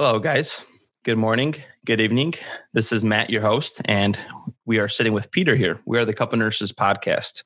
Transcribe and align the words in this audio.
Hello, 0.00 0.20
guys. 0.20 0.64
Good 1.02 1.18
morning. 1.18 1.56
Good 1.84 2.00
evening. 2.00 2.34
This 2.72 2.92
is 2.92 3.04
Matt, 3.04 3.30
your 3.30 3.42
host, 3.42 3.82
and 3.86 4.16
we 4.64 4.78
are 4.78 4.86
sitting 4.86 5.12
with 5.12 5.28
Peter 5.32 5.56
here. 5.56 5.80
We 5.86 5.98
are 5.98 6.04
the 6.04 6.14
Couple 6.14 6.38
Nurses 6.38 6.70
Podcast. 6.70 7.42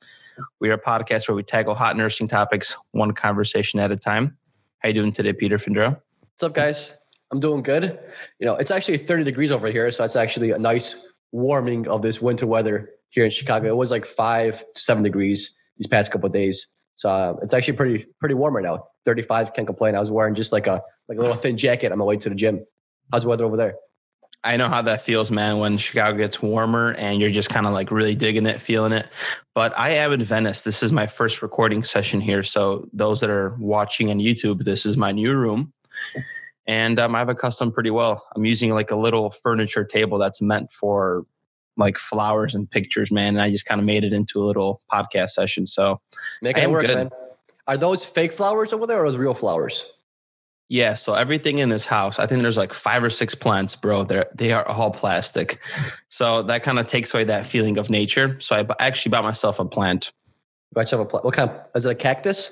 We 0.59 0.69
are 0.69 0.73
a 0.73 0.79
podcast 0.79 1.27
where 1.27 1.33
we 1.33 1.41
tackle 1.41 1.73
hot 1.73 1.97
nursing 1.97 2.27
topics 2.27 2.77
one 2.91 3.13
conversation 3.13 3.79
at 3.79 3.91
a 3.91 3.95
time. 3.95 4.37
How 4.77 4.89
you 4.89 4.93
doing 4.93 5.11
today, 5.11 5.33
Peter 5.33 5.57
Findro? 5.57 5.99
What's 6.19 6.43
up, 6.43 6.53
guys? 6.53 6.93
I'm 7.31 7.39
doing 7.39 7.63
good. 7.63 7.99
You 8.37 8.45
know, 8.45 8.55
it's 8.55 8.69
actually 8.69 8.99
30 8.99 9.23
degrees 9.23 9.49
over 9.49 9.69
here, 9.69 9.89
so 9.89 10.03
it's 10.03 10.15
actually 10.15 10.51
a 10.51 10.59
nice 10.59 10.95
warming 11.31 11.87
of 11.87 12.03
this 12.03 12.21
winter 12.21 12.45
weather 12.45 12.91
here 13.09 13.25
in 13.25 13.31
Chicago. 13.31 13.69
It 13.69 13.77
was 13.77 13.89
like 13.89 14.05
five 14.05 14.59
to 14.59 14.79
seven 14.79 15.01
degrees 15.01 15.55
these 15.77 15.87
past 15.87 16.11
couple 16.11 16.27
of 16.27 16.33
days, 16.33 16.67
so 16.93 17.09
uh, 17.09 17.33
it's 17.41 17.55
actually 17.55 17.77
pretty 17.77 18.05
pretty 18.19 18.35
warm 18.35 18.55
right 18.55 18.63
now. 18.63 18.89
35, 19.05 19.53
can't 19.53 19.67
complain. 19.67 19.95
I 19.95 19.99
was 19.99 20.11
wearing 20.11 20.35
just 20.35 20.51
like 20.51 20.67
a 20.67 20.81
like 21.07 21.17
a 21.17 21.21
little 21.21 21.35
thin 21.35 21.57
jacket 21.57 21.91
on 21.91 21.97
my 21.97 22.05
way 22.05 22.17
to 22.17 22.29
the 22.29 22.35
gym. 22.35 22.65
How's 23.11 23.23
the 23.23 23.29
weather 23.29 23.45
over 23.45 23.57
there? 23.57 23.75
I 24.45 24.57
know 24.57 24.67
how 24.67 24.81
that 24.81 25.01
feels, 25.03 25.31
man, 25.31 25.59
when 25.59 25.77
Chicago 25.77 26.17
gets 26.17 26.41
warmer 26.41 26.93
and 26.97 27.21
you're 27.21 27.29
just 27.29 27.49
kind 27.49 27.65
of 27.65 27.71
like 27.71 27.91
really 27.91 28.13
digging 28.13 28.45
it, 28.45 28.59
feeling 28.59 28.91
it. 28.91 29.07
But 29.55 29.77
I 29.77 29.91
am 29.91 30.11
in 30.11 30.21
Venice. 30.21 30.63
This 30.63 30.83
is 30.83 30.91
my 30.91 31.07
first 31.07 31.41
recording 31.41 31.81
session 31.83 32.19
here. 32.19 32.43
So, 32.43 32.89
those 32.91 33.21
that 33.21 33.29
are 33.29 33.55
watching 33.59 34.09
on 34.09 34.19
YouTube, 34.19 34.63
this 34.65 34.85
is 34.85 34.97
my 34.97 35.13
new 35.13 35.33
room. 35.33 35.71
And 36.67 36.99
um, 36.99 37.15
I 37.15 37.19
have 37.19 37.29
it 37.29 37.37
custom 37.37 37.71
pretty 37.71 37.89
well. 37.89 38.25
I'm 38.35 38.45
using 38.45 38.73
like 38.73 38.91
a 38.91 38.95
little 38.97 39.31
furniture 39.31 39.85
table 39.85 40.17
that's 40.17 40.41
meant 40.41 40.71
for 40.71 41.25
like 41.77 41.97
flowers 41.97 42.53
and 42.53 42.69
pictures, 42.69 43.11
man. 43.11 43.35
And 43.35 43.41
I 43.41 43.49
just 43.49 43.65
kind 43.65 43.79
of 43.79 43.85
made 43.85 44.03
it 44.03 44.13
into 44.13 44.39
a 44.39 44.45
little 44.45 44.81
podcast 44.91 45.29
session. 45.29 45.65
So, 45.67 46.01
Make 46.41 46.57
it 46.57 46.69
work, 46.69 46.85
good. 46.85 46.95
man. 46.95 47.09
Are 47.67 47.77
those 47.77 48.03
fake 48.03 48.33
flowers 48.33 48.73
over 48.73 48.85
there 48.85 49.01
or 49.01 49.07
those 49.07 49.17
real 49.17 49.33
flowers? 49.33 49.85
Yeah, 50.69 50.95
so 50.95 51.13
everything 51.13 51.59
in 51.59 51.69
this 51.69 51.85
house, 51.85 52.19
I 52.19 52.25
think 52.25 52.41
there's 52.41 52.57
like 52.57 52.73
five 52.73 53.03
or 53.03 53.09
six 53.09 53.35
plants, 53.35 53.75
bro. 53.75 54.05
They're 54.05 54.25
they 54.33 54.53
are 54.53 54.67
all 54.67 54.91
plastic, 54.91 55.59
so 56.09 56.41
that 56.43 56.63
kind 56.63 56.79
of 56.79 56.87
takes 56.87 57.13
away 57.13 57.25
that 57.25 57.45
feeling 57.45 57.77
of 57.77 57.89
nature. 57.89 58.39
So 58.39 58.55
I 58.55 58.65
actually 58.79 59.11
bought 59.11 59.23
myself 59.23 59.59
a 59.59 59.65
plant. 59.65 60.11
You 60.71 60.75
bought 60.75 60.81
yourself 60.81 61.03
a 61.03 61.05
plant. 61.05 61.25
What 61.25 61.33
kind? 61.35 61.51
Of, 61.51 61.59
is 61.75 61.85
it 61.85 61.91
a 61.91 61.95
cactus? 61.95 62.51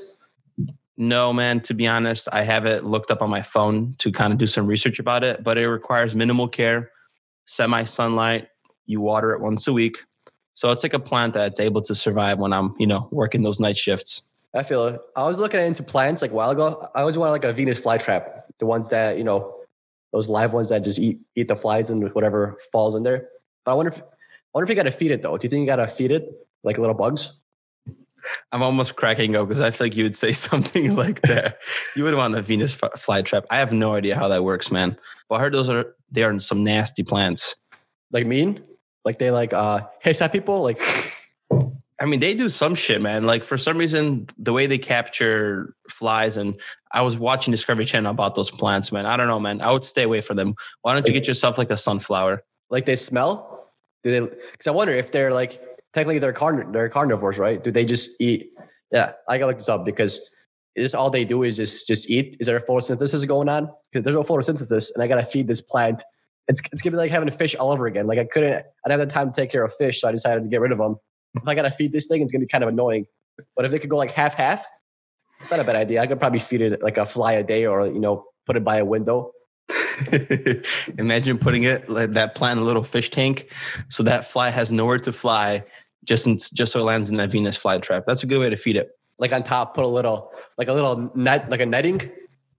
No, 0.97 1.33
man. 1.33 1.61
To 1.61 1.73
be 1.73 1.87
honest, 1.87 2.27
I 2.31 2.43
have 2.43 2.65
it 2.65 2.83
looked 2.83 3.09
up 3.09 3.21
on 3.21 3.29
my 3.29 3.41
phone 3.41 3.95
to 3.99 4.11
kind 4.11 4.31
of 4.31 4.37
do 4.37 4.45
some 4.45 4.67
research 4.67 4.99
about 4.99 5.23
it, 5.23 5.43
but 5.43 5.57
it 5.57 5.67
requires 5.67 6.13
minimal 6.13 6.47
care, 6.47 6.91
semi 7.45 7.85
sunlight. 7.85 8.49
You 8.85 9.01
water 9.01 9.31
it 9.31 9.41
once 9.41 9.67
a 9.67 9.73
week, 9.73 10.03
so 10.53 10.69
it's 10.71 10.83
like 10.83 10.93
a 10.93 10.99
plant 10.99 11.33
that's 11.33 11.59
able 11.59 11.81
to 11.81 11.95
survive 11.95 12.37
when 12.37 12.53
I'm, 12.53 12.75
you 12.77 12.85
know, 12.85 13.07
working 13.11 13.41
those 13.41 13.59
night 13.59 13.77
shifts. 13.77 14.27
I 14.53 14.63
feel 14.63 14.87
it. 14.87 14.99
I 15.15 15.23
was 15.23 15.39
looking 15.39 15.59
into 15.61 15.83
plants 15.83 16.21
like 16.21 16.31
a 16.31 16.33
while 16.33 16.49
ago. 16.49 16.87
I 16.93 17.01
always 17.01 17.17
wanted 17.17 17.31
like 17.31 17.45
a 17.45 17.53
Venus 17.53 17.79
flytrap, 17.79 18.41
the 18.59 18.65
ones 18.65 18.89
that 18.89 19.17
you 19.17 19.23
know, 19.23 19.55
those 20.11 20.27
live 20.27 20.53
ones 20.53 20.69
that 20.69 20.83
just 20.83 20.99
eat 20.99 21.19
eat 21.35 21.47
the 21.47 21.55
flies 21.55 21.89
and 21.89 22.13
whatever 22.13 22.57
falls 22.71 22.95
in 22.95 23.03
there. 23.03 23.29
But 23.63 23.71
I 23.71 23.75
wonder 23.75 23.91
if 23.91 23.99
I 23.99 24.03
wonder 24.53 24.65
if 24.65 24.69
you 24.69 24.75
got 24.75 24.83
to 24.83 24.91
feed 24.91 25.11
it 25.11 25.21
though. 25.21 25.37
Do 25.37 25.45
you 25.45 25.49
think 25.49 25.61
you 25.61 25.67
got 25.67 25.77
to 25.77 25.87
feed 25.87 26.11
it 26.11 26.29
like 26.63 26.77
little 26.77 26.95
bugs? 26.95 27.31
I'm 28.51 28.61
almost 28.61 28.95
cracking 28.95 29.35
up 29.35 29.47
because 29.47 29.61
I 29.61 29.71
feel 29.71 29.85
like 29.85 29.95
you 29.95 30.03
would 30.03 30.15
say 30.15 30.31
something 30.33 30.95
like 30.95 31.21
that. 31.21 31.57
you 31.95 32.03
would 32.03 32.15
want 32.15 32.35
a 32.35 32.41
Venus 32.41 32.75
flytrap. 32.75 33.45
I 33.49 33.57
have 33.57 33.73
no 33.73 33.95
idea 33.95 34.15
how 34.15 34.27
that 34.27 34.43
works, 34.43 34.71
man. 34.71 34.97
But 35.29 35.35
I 35.35 35.39
heard 35.39 35.53
those 35.53 35.69
are 35.69 35.95
they 36.11 36.23
are 36.23 36.37
some 36.39 36.63
nasty 36.63 37.03
plants. 37.03 37.55
Like 38.11 38.25
mean? 38.25 38.61
Like 39.05 39.17
they 39.17 39.31
like 39.31 39.53
uh 39.53 39.81
hiss 40.01 40.21
at 40.21 40.33
people? 40.33 40.61
Like 40.61 40.79
I 42.01 42.05
mean, 42.05 42.19
they 42.19 42.33
do 42.33 42.49
some 42.49 42.73
shit, 42.73 42.99
man. 42.99 43.25
Like 43.25 43.45
for 43.45 43.59
some 43.59 43.77
reason, 43.77 44.27
the 44.35 44.53
way 44.53 44.65
they 44.65 44.79
capture 44.79 45.75
flies, 45.87 46.35
and 46.35 46.59
I 46.91 47.03
was 47.03 47.15
watching 47.15 47.51
Discovery 47.51 47.85
Channel 47.85 48.09
about 48.09 48.33
those 48.33 48.49
plants, 48.49 48.91
man. 48.91 49.05
I 49.05 49.17
don't 49.17 49.27
know, 49.27 49.39
man. 49.39 49.61
I 49.61 49.71
would 49.71 49.85
stay 49.85 50.01
away 50.01 50.21
from 50.21 50.37
them. 50.37 50.55
Why 50.81 50.95
don't 50.95 51.05
you 51.05 51.13
get 51.13 51.27
yourself 51.27 51.59
like 51.59 51.69
a 51.69 51.77
sunflower? 51.77 52.43
Like 52.71 52.87
they 52.87 52.95
smell? 52.95 53.69
Do 54.03 54.09
they? 54.09 54.35
Because 54.51 54.65
I 54.65 54.71
wonder 54.71 54.95
if 54.95 55.11
they're 55.11 55.31
like 55.31 55.61
technically 55.93 56.17
they're 56.17 56.33
carn 56.33 56.71
they're 56.71 56.89
carnivores, 56.89 57.37
right? 57.37 57.63
Do 57.63 57.69
they 57.69 57.85
just 57.85 58.09
eat? 58.19 58.49
Yeah, 58.91 59.11
I 59.29 59.37
gotta 59.37 59.51
look 59.51 59.59
this 59.59 59.69
up 59.69 59.85
because 59.85 60.27
is 60.75 60.95
all 60.95 61.11
they 61.11 61.23
do 61.23 61.43
is 61.43 61.57
just 61.57 61.87
just 61.87 62.09
eat. 62.09 62.35
Is 62.39 62.47
there 62.47 62.57
a 62.57 62.65
photosynthesis 62.65 63.27
going 63.27 63.47
on? 63.47 63.69
Because 63.91 64.03
there's 64.05 64.15
no 64.15 64.23
photosynthesis, 64.23 64.91
and 64.95 65.03
I 65.03 65.07
gotta 65.07 65.23
feed 65.23 65.47
this 65.47 65.61
plant. 65.61 66.01
It's, 66.47 66.61
it's 66.71 66.81
gonna 66.81 66.93
be 66.93 66.97
like 66.97 67.11
having 67.11 67.29
a 67.29 67.31
fish 67.31 67.55
all 67.55 67.69
over 67.69 67.85
again. 67.85 68.07
Like 68.07 68.17
I 68.17 68.25
couldn't, 68.25 68.53
I 68.53 68.89
didn't 68.89 68.99
have 69.01 69.07
the 69.07 69.13
time 69.13 69.31
to 69.31 69.39
take 69.39 69.51
care 69.51 69.63
of 69.63 69.71
fish, 69.75 70.01
so 70.01 70.09
I 70.09 70.11
decided 70.11 70.41
to 70.41 70.49
get 70.49 70.61
rid 70.61 70.71
of 70.71 70.79
them 70.79 70.95
if 71.35 71.47
I 71.47 71.55
gotta 71.55 71.71
feed 71.71 71.91
this 71.91 72.07
thing, 72.07 72.21
it's 72.21 72.31
gonna 72.31 72.45
be 72.45 72.47
kind 72.47 72.63
of 72.63 72.69
annoying. 72.69 73.05
But 73.55 73.65
if 73.65 73.73
it 73.73 73.79
could 73.79 73.89
go 73.89 73.97
like 73.97 74.11
half 74.11 74.35
half, 74.35 74.65
it's 75.39 75.51
not 75.51 75.59
a 75.59 75.63
bad 75.63 75.75
idea. 75.75 76.01
I 76.01 76.07
could 76.07 76.19
probably 76.19 76.39
feed 76.39 76.61
it 76.61 76.81
like 76.81 76.97
a 76.97 77.05
fly 77.05 77.33
a 77.33 77.43
day, 77.43 77.65
or 77.65 77.87
you 77.87 77.99
know, 77.99 78.25
put 78.45 78.55
it 78.55 78.63
by 78.63 78.77
a 78.77 78.85
window. 78.85 79.31
Imagine 80.97 81.37
putting 81.37 81.63
it 81.63 81.89
like 81.89 82.11
that 82.11 82.35
plant 82.35 82.57
in 82.57 82.63
a 82.63 82.65
little 82.65 82.83
fish 82.83 83.09
tank, 83.09 83.51
so 83.89 84.03
that 84.03 84.25
fly 84.25 84.49
has 84.49 84.71
nowhere 84.71 84.99
to 84.99 85.11
fly, 85.11 85.63
just 86.03 86.27
in, 86.27 86.37
just 86.37 86.73
so 86.73 86.79
it 86.79 86.83
lands 86.83 87.09
in 87.09 87.17
that 87.17 87.31
Venus 87.31 87.61
flytrap. 87.61 88.05
That's 88.05 88.23
a 88.23 88.27
good 88.27 88.39
way 88.39 88.49
to 88.49 88.57
feed 88.57 88.75
it. 88.75 88.89
Like 89.17 89.33
on 89.33 89.43
top, 89.43 89.75
put 89.75 89.83
a 89.83 89.87
little 89.87 90.31
like 90.57 90.67
a 90.67 90.73
little 90.73 91.11
net, 91.15 91.49
like 91.49 91.61
a 91.61 91.65
netting. 91.65 92.01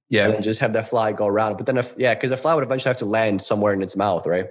Yeah, 0.08 0.28
and 0.28 0.44
just 0.44 0.60
have 0.60 0.74
that 0.74 0.90
fly 0.90 1.12
go 1.12 1.26
around. 1.26 1.56
But 1.56 1.66
then, 1.66 1.78
if 1.78 1.94
yeah, 1.96 2.14
because 2.14 2.30
the 2.30 2.36
fly 2.36 2.54
would 2.54 2.64
eventually 2.64 2.90
have 2.90 2.98
to 2.98 3.06
land 3.06 3.42
somewhere 3.42 3.72
in 3.72 3.82
its 3.82 3.96
mouth, 3.96 4.26
right? 4.26 4.46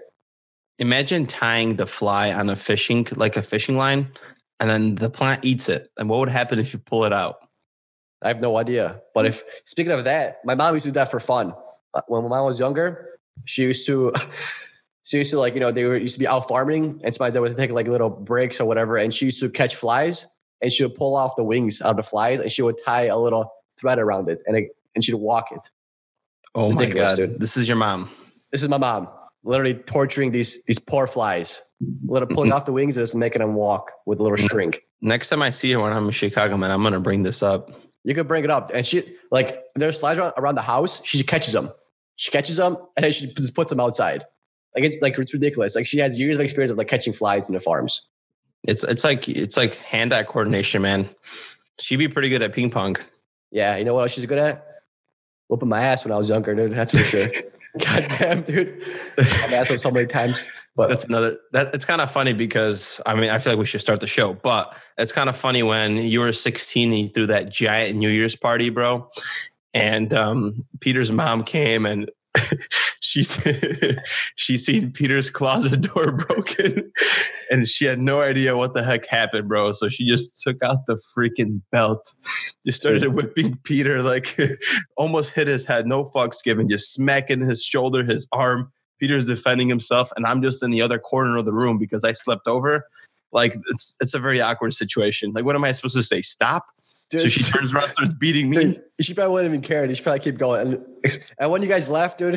Imagine 0.81 1.27
tying 1.27 1.75
the 1.75 1.85
fly 1.85 2.33
on 2.33 2.49
a 2.49 2.55
fishing 2.55 3.07
like 3.15 3.37
a 3.37 3.43
fishing 3.43 3.77
line 3.77 4.11
and 4.59 4.69
then 4.69 4.95
the 4.95 5.11
plant 5.11 5.45
eats 5.45 5.69
it. 5.69 5.91
And 5.97 6.09
what 6.09 6.19
would 6.19 6.29
happen 6.29 6.57
if 6.57 6.73
you 6.73 6.79
pull 6.79 7.05
it 7.05 7.13
out? 7.13 7.35
I 8.23 8.27
have 8.27 8.41
no 8.41 8.57
idea. 8.57 8.99
But 9.13 9.27
if 9.27 9.43
speaking 9.63 9.93
of 9.93 10.03
that 10.05 10.39
my 10.43 10.55
mom 10.55 10.73
used 10.73 10.85
to 10.85 10.89
do 10.89 10.93
that 10.93 11.11
for 11.11 11.19
fun. 11.19 11.53
When 12.07 12.23
my 12.23 12.29
mom 12.29 12.45
was 12.45 12.59
younger 12.59 13.07
she 13.45 13.61
used 13.61 13.85
to 13.85 14.11
she 15.03 15.17
used 15.17 15.31
to 15.31 15.39
like 15.39 15.53
you 15.53 15.59
know 15.59 15.71
they 15.71 15.85
were 15.85 15.97
used 15.97 16.15
to 16.15 16.19
be 16.19 16.27
out 16.27 16.47
farming 16.47 16.99
and 17.03 17.13
somebody 17.13 17.39
would 17.39 17.55
take 17.55 17.71
like 17.71 17.87
little 17.87 18.09
breaks 18.09 18.59
or 18.59 18.65
whatever 18.65 18.97
and 18.97 19.13
she 19.13 19.25
used 19.25 19.39
to 19.39 19.49
catch 19.49 19.75
flies 19.75 20.25
and 20.61 20.73
she 20.73 20.83
would 20.83 20.95
pull 20.95 21.15
off 21.15 21.35
the 21.35 21.43
wings 21.43 21.79
of 21.81 21.95
the 21.95 22.03
flies 22.03 22.39
and 22.39 22.51
she 22.51 22.63
would 22.63 22.75
tie 22.83 23.05
a 23.05 23.17
little 23.17 23.51
thread 23.79 23.99
around 23.99 24.29
it 24.29 24.41
and 24.47 24.57
it, 24.57 24.69
and 24.95 25.03
she'd 25.05 25.13
walk 25.13 25.51
it. 25.51 25.69
Oh 26.55 26.71
my 26.71 26.87
god. 26.87 27.17
dude. 27.17 27.39
this 27.39 27.55
is 27.55 27.67
your 27.67 27.77
mom. 27.77 28.09
This 28.51 28.63
is 28.63 28.67
my 28.67 28.77
mom 28.77 29.07
literally 29.43 29.75
torturing 29.75 30.31
these 30.31 30.61
these 30.63 30.79
poor 30.79 31.07
flies, 31.07 31.61
literally 32.05 32.33
pulling 32.33 32.49
mm-hmm. 32.49 32.57
off 32.57 32.65
the 32.65 32.73
wings 32.73 32.97
and 32.97 33.19
making 33.19 33.41
them 33.41 33.55
walk 33.55 33.91
with 34.05 34.19
a 34.19 34.23
little 34.23 34.37
mm-hmm. 34.37 34.45
string. 34.45 34.73
Next 35.01 35.29
time 35.29 35.41
I 35.41 35.49
see 35.49 35.71
her 35.71 35.79
when 35.79 35.93
I'm 35.93 36.05
in 36.05 36.11
Chicago, 36.11 36.57
man, 36.57 36.71
I'm 36.71 36.83
gonna 36.83 36.99
bring 36.99 37.23
this 37.23 37.41
up. 37.41 37.71
You 38.03 38.15
could 38.15 38.27
bring 38.27 38.43
it 38.43 38.49
up, 38.49 38.69
and 38.73 38.85
she 38.85 39.15
like 39.31 39.63
there's 39.75 39.97
flies 39.97 40.17
around, 40.17 40.33
around 40.37 40.55
the 40.55 40.61
house. 40.61 41.03
She 41.05 41.23
catches 41.23 41.53
them. 41.53 41.71
She 42.15 42.31
catches 42.31 42.57
them, 42.57 42.77
and 42.95 43.03
then 43.03 43.11
she 43.11 43.33
just 43.33 43.55
puts 43.55 43.69
them 43.69 43.79
outside. 43.79 44.25
Like 44.75 44.85
it's 44.85 44.97
like 45.01 45.17
it's 45.17 45.33
ridiculous. 45.33 45.75
Like 45.75 45.85
she 45.85 45.99
has 45.99 46.19
years 46.19 46.37
of 46.37 46.43
experience 46.43 46.71
of 46.71 46.77
like 46.77 46.87
catching 46.87 47.13
flies 47.13 47.49
in 47.49 47.53
the 47.53 47.59
farms. 47.59 48.03
It's 48.63 48.83
it's 48.83 49.03
like 49.03 49.27
it's 49.27 49.57
like 49.57 49.75
hand 49.75 50.13
eye 50.13 50.23
coordination, 50.23 50.81
man. 50.81 51.09
She'd 51.79 51.97
be 51.97 52.07
pretty 52.07 52.29
good 52.29 52.41
at 52.41 52.53
ping 52.53 52.69
pong. 52.69 52.97
Yeah, 53.51 53.77
you 53.77 53.83
know 53.83 53.95
what 53.95 54.03
else 54.03 54.13
she's 54.13 54.25
good 54.25 54.37
at? 54.37 54.65
Whooping 55.47 55.67
my 55.67 55.81
ass 55.81 56.05
when 56.05 56.11
I 56.11 56.17
was 56.17 56.29
younger, 56.29 56.55
dude. 56.55 56.73
That's 56.73 56.91
for 56.91 56.99
sure. 56.99 57.27
God 57.79 58.05
damn, 58.19 58.41
dude. 58.41 58.83
I've 59.17 59.53
asked 59.53 59.71
him 59.71 59.79
so 59.79 59.91
many 59.91 60.07
times. 60.07 60.45
But 60.75 60.89
that's 60.89 61.03
another 61.03 61.37
that 61.51 61.73
it's 61.73 61.85
kind 61.85 62.01
of 62.01 62.11
funny 62.11 62.33
because 62.33 63.01
I 63.05 63.15
mean 63.15 63.29
I 63.29 63.39
feel 63.39 63.53
like 63.53 63.59
we 63.59 63.65
should 63.65 63.81
start 63.81 63.99
the 63.99 64.07
show, 64.07 64.33
but 64.33 64.75
it's 64.97 65.11
kind 65.11 65.29
of 65.29 65.35
funny 65.35 65.63
when 65.63 65.97
you 65.97 66.21
were 66.21 66.33
16 66.33 66.91
and 66.91 66.99
you 66.99 67.09
threw 67.09 67.27
that 67.27 67.49
giant 67.49 67.97
New 67.97 68.09
Year's 68.09 68.35
party, 68.35 68.69
bro. 68.69 69.09
And 69.73 70.13
um, 70.13 70.65
Peter's 70.79 71.11
mom 71.11 71.43
came 71.43 71.85
and 71.85 72.09
she 73.01 73.23
she 74.35 74.57
seen 74.57 74.91
Peter's 74.91 75.29
closet 75.29 75.81
door 75.81 76.11
broken 76.27 76.91
and 77.49 77.67
she 77.67 77.85
had 77.85 77.99
no 77.99 78.21
idea 78.21 78.55
what 78.55 78.73
the 78.73 78.83
heck 78.83 79.05
happened, 79.05 79.49
bro. 79.49 79.73
So 79.73 79.89
she 79.89 80.07
just 80.07 80.41
took 80.41 80.63
out 80.63 80.85
the 80.85 80.99
freaking 81.15 81.61
belt, 81.71 82.13
just 82.65 82.79
started 82.79 83.09
whipping 83.09 83.57
Peter, 83.63 84.01
like 84.01 84.37
almost 84.97 85.33
hit 85.33 85.47
his 85.47 85.65
head, 85.65 85.85
no 85.85 86.05
fucks 86.05 86.41
given, 86.43 86.69
just 86.69 86.93
smacking 86.93 87.41
his 87.41 87.63
shoulder, 87.63 88.03
his 88.03 88.27
arm. 88.31 88.71
Peter's 88.99 89.25
defending 89.25 89.67
himself, 89.67 90.11
and 90.15 90.27
I'm 90.27 90.43
just 90.43 90.61
in 90.61 90.69
the 90.69 90.81
other 90.81 90.99
corner 90.99 91.35
of 91.37 91.45
the 91.45 91.53
room 91.53 91.79
because 91.79 92.03
I 92.03 92.11
slept 92.11 92.47
over. 92.47 92.85
Like 93.33 93.55
it's 93.71 93.97
it's 93.99 94.13
a 94.13 94.19
very 94.19 94.39
awkward 94.39 94.73
situation. 94.73 95.31
Like, 95.33 95.43
what 95.43 95.55
am 95.55 95.63
I 95.63 95.71
supposed 95.71 95.95
to 95.95 96.03
say? 96.03 96.21
Stop? 96.21 96.65
Dude, 97.11 97.21
so 97.21 97.27
she 97.27 97.43
turns 97.43 97.73
around, 97.73 97.89
starts 97.89 98.13
beating 98.13 98.49
me. 98.49 98.57
Dude, 98.57 98.81
she 99.01 99.13
probably 99.13 99.33
wouldn't 99.33 99.53
even 99.53 99.61
care. 99.61 99.93
She 99.93 100.01
probably 100.01 100.19
keep 100.19 100.37
going. 100.37 100.73
And, 101.03 101.23
and 101.37 101.51
when 101.51 101.61
you 101.61 101.67
guys 101.67 101.89
left, 101.89 102.17
dude, 102.17 102.35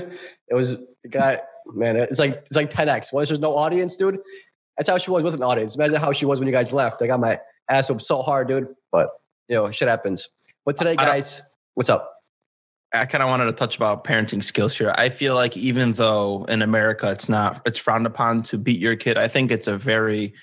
it 0.48 0.54
was 0.54 0.76
the 1.02 1.08
guy. 1.08 1.40
Man, 1.66 1.96
it's 1.96 2.18
like 2.18 2.34
it's 2.34 2.56
like 2.56 2.70
10x. 2.70 3.12
Once 3.12 3.28
there's 3.28 3.40
no 3.40 3.56
audience, 3.56 3.96
dude, 3.96 4.18
that's 4.76 4.88
how 4.88 4.98
she 4.98 5.10
was 5.10 5.22
with 5.22 5.34
an 5.34 5.42
audience. 5.42 5.76
Imagine 5.76 5.96
how 5.96 6.12
she 6.12 6.26
was 6.26 6.38
when 6.38 6.48
you 6.48 6.52
guys 6.52 6.72
left. 6.72 7.00
I 7.00 7.06
got 7.06 7.20
my 7.20 7.38
ass 7.70 7.88
up 7.88 8.02
so 8.02 8.20
hard, 8.20 8.48
dude. 8.48 8.68
But 8.92 9.10
you 9.48 9.56
know, 9.56 9.70
shit 9.70 9.88
happens. 9.88 10.28
But 10.66 10.76
today, 10.76 10.96
guys, 10.96 11.40
what's 11.74 11.88
up? 11.88 12.10
I 12.92 13.06
kind 13.06 13.22
of 13.22 13.28
wanted 13.28 13.46
to 13.46 13.52
touch 13.52 13.76
about 13.76 14.04
parenting 14.04 14.42
skills 14.42 14.76
here. 14.76 14.94
I 14.96 15.08
feel 15.08 15.34
like 15.34 15.56
even 15.56 15.94
though 15.94 16.44
in 16.44 16.62
America 16.62 17.10
it's 17.10 17.28
not 17.28 17.60
it's 17.66 17.78
frowned 17.78 18.06
upon 18.06 18.42
to 18.44 18.58
beat 18.58 18.80
your 18.80 18.96
kid, 18.96 19.18
I 19.18 19.28
think 19.28 19.50
it's 19.50 19.66
a 19.66 19.76
very 19.76 20.34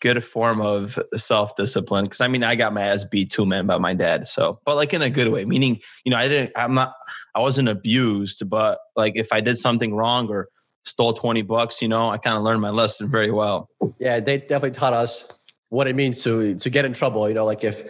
good 0.00 0.24
form 0.24 0.60
of 0.60 0.98
self 1.14 1.54
discipline. 1.56 2.04
Because 2.04 2.20
I 2.20 2.28
mean, 2.28 2.42
I 2.42 2.56
got 2.56 2.72
my 2.72 2.82
ass 2.82 3.04
beat 3.04 3.30
too, 3.30 3.46
man, 3.46 3.66
by 3.66 3.78
my 3.78 3.94
dad. 3.94 4.26
So, 4.26 4.60
but 4.64 4.76
like 4.76 4.92
in 4.92 5.02
a 5.02 5.10
good 5.10 5.28
way, 5.28 5.44
meaning 5.44 5.80
you 6.04 6.10
know, 6.10 6.16
I 6.16 6.28
didn't, 6.28 6.52
I'm 6.56 6.74
not, 6.74 6.94
I 7.34 7.40
wasn't 7.40 7.68
abused, 7.68 8.48
but 8.48 8.80
like 8.96 9.12
if 9.16 9.28
I 9.32 9.40
did 9.40 9.56
something 9.56 9.94
wrong 9.94 10.28
or 10.28 10.48
stole 10.84 11.12
20 11.12 11.42
bucks, 11.42 11.82
you 11.82 11.88
know, 11.88 12.10
I 12.10 12.18
kind 12.18 12.36
of 12.36 12.42
learned 12.42 12.62
my 12.62 12.70
lesson 12.70 13.08
very 13.08 13.30
well. 13.30 13.68
Yeah, 13.98 14.20
they 14.20 14.38
definitely 14.38 14.72
taught 14.72 14.94
us 14.94 15.38
what 15.68 15.86
it 15.86 15.94
means 15.94 16.22
to 16.24 16.56
to 16.56 16.70
get 16.70 16.84
in 16.84 16.92
trouble. 16.92 17.28
You 17.28 17.34
know, 17.34 17.44
like 17.44 17.62
if 17.62 17.84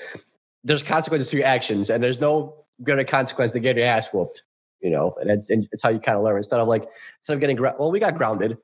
there's 0.65 0.83
consequences 0.83 1.31
to 1.31 1.39
your 1.39 1.47
actions 1.47 1.89
and 1.91 2.03
there's 2.03 2.21
no 2.21 2.55
greater 2.83 3.05
consequence 3.05 3.53
to 3.53 3.61
get 3.61 3.77
your 3.77 3.87
ass 3.87 4.13
whooped. 4.13 4.43
You 4.81 4.89
know, 4.89 5.15
and 5.21 5.31
it's, 5.31 5.51
and 5.51 5.69
it's 5.73 5.83
how 5.83 5.91
you 5.91 6.01
kind 6.01 6.17
of 6.17 6.25
learn 6.25 6.39
instead 6.39 6.59
of 6.59 6.67
like 6.67 6.89
instead 7.19 7.35
of 7.35 7.41
getting 7.41 7.61
well, 7.61 7.91
we 7.91 8.01
got 8.01 8.17
grounded, 8.17 8.57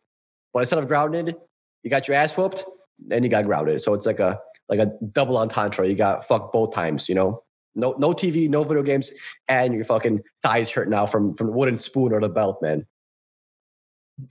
but 0.54 0.60
instead 0.60 0.78
of 0.78 0.88
grounded, 0.88 1.36
you 1.82 1.90
got 1.90 2.08
your 2.08 2.16
ass 2.16 2.34
whooped 2.34 2.64
and 3.10 3.24
you 3.24 3.30
got 3.30 3.44
grounded. 3.44 3.80
So 3.80 3.94
it's 3.94 4.06
like 4.06 4.20
a 4.20 4.38
like 4.68 4.80
a 4.80 4.90
double 5.12 5.38
entendre. 5.38 5.88
You 5.88 5.94
got 5.94 6.26
fucked 6.26 6.52
both 6.52 6.74
times. 6.74 7.08
You 7.08 7.14
know, 7.14 7.42
no 7.74 7.94
no 7.98 8.12
TV, 8.12 8.48
no 8.48 8.64
video 8.64 8.82
games, 8.82 9.12
and 9.48 9.74
your 9.74 9.84
fucking 9.84 10.22
thighs 10.42 10.70
hurt 10.70 10.88
now 10.88 11.06
from 11.06 11.34
from 11.34 11.48
the 11.48 11.52
wooden 11.52 11.76
spoon 11.76 12.12
or 12.12 12.20
the 12.20 12.28
belt, 12.28 12.60
man. 12.62 12.86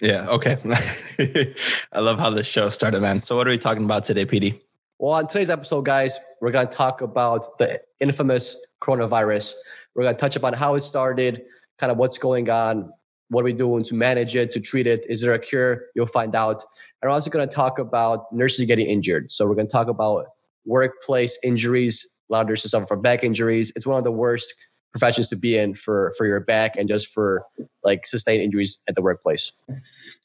Yeah. 0.01 0.27
Okay. 0.29 0.57
I 1.91 1.99
love 1.99 2.17
how 2.19 2.31
this 2.31 2.47
show 2.47 2.69
started, 2.69 3.01
man. 3.01 3.19
So 3.19 3.35
what 3.35 3.47
are 3.47 3.51
we 3.51 3.57
talking 3.57 3.85
about 3.85 4.03
today, 4.03 4.25
PD? 4.25 4.59
Well, 4.97 5.13
on 5.13 5.27
today's 5.27 5.49
episode, 5.49 5.85
guys, 5.85 6.19
we're 6.41 6.51
going 6.51 6.67
to 6.67 6.73
talk 6.73 7.01
about 7.01 7.57
the 7.59 7.79
infamous 7.99 8.55
coronavirus. 8.81 9.53
We're 9.93 10.03
going 10.03 10.15
to 10.15 10.19
touch 10.19 10.35
upon 10.35 10.53
how 10.53 10.75
it 10.75 10.81
started, 10.81 11.43
kind 11.77 11.91
of 11.91 11.97
what's 11.97 12.17
going 12.17 12.49
on, 12.49 12.91
what 13.29 13.41
are 13.41 13.45
we 13.45 13.53
doing 13.53 13.83
to 13.83 13.95
manage 13.95 14.35
it, 14.35 14.51
to 14.51 14.59
treat 14.59 14.87
it? 14.87 15.01
Is 15.09 15.21
there 15.21 15.33
a 15.33 15.39
cure? 15.39 15.85
You'll 15.95 16.05
find 16.05 16.35
out. 16.35 16.63
And 17.01 17.09
we're 17.09 17.09
also 17.09 17.29
going 17.29 17.47
to 17.47 17.53
talk 17.53 17.79
about 17.79 18.31
nurses 18.31 18.65
getting 18.65 18.87
injured. 18.87 19.31
So 19.31 19.45
we're 19.45 19.55
going 19.55 19.67
to 19.67 19.71
talk 19.71 19.87
about 19.87 20.27
workplace 20.65 21.37
injuries. 21.43 22.07
A 22.29 22.33
lot 22.33 22.41
of 22.41 22.47
nurses 22.47 22.71
suffer 22.71 22.85
from 22.85 23.01
back 23.01 23.23
injuries. 23.23 23.71
It's 23.75 23.87
one 23.87 23.97
of 23.97 24.03
the 24.03 24.11
worst 24.11 24.53
professions 24.91 25.27
to 25.27 25.35
be 25.35 25.57
in 25.57 25.75
for 25.75 26.13
for 26.17 26.25
your 26.25 26.39
back 26.39 26.75
and 26.77 26.87
just 26.87 27.07
for 27.07 27.43
like 27.83 28.05
sustained 28.05 28.41
injuries 28.41 28.79
at 28.87 28.95
the 28.95 29.01
workplace. 29.01 29.51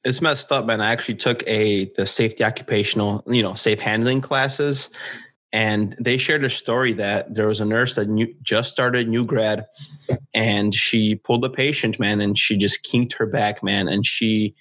It's 0.04 0.22
messed 0.22 0.52
up, 0.52 0.64
man. 0.64 0.80
I 0.80 0.92
actually 0.92 1.16
took 1.16 1.42
a 1.46 1.86
the 1.96 2.06
safety 2.06 2.44
occupational, 2.44 3.24
you 3.26 3.42
know, 3.42 3.54
safe 3.54 3.80
handling 3.80 4.20
classes, 4.20 4.88
and 5.52 5.96
they 6.00 6.16
shared 6.16 6.44
a 6.44 6.50
story 6.50 6.92
that 6.94 7.34
there 7.34 7.48
was 7.48 7.60
a 7.60 7.64
nurse 7.64 7.94
that 7.96 8.08
new, 8.08 8.32
just 8.42 8.70
started 8.70 9.08
new 9.08 9.24
grad, 9.24 9.66
and 10.32 10.74
she 10.74 11.16
pulled 11.16 11.44
a 11.44 11.50
patient, 11.50 11.98
man, 11.98 12.20
and 12.20 12.38
she 12.38 12.56
just 12.56 12.82
kinked 12.82 13.14
her 13.14 13.26
back, 13.26 13.62
man, 13.62 13.88
and 13.88 14.06
she 14.06 14.54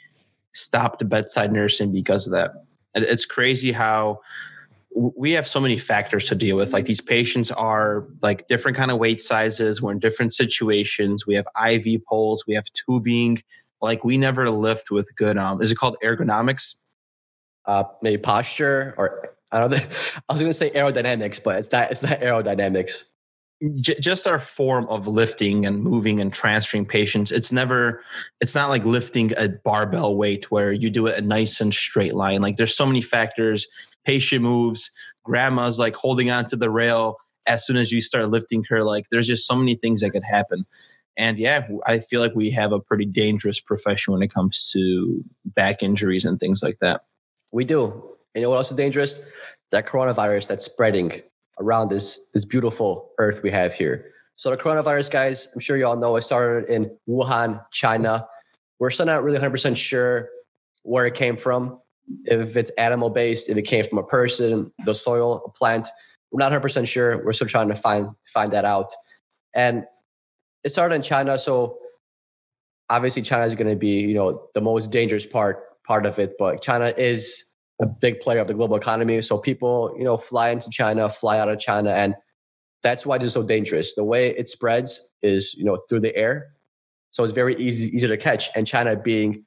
stopped 0.54 1.08
bedside 1.08 1.52
nursing 1.52 1.92
because 1.92 2.26
of 2.26 2.34
that. 2.34 2.52
It's 2.96 3.26
crazy 3.26 3.72
how 3.72 4.20
we 4.96 5.32
have 5.32 5.48
so 5.48 5.60
many 5.60 5.78
factors 5.78 6.26
to 6.26 6.36
deal 6.36 6.58
with. 6.58 6.74
Like 6.74 6.86
these 6.86 7.02
patients 7.02 7.52
are 7.52 8.08
like 8.22 8.48
different 8.48 8.76
kind 8.76 8.92
of 8.92 8.98
weight 8.98 9.22
sizes. 9.22 9.82
We're 9.82 9.92
in 9.92 10.00
different 10.00 10.34
situations. 10.34 11.28
We 11.28 11.36
have 11.36 11.46
iv 11.70 11.86
poles. 12.10 12.44
We 12.48 12.56
have 12.56 12.66
tubing. 12.74 13.42
Like 13.82 14.04
we 14.04 14.18
never 14.18 14.50
lift 14.50 14.92
with 14.92 15.16
good 15.16 15.38
um 15.38 15.62
is 15.62 15.72
it 15.72 15.76
called 15.76 15.98
ergonomics? 16.04 16.76
Uh 17.66 17.84
maybe 18.02 18.22
posture 18.22 18.96
or 18.98 19.29
i 19.52 19.60
don't 19.60 19.74
i 20.30 20.34
was 20.34 20.42
going 20.42 20.50
to 20.50 20.54
say 20.54 20.70
aerodynamics 20.72 21.42
but 21.44 21.58
it's 21.58 21.72
not 21.72 21.92
it's 21.92 22.04
not 22.04 22.20
aerodynamics 22.20 23.04
J- 23.76 24.00
just 24.00 24.26
our 24.26 24.40
form 24.40 24.88
of 24.88 25.06
lifting 25.06 25.66
and 25.66 25.84
moving 25.84 26.20
and 26.20 26.34
transferring 26.34 26.86
patients 26.86 27.32
it's 27.32 27.52
never 27.52 28.04
it's 28.42 28.56
not 28.56 28.70
like 28.70 28.86
lifting 28.86 29.32
a 29.38 29.50
barbell 29.50 30.16
weight 30.16 30.50
where 30.50 30.72
you 30.72 30.90
do 30.90 31.08
it 31.08 31.18
a 31.18 31.22
nice 31.22 31.60
and 31.60 31.74
straight 31.74 32.14
line 32.14 32.42
like 32.42 32.58
there's 32.58 32.76
so 32.76 32.86
many 32.86 33.02
factors 33.02 33.68
patient 34.06 34.42
moves 34.42 34.92
grandma's 35.24 35.78
like 35.78 35.96
holding 35.96 36.30
on 36.32 36.46
to 36.46 36.56
the 36.56 36.70
rail 36.70 37.18
as 37.46 37.66
soon 37.66 37.78
as 37.78 37.92
you 37.92 38.02
start 38.02 38.30
lifting 38.30 38.64
her 38.70 38.84
like 38.84 39.06
there's 39.12 39.28
just 39.28 39.46
so 39.46 39.56
many 39.56 39.76
things 39.76 40.02
that 40.02 40.12
could 40.12 40.24
happen 40.24 40.66
and 41.20 41.38
yeah, 41.38 41.68
I 41.86 42.00
feel 42.00 42.22
like 42.22 42.34
we 42.34 42.50
have 42.52 42.72
a 42.72 42.80
pretty 42.80 43.06
dangerous 43.06 43.60
profession 43.60 44.14
when 44.14 44.24
it 44.24 44.34
comes 44.34 44.72
to 44.72 45.22
back 45.44 45.84
injuries 45.84 46.24
and 46.24 46.40
things 46.40 46.64
like 46.64 46.78
that. 46.80 47.02
We 47.52 47.66
do. 47.66 48.16
You 48.36 48.42
know 48.42 48.50
what 48.50 48.58
else 48.58 48.72
is 48.72 48.78
dangerous? 48.78 49.20
That 49.72 49.88
coronavirus 49.88 50.48
that's 50.48 50.66
spreading 50.66 51.22
around 51.60 51.90
this 51.90 52.20
this 52.34 52.46
beautiful 52.46 53.12
earth 53.20 53.42
we 53.44 53.52
have 53.52 53.74
here. 53.74 54.12
So 54.36 54.50
the 54.50 54.58
coronavirus, 54.58 55.12
guys, 55.12 55.50
I'm 55.54 55.60
sure 55.60 55.76
you 55.76 55.86
all 55.86 55.98
know 55.98 56.16
it 56.16 56.22
started 56.22 56.70
in 56.70 56.96
Wuhan, 57.08 57.62
China. 57.72 58.26
We're 58.80 58.90
still 58.90 59.06
not 59.06 59.22
really 59.22 59.38
100% 59.38 59.76
sure 59.76 60.30
where 60.84 61.06
it 61.06 61.14
came 61.14 61.36
from, 61.36 61.78
if 62.24 62.56
it's 62.56 62.70
animal 62.72 63.10
based, 63.10 63.50
if 63.50 63.58
it 63.58 63.64
came 63.64 63.84
from 63.84 63.98
a 63.98 64.04
person, 64.04 64.72
the 64.86 64.96
soil, 64.96 65.44
a 65.46 65.50
plant. 65.50 65.90
We're 66.32 66.40
not 66.40 66.54
100% 66.54 66.88
sure. 66.88 67.26
We're 67.26 67.34
still 67.34 67.48
trying 67.48 67.68
to 67.68 67.76
find 67.76 68.10
find 68.24 68.54
that 68.54 68.64
out. 68.64 68.94
And 69.54 69.84
it 70.64 70.72
started 70.72 70.96
in 70.96 71.02
China, 71.02 71.38
so 71.38 71.78
obviously 72.90 73.22
China 73.22 73.46
is 73.46 73.56
going 73.56 73.70
to 73.70 73.76
be 73.76 74.02
you 74.02 74.14
know 74.14 74.48
the 74.54 74.62
most 74.62 74.92
dangerous 74.92 75.26
part 75.26 75.84
part 75.86 76.06
of 76.06 76.20
it. 76.20 76.36
But 76.38 76.62
China 76.62 76.94
is 76.98 77.46
a 77.82 77.86
big 77.86 78.20
player 78.20 78.40
of 78.40 78.48
the 78.48 78.54
global 78.54 78.76
economy, 78.76 79.22
so 79.22 79.38
people 79.38 79.94
you 79.98 80.04
know 80.04 80.18
fly 80.18 80.50
into 80.50 80.70
China, 80.70 81.10
fly 81.10 81.40
out 81.40 81.50
of 81.50 81.60
China, 81.60 81.92
and 81.92 82.16
that's 82.84 83.06
why 83.06 83.16
it's 83.16 83.34
so 83.34 83.44
dangerous. 83.44 83.96
The 83.96 84.04
way 84.04 84.30
it 84.30 84.48
spreads 84.48 85.08
is 85.22 85.54
you 85.56 85.66
know 85.66 85.80
through 85.90 86.02
the 86.02 86.16
air, 86.16 86.54
so 87.12 87.24
it's 87.24 87.34
very 87.34 87.56
easy 87.56 87.96
easy 87.96 88.08
to 88.08 88.18
catch. 88.18 88.50
And 88.56 88.68
China 88.68 88.96
being 88.96 89.46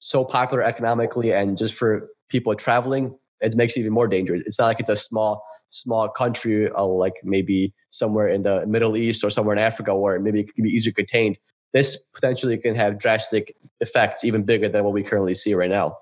so 0.00 0.24
popular 0.24 0.62
economically 0.62 1.32
and 1.32 1.56
just 1.56 1.74
for 1.74 2.08
people 2.28 2.54
traveling, 2.54 3.16
it 3.40 3.54
makes 3.56 3.76
it 3.76 3.80
even 3.80 3.92
more 3.92 4.08
dangerous. 4.08 4.42
It's 4.46 4.58
not 4.58 4.66
like 4.66 4.80
it's 4.80 4.88
a 4.88 4.96
small 4.96 5.42
small 5.68 6.08
country, 6.08 6.70
uh, 6.70 6.84
like 6.84 7.14
maybe 7.22 7.72
somewhere 7.90 8.28
in 8.28 8.42
the 8.42 8.66
Middle 8.66 8.96
East 8.96 9.22
or 9.22 9.30
somewhere 9.30 9.54
in 9.54 9.60
Africa, 9.60 9.94
where 9.96 10.18
maybe 10.18 10.40
it 10.40 10.54
can 10.54 10.64
be 10.64 10.70
easier 10.70 10.92
contained. 10.92 11.38
This 11.72 11.96
potentially 12.12 12.58
can 12.58 12.74
have 12.74 12.98
drastic 12.98 13.54
effects, 13.80 14.24
even 14.24 14.42
bigger 14.42 14.68
than 14.68 14.82
what 14.84 14.92
we 14.92 15.04
currently 15.04 15.36
see 15.36 15.54
right 15.54 15.70
now. 15.70 15.96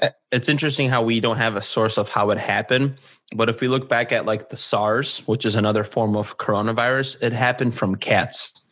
Eh, 0.00 0.10
it's 0.30 0.48
interesting 0.48 0.88
how 0.88 1.02
we 1.02 1.20
don't 1.20 1.36
have 1.36 1.56
a 1.56 1.62
source 1.62 1.98
of 1.98 2.08
how 2.08 2.30
it 2.30 2.38
happened. 2.38 2.96
But 3.34 3.48
if 3.48 3.60
we 3.60 3.68
look 3.68 3.88
back 3.88 4.12
at 4.12 4.26
like 4.26 4.50
the 4.50 4.56
SARS, 4.56 5.18
which 5.26 5.46
is 5.46 5.54
another 5.54 5.84
form 5.84 6.16
of 6.16 6.38
coronavirus, 6.38 7.22
it 7.22 7.32
happened 7.32 7.74
from 7.74 7.96
cats 7.96 8.64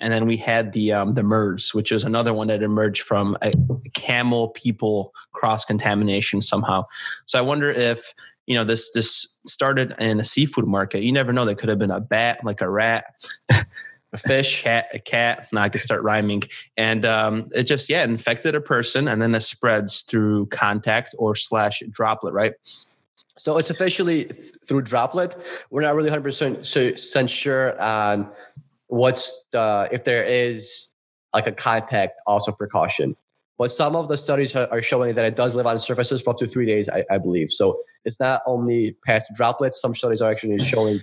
and 0.00 0.12
then 0.12 0.26
we 0.26 0.36
had 0.36 0.72
the 0.72 0.92
um, 0.92 1.14
the 1.14 1.22
MERS, 1.22 1.72
which 1.72 1.92
is 1.92 2.04
another 2.04 2.34
one 2.34 2.48
that 2.48 2.62
emerged 2.62 3.02
from 3.02 3.36
a 3.42 3.52
camel 3.94 4.48
people 4.48 5.12
cross 5.32 5.64
contamination 5.64 6.42
somehow. 6.42 6.84
So 7.26 7.38
I 7.38 7.42
wonder 7.42 7.70
if 7.70 8.12
you 8.46 8.54
know 8.54 8.64
this 8.64 8.90
this 8.92 9.26
started 9.46 9.94
in 9.98 10.20
a 10.20 10.24
seafood 10.24 10.66
market. 10.66 11.02
You 11.02 11.12
never 11.12 11.32
know; 11.32 11.44
they 11.44 11.54
could 11.54 11.68
have 11.68 11.78
been 11.78 11.90
a 11.90 12.00
bat, 12.00 12.40
like 12.44 12.60
a 12.60 12.68
rat. 12.68 13.06
a 14.14 14.18
fish, 14.18 14.62
cat, 14.62 14.88
a 14.94 14.98
cat. 14.98 15.48
Now 15.52 15.62
I 15.62 15.68
can 15.68 15.80
start 15.80 16.02
rhyming, 16.02 16.44
and 16.76 17.04
um, 17.04 17.48
it 17.54 17.64
just 17.64 17.90
yeah 17.90 18.04
infected 18.04 18.54
a 18.54 18.60
person, 18.60 19.08
and 19.08 19.20
then 19.20 19.34
it 19.34 19.40
spreads 19.40 20.02
through 20.02 20.46
contact 20.46 21.14
or 21.18 21.34
slash 21.34 21.82
droplet, 21.90 22.32
right? 22.32 22.52
So 23.36 23.58
it's 23.58 23.68
officially 23.68 24.24
through 24.24 24.82
droplet. 24.82 25.36
We're 25.70 25.82
not 25.82 25.96
really 25.96 26.08
100% 26.08 27.28
sure 27.28 27.82
on 27.82 28.30
what's 28.86 29.44
the 29.50 29.88
if 29.90 30.04
there 30.04 30.24
is 30.24 30.92
like 31.34 31.48
a 31.48 31.52
contact 31.52 32.20
also 32.26 32.52
precaution 32.52 33.16
but 33.58 33.70
some 33.70 33.96
of 33.96 34.08
the 34.08 34.18
studies 34.18 34.54
are 34.54 34.82
showing 34.82 35.14
that 35.14 35.24
it 35.24 35.36
does 35.36 35.54
live 35.54 35.66
on 35.66 35.78
surfaces 35.78 36.22
for 36.22 36.30
up 36.30 36.36
to 36.36 36.46
three 36.46 36.66
days 36.66 36.88
I, 36.88 37.04
I, 37.10 37.18
believe 37.18 37.50
so 37.50 37.80
it's 38.04 38.20
not 38.20 38.42
only 38.46 38.96
past 39.04 39.32
droplets 39.34 39.80
some 39.80 39.94
studies 39.94 40.22
are 40.22 40.30
actually 40.30 40.60
showing 40.60 41.00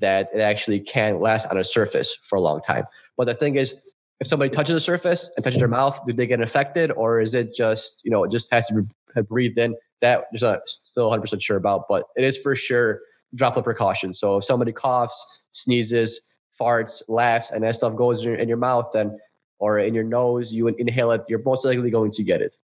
that 0.00 0.28
it 0.34 0.40
actually 0.40 0.80
can 0.80 1.18
last 1.18 1.46
on 1.46 1.58
a 1.58 1.64
surface 1.64 2.16
for 2.22 2.36
a 2.36 2.40
long 2.40 2.60
time 2.62 2.84
but 3.16 3.24
the 3.26 3.34
thing 3.34 3.56
is 3.56 3.74
if 4.20 4.26
somebody 4.26 4.50
touches 4.50 4.74
the 4.74 4.80
surface 4.80 5.30
and 5.36 5.44
touches 5.44 5.58
their 5.58 5.68
mouth 5.68 5.98
do 6.06 6.12
they 6.12 6.26
get 6.26 6.40
infected 6.40 6.90
or 6.92 7.20
is 7.20 7.34
it 7.34 7.54
just 7.54 8.04
you 8.04 8.10
know 8.10 8.24
it 8.24 8.30
just 8.30 8.52
has 8.52 8.66
to 8.66 8.82
be 8.82 9.22
breathed 9.22 9.58
in 9.58 9.74
that 10.00 10.26
there's 10.30 10.42
not 10.42 10.68
still 10.68 11.10
100% 11.10 11.40
sure 11.40 11.56
about 11.56 11.84
but 11.88 12.04
it 12.16 12.24
is 12.24 12.36
for 12.38 12.54
sure 12.56 13.00
droplet 13.34 13.64
precaution 13.64 14.12
so 14.12 14.36
if 14.36 14.44
somebody 14.44 14.72
coughs 14.72 15.42
sneezes 15.48 16.20
farts, 16.58 17.02
laughs, 17.08 17.50
and 17.50 17.64
that 17.64 17.76
stuff 17.76 17.96
goes 17.96 18.24
in 18.24 18.30
your, 18.30 18.38
in 18.38 18.48
your 18.48 18.56
mouth 18.56 18.90
then 18.92 19.18
or 19.58 19.78
in 19.78 19.94
your 19.94 20.04
nose, 20.04 20.52
you 20.52 20.68
inhale 20.68 21.10
it, 21.12 21.22
you're 21.28 21.42
most 21.42 21.64
likely 21.64 21.90
going 21.90 22.10
to 22.12 22.22
get 22.22 22.40
it. 22.40 22.56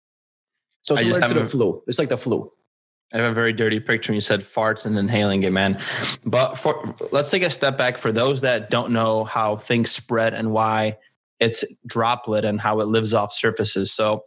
So 0.82 0.94
it's 0.94 1.02
similar 1.02 1.26
to 1.26 1.34
the 1.34 1.44
flu. 1.44 1.82
It's 1.87 1.99
like 1.99 2.08
the 2.08 2.16
flu. 2.16 2.50
I 3.12 3.19
have 3.19 3.31
a 3.31 3.35
very 3.35 3.52
dirty 3.52 3.81
picture 3.81 4.12
you 4.12 4.21
said 4.21 4.40
farts 4.40 4.87
and 4.87 4.97
inhaling 4.97 5.43
it, 5.43 5.52
man. 5.52 5.81
But 6.25 6.55
for 6.55 6.95
let's 7.11 7.31
take 7.31 7.43
a 7.43 7.50
step 7.50 7.76
back 7.76 7.99
for 7.99 8.12
those 8.12 8.40
that 8.43 8.71
don't 8.71 8.93
know 8.93 9.25
how 9.25 9.57
things 9.57 9.90
spread 9.90 10.33
and 10.33 10.52
why 10.52 10.99
it's 11.40 11.64
droplet 11.87 12.45
and 12.45 12.61
how 12.61 12.81
it 12.81 12.87
lives 12.87 13.12
off 13.14 13.33
surfaces. 13.33 13.93
So 13.93 14.25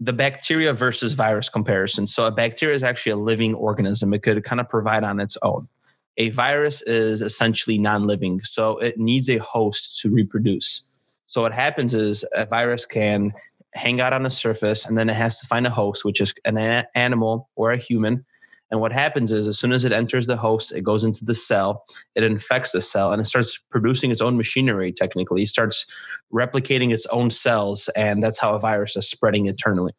the 0.00 0.12
bacteria 0.12 0.72
versus 0.72 1.12
virus 1.12 1.48
comparison. 1.48 2.06
So 2.06 2.26
a 2.26 2.32
bacteria 2.32 2.74
is 2.74 2.82
actually 2.82 3.12
a 3.12 3.16
living 3.16 3.54
organism. 3.54 4.12
It 4.12 4.22
could 4.22 4.42
kind 4.44 4.60
of 4.60 4.68
provide 4.68 5.04
on 5.04 5.20
its 5.20 5.38
own 5.42 5.68
a 6.16 6.30
virus 6.30 6.82
is 6.82 7.20
essentially 7.20 7.78
non-living 7.78 8.40
so 8.42 8.78
it 8.78 8.98
needs 8.98 9.28
a 9.28 9.38
host 9.38 10.00
to 10.00 10.10
reproduce 10.10 10.88
so 11.26 11.42
what 11.42 11.52
happens 11.52 11.94
is 11.94 12.24
a 12.34 12.46
virus 12.46 12.86
can 12.86 13.32
hang 13.76 14.00
out 14.00 14.12
on 14.12 14.26
a 14.26 14.30
surface 14.30 14.86
and 14.86 14.96
then 14.98 15.08
it 15.08 15.14
has 15.14 15.38
to 15.38 15.46
find 15.46 15.66
a 15.66 15.70
host 15.70 16.04
which 16.04 16.20
is 16.20 16.34
an 16.44 16.56
animal 16.94 17.48
or 17.54 17.70
a 17.70 17.76
human 17.76 18.24
And 18.70 18.80
what 18.80 18.92
happens 18.92 19.30
is, 19.30 19.46
as 19.46 19.58
soon 19.58 19.72
as 19.72 19.84
it 19.84 19.92
enters 19.92 20.26
the 20.26 20.36
host, 20.36 20.72
it 20.72 20.82
goes 20.82 21.04
into 21.04 21.24
the 21.24 21.34
cell, 21.34 21.84
it 22.14 22.24
infects 22.24 22.72
the 22.72 22.80
cell, 22.80 23.12
and 23.12 23.20
it 23.20 23.26
starts 23.26 23.58
producing 23.70 24.10
its 24.10 24.20
own 24.20 24.36
machinery, 24.36 24.92
technically. 24.92 25.42
It 25.42 25.48
starts 25.48 25.86
replicating 26.32 26.92
its 26.92 27.06
own 27.06 27.30
cells, 27.30 27.88
and 27.96 28.22
that's 28.22 28.38
how 28.38 28.54
a 28.54 28.60
virus 28.60 28.96
is 28.96 29.08
spreading 29.08 29.46
internally. 29.46 29.92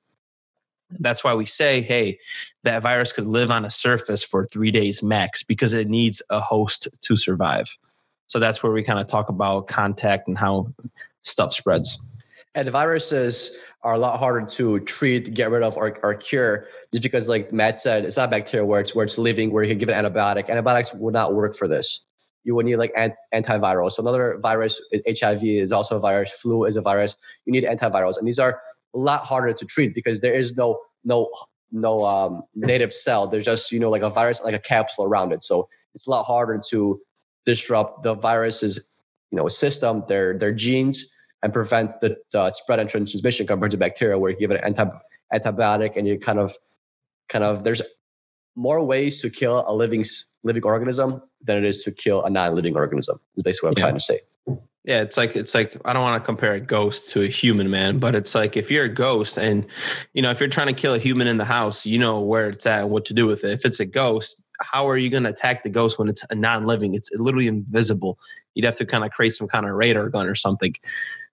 That's 0.99 1.23
why 1.23 1.33
we 1.33 1.45
say, 1.45 1.81
hey, 1.81 2.19
that 2.63 2.81
virus 2.81 3.13
could 3.13 3.27
live 3.27 3.51
on 3.51 3.63
a 3.65 3.71
surface 3.71 4.23
for 4.23 4.45
three 4.45 4.71
days 4.71 5.01
max 5.01 5.43
because 5.43 5.73
it 5.73 5.89
needs 5.89 6.21
a 6.29 6.39
host 6.41 6.87
to 7.01 7.15
survive. 7.15 7.77
So 8.27 8.39
that's 8.39 8.61
where 8.63 8.71
we 8.71 8.83
kind 8.83 8.99
of 8.99 9.07
talk 9.07 9.29
about 9.29 9.67
contact 9.67 10.27
and 10.27 10.37
how 10.37 10.73
stuff 11.21 11.53
spreads. 11.53 12.01
And 12.57 12.67
viruses 12.69 13.55
are 13.83 13.93
a 13.93 13.99
lot 13.99 14.17
harder 14.17 14.43
to 14.47 14.79
treat, 14.79 15.31
get 15.35 15.51
rid 15.51 15.61
of, 15.61 15.77
or, 15.77 15.99
or 16.01 16.15
cure, 16.15 16.65
just 16.91 17.03
because, 17.03 17.29
like 17.29 17.53
Matt 17.53 17.77
said, 17.77 18.03
it's 18.03 18.17
not 18.17 18.31
bacteria 18.31 18.65
where 18.65 18.81
it's 18.81 18.95
where 18.95 19.05
it's 19.05 19.19
living, 19.19 19.51
where 19.51 19.63
you 19.63 19.69
can 19.69 19.77
give 19.77 19.89
an 19.89 20.03
antibiotic. 20.03 20.49
Antibiotics 20.49 20.91
would 20.95 21.13
not 21.13 21.35
work 21.35 21.55
for 21.55 21.67
this. 21.67 22.03
You 22.45 22.55
would 22.55 22.65
need 22.65 22.77
like 22.77 22.95
antivirals. 23.31 23.91
So 23.91 24.01
another 24.01 24.39
virus, 24.41 24.81
HIV 25.07 25.43
is 25.43 25.71
also 25.71 25.97
a 25.97 25.99
virus. 25.99 26.31
Flu 26.31 26.65
is 26.65 26.77
a 26.77 26.81
virus. 26.81 27.15
You 27.45 27.53
need 27.53 27.63
antivirals, 27.63 28.17
and 28.17 28.27
these 28.27 28.39
are 28.39 28.59
a 28.95 28.97
lot 28.97 29.23
harder 29.23 29.53
to 29.53 29.65
treat 29.65 29.93
because 29.93 30.21
there 30.21 30.33
is 30.33 30.55
no 30.55 30.79
no 31.05 31.29
no 31.71 32.03
um, 32.05 32.41
native 32.55 32.91
cell. 32.91 33.27
There's 33.27 33.45
just 33.45 33.71
you 33.71 33.79
know 33.79 33.91
like 33.91 34.01
a 34.01 34.09
virus, 34.09 34.41
like 34.43 34.55
a 34.55 34.59
capsule 34.59 35.05
around 35.05 35.31
it. 35.31 35.43
So 35.43 35.69
it's 35.93 36.07
a 36.07 36.09
lot 36.09 36.23
harder 36.23 36.59
to 36.71 36.99
disrupt 37.45 38.01
the 38.01 38.15
virus's 38.15 38.89
you 39.29 39.37
know 39.37 39.47
system, 39.47 40.05
their 40.07 40.35
their 40.35 40.53
genes 40.53 41.05
and 41.43 41.53
prevent 41.53 41.99
the 42.01 42.17
uh, 42.33 42.51
spread 42.51 42.79
and 42.79 42.89
transmission 42.89 43.47
compared 43.47 43.71
to 43.71 43.77
bacteria, 43.77 44.17
where 44.17 44.31
you 44.31 44.37
give 44.37 44.51
it 44.51 44.63
an 44.63 44.75
anti- 44.75 44.97
antibiotic 45.33 45.95
and 45.95 46.07
you 46.07 46.19
kind 46.19 46.39
of, 46.39 46.55
kind 47.29 47.43
of, 47.43 47.63
there's 47.63 47.81
more 48.55 48.83
ways 48.83 49.21
to 49.21 49.29
kill 49.29 49.63
a 49.67 49.73
living 49.73 50.03
living 50.43 50.63
organism 50.63 51.21
than 51.41 51.57
it 51.57 51.65
is 51.65 51.83
to 51.83 51.91
kill 51.91 52.23
a 52.23 52.29
non-living 52.29 52.75
organism. 52.75 53.19
Is 53.35 53.43
basically 53.43 53.67
what 53.67 53.79
I'm 53.79 53.81
yeah. 53.81 53.89
trying 53.89 53.99
to 53.99 54.03
say. 54.03 54.19
Yeah, 54.83 55.01
it's 55.01 55.17
like 55.17 55.35
it's 55.35 55.53
like 55.53 55.75
I 55.83 55.91
don't 55.91 56.01
want 56.01 56.21
to 56.21 56.25
compare 56.25 56.53
a 56.53 56.61
ghost 56.61 57.09
to 57.11 57.21
a 57.21 57.27
human, 57.27 57.69
man, 57.69 57.99
but 57.99 58.15
it's 58.15 58.33
like 58.33 58.55
if 58.55 58.71
you're 58.71 58.85
a 58.85 58.89
ghost 58.89 59.37
and 59.37 59.65
you 60.13 60.21
know 60.21 60.31
if 60.31 60.39
you're 60.39 60.47
trying 60.47 60.67
to 60.67 60.73
kill 60.73 60.93
a 60.93 60.97
human 60.97 61.27
in 61.27 61.37
the 61.37 61.45
house, 61.45 61.85
you 61.85 61.99
know 61.99 62.21
where 62.21 62.49
it's 62.49 62.65
at 62.65 62.81
and 62.81 62.89
what 62.89 63.03
to 63.05 63.13
do 63.13 63.27
with 63.27 63.43
it. 63.43 63.51
If 63.51 63.65
it's 63.65 63.81
a 63.81 63.85
ghost, 63.85 64.43
how 64.61 64.87
are 64.87 64.97
you 64.97 65.09
going 65.09 65.23
to 65.23 65.29
attack 65.29 65.63
the 65.63 65.69
ghost 65.69 65.99
when 65.99 66.07
it's 66.07 66.25
a 66.29 66.35
non-living? 66.35 66.95
It's 66.95 67.09
literally 67.13 67.47
invisible. 67.47 68.17
You'd 68.55 68.65
have 68.65 68.77
to 68.77 68.85
kind 68.85 69.03
of 69.03 69.11
create 69.11 69.35
some 69.35 69.49
kind 69.49 69.65
of 69.65 69.75
radar 69.75 70.07
gun 70.09 70.25
or 70.25 70.35
something. 70.35 70.73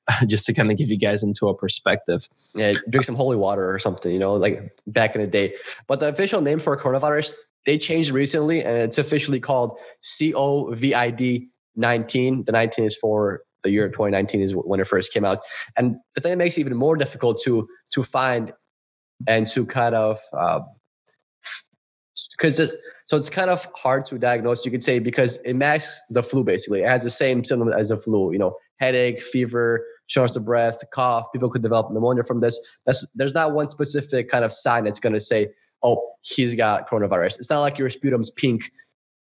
just 0.27 0.47
to 0.47 0.53
kind 0.53 0.71
of 0.71 0.77
give 0.77 0.89
you 0.89 0.99
guys 0.99 1.23
into 1.23 1.49
a 1.49 1.57
perspective. 1.57 2.29
Yeah, 2.55 2.75
drink 2.89 3.05
some 3.05 3.15
holy 3.15 3.37
water 3.37 3.71
or 3.71 3.79
something, 3.79 4.13
you 4.13 4.19
know, 4.19 4.35
like 4.35 4.77
back 4.87 5.15
in 5.15 5.21
the 5.21 5.27
day. 5.27 5.55
But 5.87 6.01
the 6.01 6.09
official 6.09 6.41
name 6.41 6.61
for 6.61 6.77
coronavirus, 6.77 7.33
they 7.67 7.79
changed 7.79 8.11
recently 8.11 8.63
and 8.63 8.77
it's 8.77 8.99
officially 8.99 9.41
called 9.41 9.79
COVID 10.03 11.49
19. 11.77 12.45
The 12.45 12.53
19 12.53 12.85
is 12.85 12.97
for 12.97 13.43
the 13.63 13.71
year 13.71 13.89
2019 13.89 14.41
is 14.41 14.53
when 14.55 14.79
it 14.79 14.87
first 14.87 15.13
came 15.13 15.25
out. 15.25 15.41
And 15.77 15.97
the 16.15 16.21
thing 16.21 16.31
that 16.31 16.37
makes 16.37 16.57
it 16.59 16.61
even 16.61 16.77
more 16.77 16.97
difficult 16.97 17.41
to 17.45 17.67
to 17.93 18.03
find 18.03 18.53
and 19.27 19.47
to 19.49 19.67
kind 19.67 19.95
of 19.95 20.19
because 22.37 22.61
uh, 22.61 22.67
so 23.07 23.17
it's 23.17 23.29
kind 23.29 23.51
of 23.51 23.67
hard 23.75 24.05
to 24.07 24.19
diagnose. 24.19 24.65
You 24.65 24.71
could 24.71 24.85
say 24.85 24.99
because 24.99 25.39
it 25.39 25.55
masks 25.55 26.01
the 26.11 26.23
flu 26.23 26.45
basically. 26.45 26.83
It 26.83 26.89
has 26.89 27.03
the 27.03 27.11
same 27.11 27.45
symptoms 27.45 27.75
as 27.77 27.91
a 27.91 27.97
flu. 27.97 28.33
You 28.33 28.39
know, 28.39 28.57
headache, 28.79 29.23
fever, 29.23 29.85
shortness 30.07 30.37
of 30.37 30.45
breath, 30.45 30.83
cough. 30.93 31.33
People 31.33 31.51
could 31.51 31.63
develop 31.63 31.91
pneumonia 31.93 32.25
from 32.25 32.41
this. 32.41 32.59
That's 32.87 33.07
there's 33.15 33.35
not 33.35 33.53
one 33.53 33.69
specific 33.69 34.29
kind 34.29 34.45
of 34.45 34.53
sign 34.53 34.85
that's 34.85 35.01
going 35.01 35.15
to 35.15 35.21
say, 35.21 35.49
oh, 35.83 36.03
he's 36.23 36.55
got 36.55 36.89
coronavirus. 36.89 37.39
It's 37.39 37.51
not 37.51 37.61
like 37.61 37.79
your 37.79 37.89
sputum's 37.89 38.31
pink, 38.31 38.73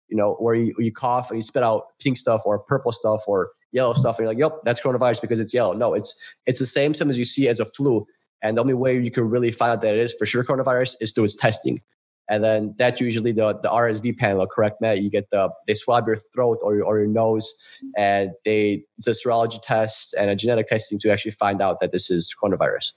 you 0.08 0.16
know, 0.16 0.34
where 0.34 0.54
you, 0.54 0.74
you 0.78 0.92
cough 0.92 1.30
and 1.30 1.38
you 1.38 1.42
spit 1.42 1.62
out 1.62 1.98
pink 2.00 2.16
stuff 2.16 2.42
or 2.44 2.58
purple 2.58 2.92
stuff 2.92 3.24
or 3.26 3.50
yellow 3.72 3.92
stuff, 3.92 4.18
and 4.18 4.24
you're 4.24 4.28
like, 4.28 4.38
yep, 4.38 4.60
that's 4.64 4.80
coronavirus 4.80 5.20
because 5.20 5.40
it's 5.40 5.52
yellow. 5.52 5.72
No, 5.72 5.94
it's 5.94 6.36
it's 6.46 6.60
the 6.60 6.66
same 6.66 6.94
symptoms 6.94 7.18
you 7.18 7.24
see 7.24 7.48
as 7.48 7.60
a 7.60 7.64
flu. 7.64 8.06
And 8.42 8.58
the 8.58 8.60
only 8.60 8.74
way 8.74 8.98
you 9.00 9.10
can 9.10 9.28
really 9.28 9.50
find 9.50 9.72
out 9.72 9.80
that 9.80 9.94
it 9.94 10.00
is 10.00 10.14
for 10.14 10.26
sure 10.26 10.44
coronavirus 10.44 10.96
is 11.00 11.12
through 11.12 11.24
its 11.24 11.34
testing. 11.34 11.80
And 12.28 12.42
then 12.42 12.74
that's 12.78 13.00
usually 13.00 13.32
the, 13.32 13.58
the 13.62 13.68
RSV 13.68 14.16
panel, 14.16 14.46
correct, 14.46 14.80
Matt? 14.80 15.02
You 15.02 15.10
get 15.10 15.30
the, 15.30 15.50
they 15.66 15.74
swab 15.74 16.06
your 16.06 16.16
throat 16.16 16.58
or 16.62 16.76
your, 16.76 16.84
or 16.84 16.98
your 16.98 17.06
nose 17.06 17.54
and 17.96 18.30
they, 18.44 18.84
it's 18.96 19.06
a 19.06 19.10
serology 19.10 19.60
test 19.62 20.14
and 20.18 20.30
a 20.30 20.36
genetic 20.36 20.68
testing 20.68 20.98
to 21.00 21.10
actually 21.10 21.32
find 21.32 21.60
out 21.60 21.80
that 21.80 21.92
this 21.92 22.10
is 22.10 22.34
coronavirus. 22.42 22.92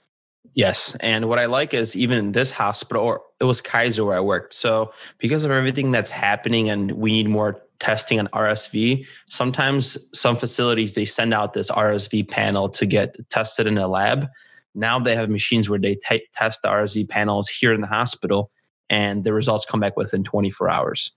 Yes. 0.54 0.96
And 0.96 1.28
what 1.28 1.38
I 1.38 1.44
like 1.44 1.74
is 1.74 1.94
even 1.94 2.18
in 2.18 2.32
this 2.32 2.50
hospital, 2.50 3.02
or 3.02 3.22
it 3.40 3.44
was 3.44 3.60
Kaiser 3.60 4.04
where 4.04 4.16
I 4.16 4.20
worked. 4.20 4.54
So 4.54 4.92
because 5.18 5.44
of 5.44 5.50
everything 5.50 5.92
that's 5.92 6.10
happening 6.10 6.70
and 6.70 6.92
we 6.92 7.12
need 7.12 7.28
more 7.28 7.60
testing 7.80 8.18
on 8.18 8.28
RSV, 8.28 9.06
sometimes 9.26 10.18
some 10.18 10.36
facilities, 10.36 10.94
they 10.94 11.04
send 11.04 11.34
out 11.34 11.52
this 11.52 11.70
RSV 11.70 12.28
panel 12.28 12.68
to 12.70 12.86
get 12.86 13.16
tested 13.28 13.66
in 13.66 13.78
a 13.78 13.88
lab. 13.88 14.26
Now 14.74 14.98
they 14.98 15.14
have 15.14 15.28
machines 15.28 15.68
where 15.68 15.78
they 15.78 15.96
t- 15.96 16.26
test 16.32 16.62
the 16.62 16.68
RSV 16.68 17.08
panels 17.08 17.48
here 17.48 17.72
in 17.72 17.80
the 17.80 17.86
hospital 17.86 18.50
and 18.90 19.24
the 19.24 19.32
results 19.32 19.66
come 19.66 19.80
back 19.80 19.96
within 19.96 20.24
24 20.24 20.70
hours. 20.70 21.12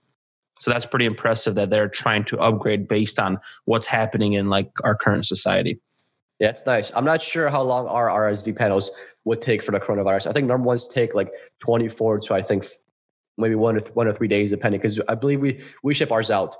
So 0.58 0.70
that's 0.70 0.86
pretty 0.86 1.06
impressive 1.06 1.54
that 1.56 1.70
they're 1.70 1.88
trying 1.88 2.24
to 2.26 2.38
upgrade 2.38 2.86
based 2.86 3.18
on 3.18 3.38
what's 3.64 3.86
happening 3.86 4.34
in 4.34 4.48
like 4.48 4.70
our 4.84 4.94
current 4.94 5.26
society. 5.26 5.80
Yeah, 6.38 6.50
it's 6.50 6.66
nice. 6.66 6.92
I'm 6.94 7.04
not 7.04 7.22
sure 7.22 7.48
how 7.48 7.62
long 7.62 7.86
our 7.86 8.08
RSV 8.08 8.56
panels 8.56 8.90
would 9.24 9.40
take 9.40 9.62
for 9.62 9.72
the 9.72 9.80
coronavirus. 9.80 10.28
I 10.28 10.32
think 10.32 10.46
number 10.46 10.66
ones 10.66 10.86
take 10.86 11.14
like 11.14 11.30
24 11.60 12.20
to 12.20 12.34
I 12.34 12.42
think 12.42 12.64
maybe 13.38 13.54
one 13.54 13.74
th- 13.76 13.94
one 13.94 14.08
or 14.08 14.12
three 14.12 14.28
days, 14.28 14.50
depending. 14.50 14.80
Because 14.80 15.00
I 15.08 15.14
believe 15.14 15.40
we 15.40 15.60
we 15.82 15.94
ship 15.94 16.12
ours 16.12 16.30
out, 16.30 16.56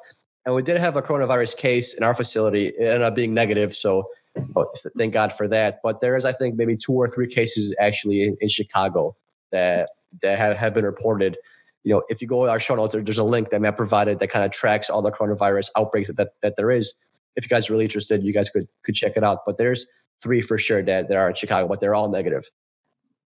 and 0.46 0.54
we 0.54 0.62
did 0.62 0.78
have 0.78 0.96
a 0.96 1.02
coronavirus 1.02 1.56
case 1.56 1.94
in 1.94 2.02
our 2.02 2.14
facility. 2.14 2.68
It 2.68 2.80
ended 2.80 3.02
up 3.02 3.14
being 3.14 3.34
negative, 3.34 3.72
so 3.74 4.08
oh, 4.56 4.66
thank 4.96 5.12
God 5.12 5.32
for 5.32 5.48
that. 5.48 5.80
But 5.82 6.00
there 6.00 6.16
is, 6.16 6.24
I 6.24 6.32
think, 6.32 6.56
maybe 6.56 6.76
two 6.76 6.94
or 6.94 7.08
three 7.08 7.26
cases 7.26 7.74
actually 7.78 8.22
in, 8.22 8.36
in 8.40 8.48
Chicago 8.48 9.16
that 9.50 9.90
that 10.20 10.38
have, 10.38 10.56
have 10.56 10.74
been 10.74 10.84
reported. 10.84 11.36
You 11.84 11.94
know, 11.94 12.02
if 12.08 12.22
you 12.22 12.28
go 12.28 12.44
to 12.44 12.50
our 12.50 12.60
show 12.60 12.74
notes, 12.74 12.94
there's 12.94 13.18
a 13.18 13.24
link 13.24 13.50
that 13.50 13.60
Matt 13.60 13.76
provided 13.76 14.20
that 14.20 14.28
kind 14.28 14.44
of 14.44 14.52
tracks 14.52 14.88
all 14.88 15.02
the 15.02 15.10
coronavirus 15.10 15.70
outbreaks 15.76 16.10
that, 16.12 16.28
that 16.42 16.56
there 16.56 16.70
is. 16.70 16.94
If 17.34 17.44
you 17.44 17.48
guys 17.48 17.68
are 17.68 17.72
really 17.72 17.84
interested, 17.84 18.22
you 18.22 18.32
guys 18.32 18.50
could 18.50 18.68
could 18.84 18.94
check 18.94 19.14
it 19.16 19.24
out. 19.24 19.38
But 19.46 19.58
there's 19.58 19.86
three 20.22 20.42
for 20.42 20.58
sure 20.58 20.82
that, 20.82 21.08
that 21.08 21.16
are 21.16 21.30
in 21.30 21.34
Chicago, 21.34 21.66
but 21.66 21.80
they're 21.80 21.94
all 21.94 22.08
negative. 22.08 22.48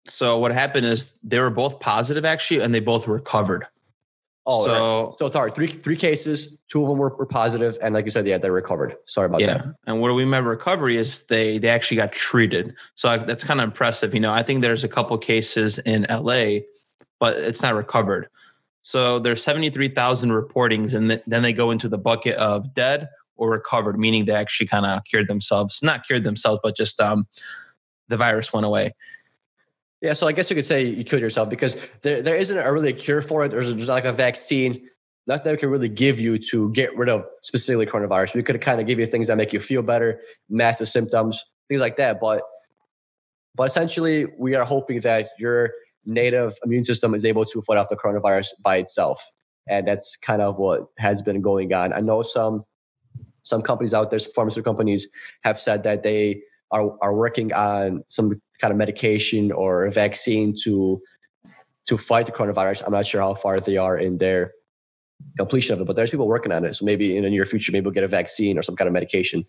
So 0.06 0.38
what 0.38 0.52
happened 0.52 0.86
is 0.86 1.14
they 1.24 1.40
were 1.40 1.50
both 1.50 1.80
positive 1.80 2.24
actually, 2.24 2.62
and 2.62 2.74
they 2.74 2.80
both 2.80 3.08
recovered. 3.08 3.66
Oh, 4.48 4.66
so 4.66 5.06
right. 5.06 5.14
so 5.16 5.32
sorry, 5.32 5.52
three 5.52 5.68
three 5.68 5.96
cases. 5.96 6.56
Two 6.70 6.84
of 6.84 6.90
them 6.90 7.00
were, 7.00 7.16
were 7.16 7.26
positive, 7.26 7.78
and 7.82 7.96
like 7.96 8.06
you 8.06 8.12
said, 8.12 8.28
yeah, 8.28 8.38
they 8.38 8.52
recovered. 8.52 8.96
Sorry 9.06 9.26
about 9.26 9.42
yeah. 9.42 9.58
that. 9.58 9.66
And 9.88 10.02
what 10.02 10.14
we 10.14 10.24
meant 10.24 10.46
recovery 10.46 10.98
is 10.98 11.24
they 11.24 11.58
they 11.58 11.70
actually 11.70 11.98
got 11.98 12.12
treated. 12.12 12.76
So 12.94 13.18
that's 13.18 13.44
kind 13.44 13.60
of 13.60 13.64
impressive. 13.64 14.14
You 14.14 14.20
know, 14.20 14.32
I 14.32 14.44
think 14.44 14.62
there's 14.62 14.84
a 14.84 14.88
couple 14.88 15.18
cases 15.18 15.80
in 15.80 16.06
LA 16.12 16.60
but 17.26 17.38
it's 17.38 17.64
not 17.64 17.74
recovered. 17.74 18.28
So 18.84 19.18
there's 19.18 19.44
73,000 19.44 20.30
reportings, 20.30 20.94
and 20.94 21.10
th- 21.10 21.24
then 21.26 21.42
they 21.42 21.54
go 21.54 21.72
into 21.72 21.90
the 21.90 21.98
bucket 21.98 22.36
of 22.36 22.72
dead 22.76 23.10
or 23.36 23.50
recovered, 23.50 23.98
meaning 23.98 24.26
they 24.26 24.36
actually 24.36 24.68
kind 24.68 24.86
of 24.86 25.04
cured 25.06 25.28
themselves. 25.28 25.82
Not 25.82 26.06
cured 26.06 26.24
themselves, 26.24 26.60
but 26.62 26.78
just 26.78 27.02
um, 27.02 27.26
the 28.10 28.16
virus 28.16 28.54
went 28.54 28.64
away. 28.64 28.94
Yeah, 30.02 30.14
so 30.14 30.28
I 30.28 30.34
guess 30.34 30.52
you 30.52 30.56
could 30.56 30.66
say 30.66 30.86
you 30.86 31.04
killed 31.04 31.24
yourself 31.24 31.50
because 31.50 31.76
there, 32.04 32.22
there 32.22 32.36
isn't 32.36 32.60
a 32.60 32.72
really 32.72 32.94
cure 32.94 33.24
for 33.24 33.44
it. 33.44 33.50
There's, 33.50 33.74
there's 33.74 33.90
like 33.90 34.06
a 34.06 34.14
vaccine, 34.14 34.88
not 35.26 35.44
that 35.46 35.58
can 35.58 35.70
really 35.70 35.90
give 35.90 36.20
you 36.20 36.38
to 36.52 36.72
get 36.74 36.96
rid 36.96 37.10
of 37.10 37.26
specifically 37.42 37.88
coronavirus. 37.88 38.36
We 38.36 38.44
could 38.44 38.62
kind 38.62 38.80
of 38.80 38.86
give 38.86 39.00
you 39.00 39.08
things 39.08 39.30
that 39.30 39.38
make 39.38 39.52
you 39.52 39.60
feel 39.60 39.82
better, 39.82 40.22
massive 40.48 40.90
symptoms, 40.90 41.44
things 41.70 41.82
like 41.82 41.98
that. 41.98 42.20
But 42.22 42.44
but 43.56 43.64
essentially, 43.64 44.28
we 44.38 44.54
are 44.54 44.66
hoping 44.66 45.00
that 45.00 45.30
you're 45.40 45.72
native 46.06 46.54
immune 46.64 46.84
system 46.84 47.14
is 47.14 47.26
able 47.26 47.46
to 47.46 47.62
fight 47.62 47.78
off 47.78 47.90
the 47.90 47.96
coronavirus 47.96 48.48
by 48.62 48.78
itself. 48.78 49.32
And 49.68 49.88
that's 49.88 50.16
kind 50.18 50.42
of 50.42 50.58
what 50.58 50.88
has 50.98 51.22
been 51.22 51.42
going 51.42 51.74
on. 51.74 51.94
I 51.94 52.02
know 52.02 52.24
some 52.24 52.64
some 53.42 53.62
companies 53.62 53.94
out 53.94 54.10
there, 54.10 54.20
pharmaceutical 54.20 54.74
companies, 54.74 55.08
have 55.44 55.60
said 55.60 55.84
that 55.84 56.04
they 56.04 56.42
are 56.72 56.92
are 57.02 57.16
working 57.16 57.54
on 57.54 58.04
some 58.08 58.32
kind 58.60 58.72
of 58.72 58.78
medication 58.78 59.52
or 59.52 59.90
vaccine 59.92 60.56
to 60.64 61.02
to 61.88 61.98
fight 61.98 62.26
the 62.26 62.32
coronavirus. 62.32 62.84
I'm 62.86 62.94
not 62.94 63.08
sure 63.08 63.22
how 63.22 63.36
far 63.36 63.60
they 63.60 63.78
are 63.78 63.98
in 63.98 64.18
their 64.18 64.52
completion 65.38 65.74
of 65.74 65.82
it, 65.82 65.88
but 65.88 65.96
there's 65.96 66.12
people 66.12 66.28
working 66.28 66.52
on 66.52 66.66
it. 66.66 66.76
So 66.76 66.86
maybe 66.86 67.16
in 67.16 67.24
the 67.24 67.30
near 67.30 67.46
future, 67.46 67.72
maybe 67.72 67.86
we'll 67.86 67.94
get 67.94 68.04
a 68.04 68.08
vaccine 68.08 68.58
or 68.58 68.64
some 68.64 68.76
kind 68.76 68.88
of 68.88 68.94
medication. 68.94 69.46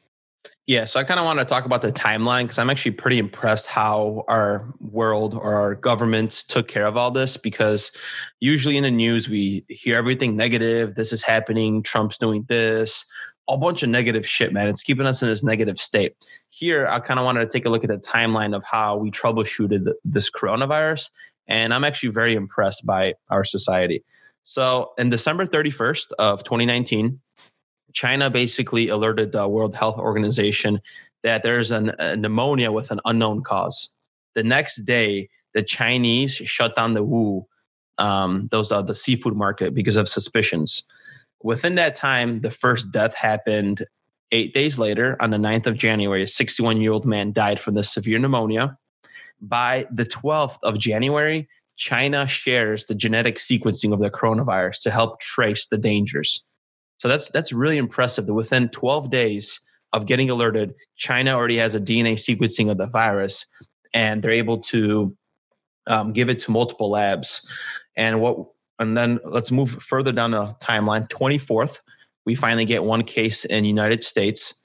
Yeah, 0.67 0.85
so 0.85 0.99
I 0.99 1.05
kind 1.05 1.21
of 1.21 1.27
want 1.27 1.39
to 1.39 1.45
talk 1.45 1.65
about 1.65 1.83
the 1.83 1.93
timeline 1.93 2.43
because 2.43 2.59
I'm 2.59 2.71
actually 2.71 2.91
pretty 2.93 3.21
impressed 3.21 3.69
how 3.69 4.25
our 4.27 4.69
world 4.81 5.33
or 5.35 5.55
our 5.55 5.77
governments 5.77 6.43
took 6.43 6.67
care 6.67 6.87
of 6.87 6.97
all 6.97 7.13
this. 7.13 7.37
Because 7.37 7.93
usually 8.41 8.77
in 8.77 8.83
the 8.83 8.91
news, 8.91 9.29
we 9.29 9.65
hear 9.69 9.97
everything 9.97 10.35
negative. 10.35 10.97
This 10.97 11.13
is 11.13 11.23
happening. 11.23 11.85
Trump's 11.85 12.19
doing 12.19 12.45
this. 12.49 13.05
A 13.49 13.57
bunch 13.57 13.85
of 13.85 13.91
negative 13.91 14.27
shit, 14.27 14.53
man. 14.53 14.67
It's 14.67 14.83
keeping 14.83 15.07
us 15.07 15.23
in 15.23 15.29
this 15.29 15.45
negative 15.45 15.79
state. 15.79 16.15
Here, 16.51 16.89
I 16.89 16.99
kind 16.99 17.21
of 17.21 17.25
wanted 17.25 17.49
to 17.49 17.49
take 17.49 17.65
a 17.65 17.71
look 17.71 17.85
at 17.85 17.91
the 17.91 17.99
timeline 17.99 18.55
of 18.57 18.65
how 18.65 18.97
we 18.97 19.13
troubleshooted 19.13 19.89
this 20.05 20.29
coronavirus. 20.33 21.11
And 21.47 21.73
I'm 21.73 21.85
actually 21.85 22.11
very 22.11 22.35
impressed 22.35 22.85
by 22.85 23.15
our 23.31 23.45
society. 23.45 24.03
So, 24.43 24.95
in 24.99 25.11
December 25.11 25.47
31st 25.47 26.13
of 26.19 26.43
2019, 26.43 27.21
China 27.93 28.31
basically 28.31 28.89
alerted 28.89 29.33
the 29.33 29.49
World 29.49 29.75
Health 29.75 29.99
Organization 29.99 30.81
that 31.23 31.43
there's 31.43 31.71
an, 31.71 31.93
a 31.99 32.17
pneumonia 32.17 32.71
with 32.73 32.91
an 32.91 33.01
unknown 33.05 33.43
cause. 33.43 33.91
The 34.35 34.45
next 34.45 34.85
day, 34.85 35.29
the 35.55 35.63
Chinese 35.63 36.35
shut 36.35 36.77
down 36.77 36.95
the 36.95 37.03
Wu, 37.03 37.47
um, 37.99 38.49
those 38.51 38.71
are 38.71 38.83
the 38.83 38.95
seafood 38.95 39.35
market, 39.35 39.75
because 39.75 39.97
of 39.97 40.09
suspicions. 40.09 40.85
Within 41.43 41.75
that 41.75 41.95
time, 41.95 42.41
the 42.41 42.51
first 42.51 42.91
death 42.93 43.15
happened 43.15 43.85
eight 44.33 44.53
days 44.53 44.79
later 44.79 45.17
on 45.21 45.31
the 45.31 45.37
9th 45.37 45.67
of 45.67 45.77
January. 45.77 46.23
A 46.23 46.29
61 46.29 46.81
year 46.81 46.93
old 46.93 47.07
man 47.07 47.33
died 47.33 47.61
from 47.61 47.75
the 47.75 47.85
severe 47.85 48.19
pneumonia. 48.19 48.77
By 49.41 49.87
the 49.91 50.05
12th 50.05 50.59
of 50.63 50.79
January, 50.79 51.49
China 51.77 52.27
shares 52.27 52.87
the 52.87 52.95
genetic 52.95 53.37
sequencing 53.37 53.93
of 53.93 54.01
the 54.01 54.11
coronavirus 54.11 54.81
to 54.83 54.91
help 54.91 55.21
trace 55.21 55.67
the 55.67 55.79
dangers. 55.79 56.45
So 56.99 57.09
that's 57.09 57.29
that's 57.31 57.53
really 57.53 57.77
impressive 57.77 58.27
that 58.27 58.35
within 58.35 58.69
12 58.71 59.11
days 59.11 59.61
of 59.93 60.07
getting 60.07 60.31
alerted, 60.31 60.75
China 60.97 61.35
already 61.35 61.57
has 61.59 61.75
a 61.75 61.81
DNA 61.81 62.15
sequencing 62.15 62.71
of 62.71 62.79
the 62.79 62.87
virus, 62.87 63.47
and 63.95 64.23
they're 64.23 64.31
able 64.33 64.59
to 64.59 65.17
um, 65.87 66.13
give 66.13 66.29
it 66.29 66.41
to 66.41 66.51
multiple 66.51 66.91
labs. 66.91 67.47
And 67.97 68.21
what 68.21 68.39
and 68.79 68.97
then 68.97 69.19
let's 69.25 69.51
move 69.51 69.71
further 69.83 70.13
down 70.13 70.33
the 70.33 70.47
timeline. 70.61 71.09
24th, 71.09 71.81
we 72.27 72.35
finally 72.35 72.67
get 72.67 72.85
one 72.85 73.03
case 73.03 73.45
in 73.45 73.65
United 73.65 74.05
States. 74.05 74.63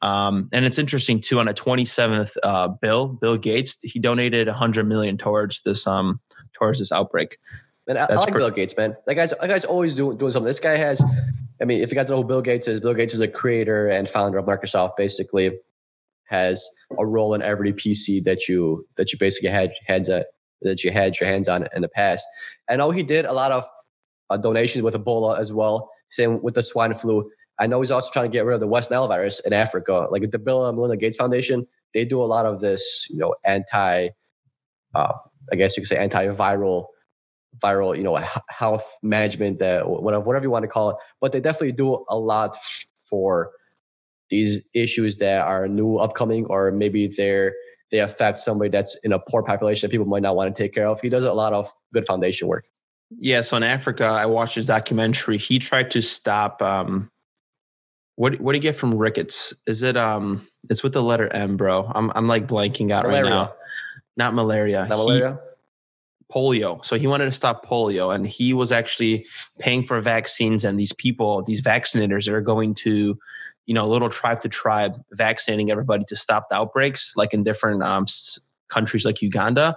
Um, 0.00 0.48
and 0.52 0.64
it's 0.64 0.78
interesting 0.78 1.20
too. 1.20 1.40
On 1.40 1.46
the 1.46 1.54
27th, 1.54 2.36
uh, 2.42 2.68
Bill 2.68 3.06
Bill 3.08 3.36
Gates 3.36 3.80
he 3.82 3.98
donated 4.00 4.48
100 4.48 4.86
million 4.86 5.16
towards 5.16 5.62
this 5.62 5.86
um 5.86 6.20
towards 6.54 6.78
this 6.80 6.92
outbreak. 6.92 7.38
And 7.88 7.98
I, 7.98 8.06
I 8.08 8.14
like 8.14 8.32
Bill 8.32 8.50
Gates, 8.50 8.76
man. 8.76 8.96
That 9.06 9.14
guy's 9.14 9.30
that 9.30 9.48
guy's 9.48 9.64
always 9.64 9.94
doing 9.94 10.18
doing 10.18 10.32
something. 10.32 10.48
This 10.48 10.60
guy 10.60 10.76
has 10.76 11.02
I 11.62 11.64
mean, 11.64 11.80
if 11.80 11.90
you 11.90 11.94
guys 11.94 12.10
know 12.10 12.16
who 12.16 12.24
Bill 12.24 12.42
Gates 12.42 12.66
is, 12.66 12.80
Bill 12.80 12.92
Gates 12.92 13.14
is 13.14 13.20
a 13.20 13.28
creator 13.28 13.88
and 13.88 14.10
founder 14.10 14.36
of 14.36 14.46
Microsoft. 14.46 14.96
Basically, 14.96 15.52
has 16.24 16.68
a 16.98 17.06
role 17.06 17.34
in 17.34 17.42
every 17.42 17.72
PC 17.72 18.24
that 18.24 18.48
you 18.48 18.86
that 18.96 19.12
you 19.12 19.18
basically 19.18 19.48
had 19.48 19.72
hands 19.86 20.08
at 20.08 20.26
that 20.62 20.82
you 20.82 20.90
had 20.90 21.20
your 21.20 21.28
hands 21.28 21.48
on 21.48 21.68
in 21.74 21.82
the 21.82 21.88
past. 21.88 22.26
I 22.68 22.76
know 22.76 22.90
he 22.90 23.02
did 23.02 23.24
a 23.24 23.32
lot 23.32 23.52
of 23.52 23.64
uh, 24.30 24.36
donations 24.36 24.82
with 24.82 24.94
Ebola 24.94 25.38
as 25.38 25.52
well. 25.52 25.90
Same 26.08 26.42
with 26.42 26.54
the 26.54 26.62
swine 26.62 26.94
flu. 26.94 27.30
I 27.60 27.66
know 27.66 27.80
he's 27.80 27.90
also 27.90 28.10
trying 28.12 28.30
to 28.30 28.36
get 28.36 28.44
rid 28.44 28.54
of 28.54 28.60
the 28.60 28.66
West 28.66 28.90
Nile 28.90 29.06
virus 29.06 29.40
in 29.40 29.52
Africa. 29.52 30.08
Like 30.10 30.28
the 30.30 30.38
Bill 30.38 30.66
and 30.66 30.76
Melinda 30.76 30.96
Gates 30.96 31.16
Foundation, 31.16 31.66
they 31.94 32.04
do 32.04 32.20
a 32.20 32.24
lot 32.24 32.46
of 32.46 32.60
this, 32.60 33.06
you 33.10 33.18
know, 33.18 33.34
anti, 33.44 34.08
uh, 34.94 35.12
I 35.52 35.56
guess 35.56 35.76
you 35.76 35.82
could 35.82 35.88
say 35.88 36.08
antiviral 36.08 36.86
viral, 37.58 37.96
you 37.96 38.02
know, 38.02 38.18
health 38.48 38.98
management, 39.02 39.58
that 39.58 39.88
whatever 39.88 40.42
you 40.42 40.50
want 40.50 40.62
to 40.64 40.68
call 40.68 40.90
it. 40.90 40.96
But 41.20 41.32
they 41.32 41.40
definitely 41.40 41.72
do 41.72 42.04
a 42.08 42.16
lot 42.16 42.56
for 43.08 43.50
these 44.30 44.62
issues 44.74 45.18
that 45.18 45.46
are 45.46 45.68
new, 45.68 45.96
upcoming, 45.96 46.46
or 46.46 46.72
maybe 46.72 47.06
they're 47.06 47.54
they 47.90 47.98
affect 47.98 48.38
somebody 48.38 48.70
that's 48.70 48.96
in 49.04 49.12
a 49.12 49.18
poor 49.18 49.42
population 49.42 49.86
that 49.86 49.90
people 49.90 50.06
might 50.06 50.22
not 50.22 50.34
want 50.34 50.54
to 50.54 50.62
take 50.62 50.72
care 50.72 50.88
of. 50.88 50.98
He 51.00 51.10
does 51.10 51.24
a 51.24 51.34
lot 51.34 51.52
of 51.52 51.70
good 51.92 52.06
foundation 52.06 52.48
work. 52.48 52.64
Yeah, 53.18 53.42
so 53.42 53.58
in 53.58 53.62
Africa, 53.62 54.06
I 54.06 54.24
watched 54.24 54.54
his 54.54 54.64
documentary. 54.64 55.36
He 55.36 55.58
tried 55.58 55.90
to 55.90 56.00
stop. 56.00 56.62
Um, 56.62 57.10
what 58.16 58.40
what 58.40 58.52
do 58.52 58.56
you 58.56 58.62
get 58.62 58.76
from 58.76 58.94
rickets? 58.94 59.54
Is 59.66 59.82
it 59.82 59.96
um? 59.96 60.46
It's 60.70 60.82
with 60.82 60.94
the 60.94 61.02
letter 61.02 61.28
M, 61.28 61.58
bro. 61.58 61.90
I'm 61.94 62.10
I'm 62.14 62.26
like 62.26 62.46
blanking 62.46 62.90
out 62.90 63.04
malaria. 63.04 63.22
right 63.22 63.30
now. 63.30 63.54
Not 64.16 64.34
malaria. 64.34 64.86
Not 64.88 64.98
malaria 64.98 65.38
polio. 66.32 66.84
So 66.84 66.96
he 66.96 67.06
wanted 67.06 67.26
to 67.26 67.32
stop 67.32 67.66
polio 67.66 68.14
and 68.14 68.26
he 68.26 68.54
was 68.54 68.72
actually 68.72 69.26
paying 69.58 69.84
for 69.84 70.00
vaccines 70.00 70.64
and 70.64 70.78
these 70.78 70.92
people, 70.92 71.42
these 71.42 71.60
vaccinators 71.60 72.28
are 72.28 72.40
going 72.40 72.74
to, 72.74 73.18
you 73.66 73.74
know, 73.74 73.86
little 73.86 74.08
tribe 74.08 74.40
to 74.40 74.48
tribe 74.48 75.00
vaccinating 75.12 75.70
everybody 75.70 76.04
to 76.08 76.16
stop 76.16 76.48
the 76.48 76.56
outbreaks 76.56 77.14
like 77.16 77.32
in 77.32 77.44
different 77.44 77.82
um, 77.82 78.06
countries 78.68 79.04
like 79.04 79.22
Uganda. 79.22 79.76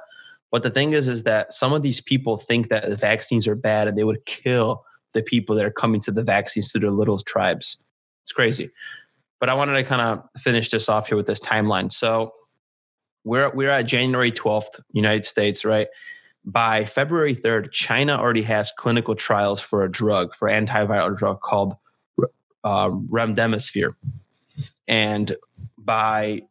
But 0.51 0.63
the 0.63 0.69
thing 0.69 0.93
is, 0.93 1.07
is 1.07 1.23
that 1.23 1.51
some 1.51 1.73
of 1.73 1.81
these 1.81 1.99
people 1.99 2.37
think 2.37 2.69
that 2.69 2.89
the 2.89 2.95
vaccines 2.95 3.47
are 3.47 3.55
bad 3.55 3.87
and 3.87 3.97
they 3.97 4.03
would 4.03 4.25
kill 4.25 4.85
the 5.13 5.23
people 5.23 5.55
that 5.55 5.65
are 5.65 5.71
coming 5.71 6.01
to 6.01 6.11
the 6.11 6.23
vaccines 6.23 6.71
to 6.71 6.79
their 6.79 6.91
little 6.91 7.19
tribes. 7.19 7.77
It's 8.23 8.31
crazy. 8.31 8.69
But 9.39 9.49
I 9.49 9.53
wanted 9.53 9.73
to 9.73 9.83
kind 9.83 10.01
of 10.01 10.41
finish 10.41 10.69
this 10.69 10.87
off 10.87 11.07
here 11.07 11.17
with 11.17 11.27
this 11.27 11.39
timeline. 11.39 11.91
So 11.91 12.33
we're 13.25 13.49
we're 13.53 13.69
at 13.69 13.83
January 13.83 14.31
12th, 14.31 14.79
United 14.93 15.25
States, 15.25 15.65
right? 15.65 15.87
By 16.45 16.85
February 16.85 17.35
3rd, 17.35 17.71
China 17.71 18.17
already 18.17 18.43
has 18.43 18.71
clinical 18.77 19.15
trials 19.15 19.59
for 19.59 19.83
a 19.83 19.91
drug, 19.91 20.35
for 20.35 20.47
antiviral 20.47 21.17
drug 21.17 21.41
called 21.41 21.73
uh, 22.63 22.89
remdesivir. 22.89 23.95
And 24.87 25.35
by 25.77 26.43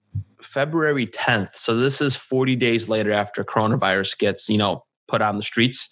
February 0.42 1.06
10th, 1.06 1.54
so 1.54 1.76
this 1.76 2.00
is 2.00 2.16
40 2.16 2.56
days 2.56 2.88
later 2.88 3.12
after 3.12 3.44
coronavirus 3.44 4.18
gets, 4.18 4.48
you 4.48 4.58
know, 4.58 4.84
put 5.06 5.22
on 5.22 5.36
the 5.36 5.42
streets, 5.42 5.88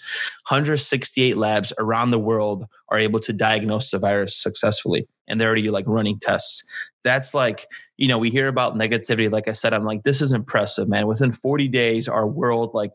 168 0.49 1.37
labs 1.37 1.73
around 1.79 2.11
the 2.11 2.19
world 2.19 2.65
are 2.89 2.99
able 2.99 3.21
to 3.21 3.33
diagnose 3.33 3.91
the 3.91 3.99
virus 3.99 4.35
successfully. 4.35 5.07
And 5.29 5.41
they're 5.41 5.49
already 5.49 5.71
like 5.71 5.87
running 5.87 6.19
tests. 6.19 6.63
That's 7.05 7.35
like, 7.35 7.67
you 7.97 8.09
know, 8.09 8.19
we 8.19 8.31
hear 8.31 8.49
about 8.49 8.75
negativity. 8.75 9.31
Like 9.31 9.49
I 9.49 9.53
said, 9.53 9.73
I'm 9.75 9.85
like, 9.85 10.03
this 10.03 10.21
is 10.21 10.33
impressive, 10.33 10.89
man. 10.89 11.07
Within 11.07 11.31
40 11.31 11.69
days, 11.69 12.09
our 12.09 12.27
world, 12.27 12.71
like 12.75 12.91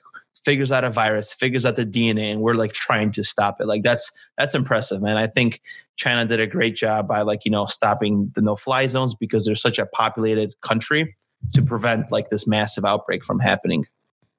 figures 0.48 0.72
out 0.72 0.86
a 0.86 0.90
virus, 0.90 1.34
figures 1.34 1.66
out 1.66 1.76
the 1.76 1.86
DNA, 1.86 2.32
and 2.32 2.40
we're 2.40 2.54
like 2.54 2.72
trying 2.72 3.12
to 3.12 3.22
stop 3.22 3.60
it. 3.60 3.68
Like 3.68 3.84
that's 3.84 4.10
that's 4.38 4.56
impressive, 4.56 5.02
man. 5.02 5.18
I 5.18 5.28
think 5.28 5.62
China 5.98 6.26
did 6.26 6.40
a 6.40 6.48
great 6.48 6.78
job 6.78 7.06
by 7.06 7.22
like 7.24 7.44
you 7.44 7.52
know 7.52 7.66
stopping 7.66 8.32
the 8.34 8.42
no-fly 8.42 8.88
zones 8.88 9.14
because 9.14 9.46
they're 9.46 9.56
such 9.56 9.78
a 9.78 9.86
populated 9.88 10.54
country 10.62 11.18
to 11.52 11.62
prevent 11.62 12.14
like 12.14 12.30
this 12.30 12.48
massive 12.48 12.86
outbreak 12.86 13.26
from 13.26 13.42
happening. 13.42 13.86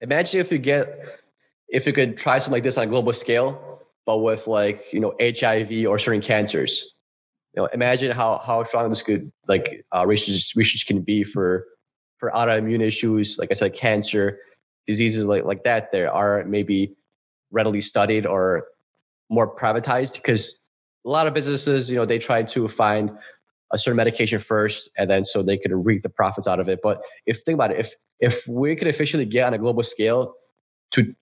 Imagine 0.01 0.41
if 0.41 0.51
you 0.51 0.57
get 0.57 1.21
if 1.69 1.87
you 1.87 1.93
could 1.93 2.17
try 2.17 2.39
something 2.39 2.55
like 2.55 2.63
this 2.63 2.79
on 2.79 2.85
a 2.85 2.87
global 2.87 3.13
scale, 3.13 3.83
but 4.07 4.21
with 4.21 4.47
like 4.47 4.91
you 4.91 5.01
know 5.01 5.15
HIV 5.21 5.87
or 5.87 5.99
certain 5.99 6.23
cancers. 6.23 6.95
You 7.55 7.63
know, 7.63 7.67
imagine 7.75 8.13
how 8.13 8.39
how 8.39 8.65
strong 8.65 8.89
this 8.89 9.03
could 9.03 9.31
like 9.47 9.85
uh, 9.95 10.07
research 10.07 10.57
research 10.57 10.87
can 10.87 11.03
be 11.03 11.23
for 11.23 11.67
for 12.17 12.31
autoimmune 12.31 12.81
issues, 12.81 13.37
like 13.39 13.51
I 13.53 13.55
said, 13.55 13.75
cancer, 13.75 14.39
diseases 14.89 15.27
like, 15.27 15.45
like 15.45 15.63
that 15.65 15.93
there 15.93 16.13
are 16.13 16.43
maybe 16.47 16.97
readily 17.53 17.81
studied 17.81 18.27
or 18.27 18.67
more 19.29 19.55
privatized 19.55 20.15
because 20.15 20.61
a 21.07 21.11
lot 21.11 21.27
of 21.27 21.35
businesses 21.35 21.91
you 21.91 21.97
know 21.97 22.07
they 22.07 22.19
try 22.19 22.43
to 22.43 22.67
find 22.67 23.13
a 23.71 23.79
certain 23.79 23.99
medication 23.99 24.39
first 24.39 24.91
and 24.97 25.11
then 25.11 25.25
so 25.25 25.43
they 25.43 25.59
could 25.59 25.73
reap 25.73 26.03
the 26.03 26.09
profits 26.09 26.49
out 26.49 26.59
of 26.59 26.69
it. 26.71 26.81
But 26.83 27.03
if 27.27 27.41
think 27.41 27.55
about 27.55 27.71
it 27.71 27.79
if 27.79 27.95
if 28.19 28.49
we 28.49 28.75
could 28.75 28.89
officially 28.89 29.27
get 29.27 29.47
on 29.47 29.55
a 29.55 29.59
global 29.59 29.83
scale 29.83 30.35
to 30.93 31.15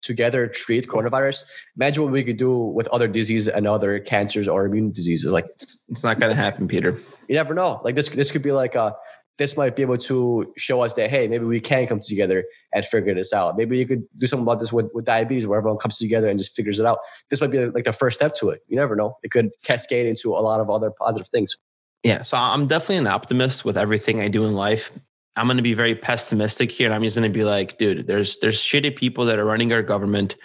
together 0.00 0.46
treat 0.46 0.88
coronavirus 0.88 1.42
imagine 1.76 2.04
what 2.04 2.12
we 2.12 2.22
could 2.22 2.36
do 2.36 2.56
with 2.56 2.86
other 2.88 3.08
diseases 3.08 3.48
and 3.48 3.66
other 3.66 3.98
cancers 3.98 4.48
or 4.48 4.66
immune 4.66 4.92
diseases. 4.92 5.30
Like 5.30 5.46
it's, 5.54 5.84
it's 5.88 6.04
not 6.04 6.20
going 6.20 6.30
to 6.30 6.40
happen 6.40 6.68
peter. 6.68 7.00
You 7.28 7.34
never 7.34 7.52
know. 7.52 7.80
Like 7.84 7.96
this 7.96 8.08
this 8.10 8.30
could 8.30 8.42
be 8.42 8.52
like 8.52 8.76
a 8.76 8.94
this 9.38 9.56
might 9.56 9.74
be 9.74 9.82
able 9.82 9.98
to 9.98 10.52
show 10.56 10.82
us 10.82 10.94
that 10.94 11.10
hey 11.10 11.26
maybe 11.28 11.44
we 11.44 11.60
can 11.60 11.86
come 11.86 12.00
together 12.00 12.44
and 12.72 12.84
figure 12.84 13.14
this 13.14 13.32
out. 13.32 13.56
Maybe 13.56 13.78
you 13.78 13.86
could 13.86 14.04
do 14.18 14.26
something 14.26 14.44
about 14.44 14.60
this 14.60 14.72
with, 14.72 14.90
with 14.94 15.04
diabetes 15.04 15.46
where 15.46 15.58
everyone 15.58 15.78
comes 15.78 15.98
together 15.98 16.28
and 16.28 16.38
just 16.38 16.54
figures 16.54 16.80
it 16.80 16.86
out. 16.86 16.98
This 17.30 17.40
might 17.40 17.50
be 17.50 17.66
like 17.66 17.84
the 17.84 17.92
first 17.92 18.18
step 18.18 18.34
to 18.36 18.50
it. 18.50 18.62
You 18.68 18.76
never 18.76 18.96
know. 18.96 19.16
It 19.22 19.30
could 19.30 19.50
cascade 19.62 20.06
into 20.06 20.30
a 20.30 20.40
lot 20.40 20.60
of 20.60 20.70
other 20.70 20.90
positive 20.90 21.28
things. 21.28 21.56
Yeah 22.02 22.22
so 22.22 22.36
i'm 22.36 22.66
definitely 22.66 22.96
an 22.98 23.06
optimist 23.06 23.64
with 23.64 23.76
everything 23.76 24.20
i 24.20 24.28
do 24.28 24.44
in 24.46 24.54
life. 24.54 24.92
I'm 25.34 25.46
going 25.46 25.56
to 25.56 25.62
be 25.62 25.72
very 25.72 25.94
pessimistic 25.94 26.70
here 26.70 26.86
and 26.86 26.94
i'm 26.94 27.02
just 27.02 27.16
going 27.16 27.30
to 27.30 27.36
be 27.36 27.44
like 27.44 27.78
dude 27.78 28.06
there's 28.06 28.38
there's 28.38 28.60
shitty 28.60 28.96
people 28.96 29.24
that 29.26 29.38
are 29.38 29.44
running 29.44 29.72
our 29.72 29.82
government. 29.82 30.36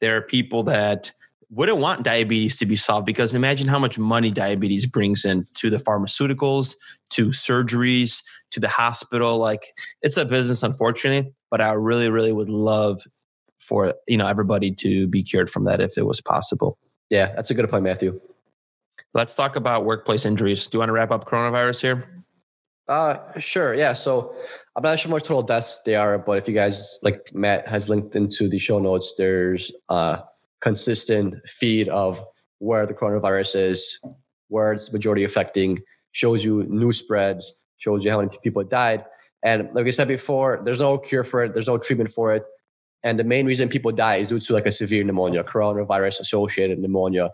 There 0.00 0.16
are 0.16 0.22
people 0.22 0.64
that 0.64 1.12
wouldn't 1.52 1.78
want 1.78 2.02
diabetes 2.02 2.56
to 2.56 2.66
be 2.66 2.76
solved 2.76 3.04
because 3.04 3.34
imagine 3.34 3.68
how 3.68 3.78
much 3.78 3.98
money 3.98 4.30
diabetes 4.30 4.86
brings 4.86 5.24
in 5.24 5.44
to 5.54 5.68
the 5.68 5.76
pharmaceuticals, 5.76 6.74
to 7.10 7.28
surgeries, 7.28 8.22
to 8.52 8.58
the 8.58 8.68
hospital. 8.68 9.36
Like 9.36 9.74
it's 10.00 10.16
a 10.16 10.24
business, 10.24 10.62
unfortunately, 10.62 11.32
but 11.50 11.60
I 11.60 11.72
really, 11.72 12.08
really 12.08 12.32
would 12.32 12.48
love 12.48 13.02
for 13.58 13.94
you 14.08 14.16
know 14.16 14.26
everybody 14.26 14.72
to 14.72 15.06
be 15.06 15.22
cured 15.22 15.50
from 15.50 15.64
that 15.64 15.80
if 15.80 15.96
it 15.98 16.06
was 16.06 16.20
possible. 16.20 16.78
Yeah, 17.10 17.32
that's 17.34 17.50
a 17.50 17.54
good 17.54 17.68
point, 17.70 17.84
Matthew. 17.84 18.18
Let's 19.14 19.36
talk 19.36 19.56
about 19.56 19.84
workplace 19.84 20.24
injuries. 20.24 20.66
Do 20.66 20.76
you 20.76 20.78
want 20.80 20.88
to 20.88 20.94
wrap 20.94 21.10
up 21.10 21.28
coronavirus 21.28 21.82
here? 21.82 22.24
Uh, 22.88 23.18
sure. 23.38 23.74
Yeah. 23.74 23.92
So 23.92 24.34
I'm 24.74 24.82
not 24.82 24.98
sure 24.98 25.10
how 25.10 25.16
much 25.16 25.24
total 25.24 25.42
deaths 25.42 25.80
they 25.84 25.96
are, 25.96 26.18
but 26.18 26.38
if 26.38 26.48
you 26.48 26.54
guys 26.54 26.98
like 27.02 27.30
Matt 27.34 27.68
has 27.68 27.90
linked 27.90 28.16
into 28.16 28.48
the 28.48 28.58
show 28.58 28.78
notes, 28.78 29.14
there's 29.18 29.70
uh 29.90 30.22
consistent 30.62 31.34
feed 31.48 31.88
of 31.88 32.24
where 32.58 32.86
the 32.86 32.94
coronavirus 32.94 33.56
is, 33.56 34.00
where 34.48 34.72
it's 34.72 34.92
majority 34.92 35.24
affecting, 35.24 35.80
shows 36.12 36.44
you 36.44 36.64
new 36.64 36.92
spreads, 36.92 37.54
shows 37.78 38.04
you 38.04 38.10
how 38.10 38.18
many 38.18 38.30
people 38.42 38.62
died. 38.62 39.04
And 39.44 39.68
like 39.74 39.86
I 39.86 39.90
said 39.90 40.08
before, 40.08 40.62
there's 40.64 40.80
no 40.80 40.98
cure 40.98 41.24
for 41.24 41.42
it, 41.42 41.52
there's 41.52 41.66
no 41.66 41.78
treatment 41.78 42.10
for 42.10 42.32
it. 42.32 42.44
And 43.02 43.18
the 43.18 43.24
main 43.24 43.46
reason 43.46 43.68
people 43.68 43.90
die 43.90 44.16
is 44.16 44.28
due 44.28 44.38
to 44.38 44.52
like 44.52 44.66
a 44.66 44.70
severe 44.70 45.02
pneumonia, 45.02 45.42
coronavirus 45.42 46.20
associated 46.20 46.78
pneumonia. 46.78 47.30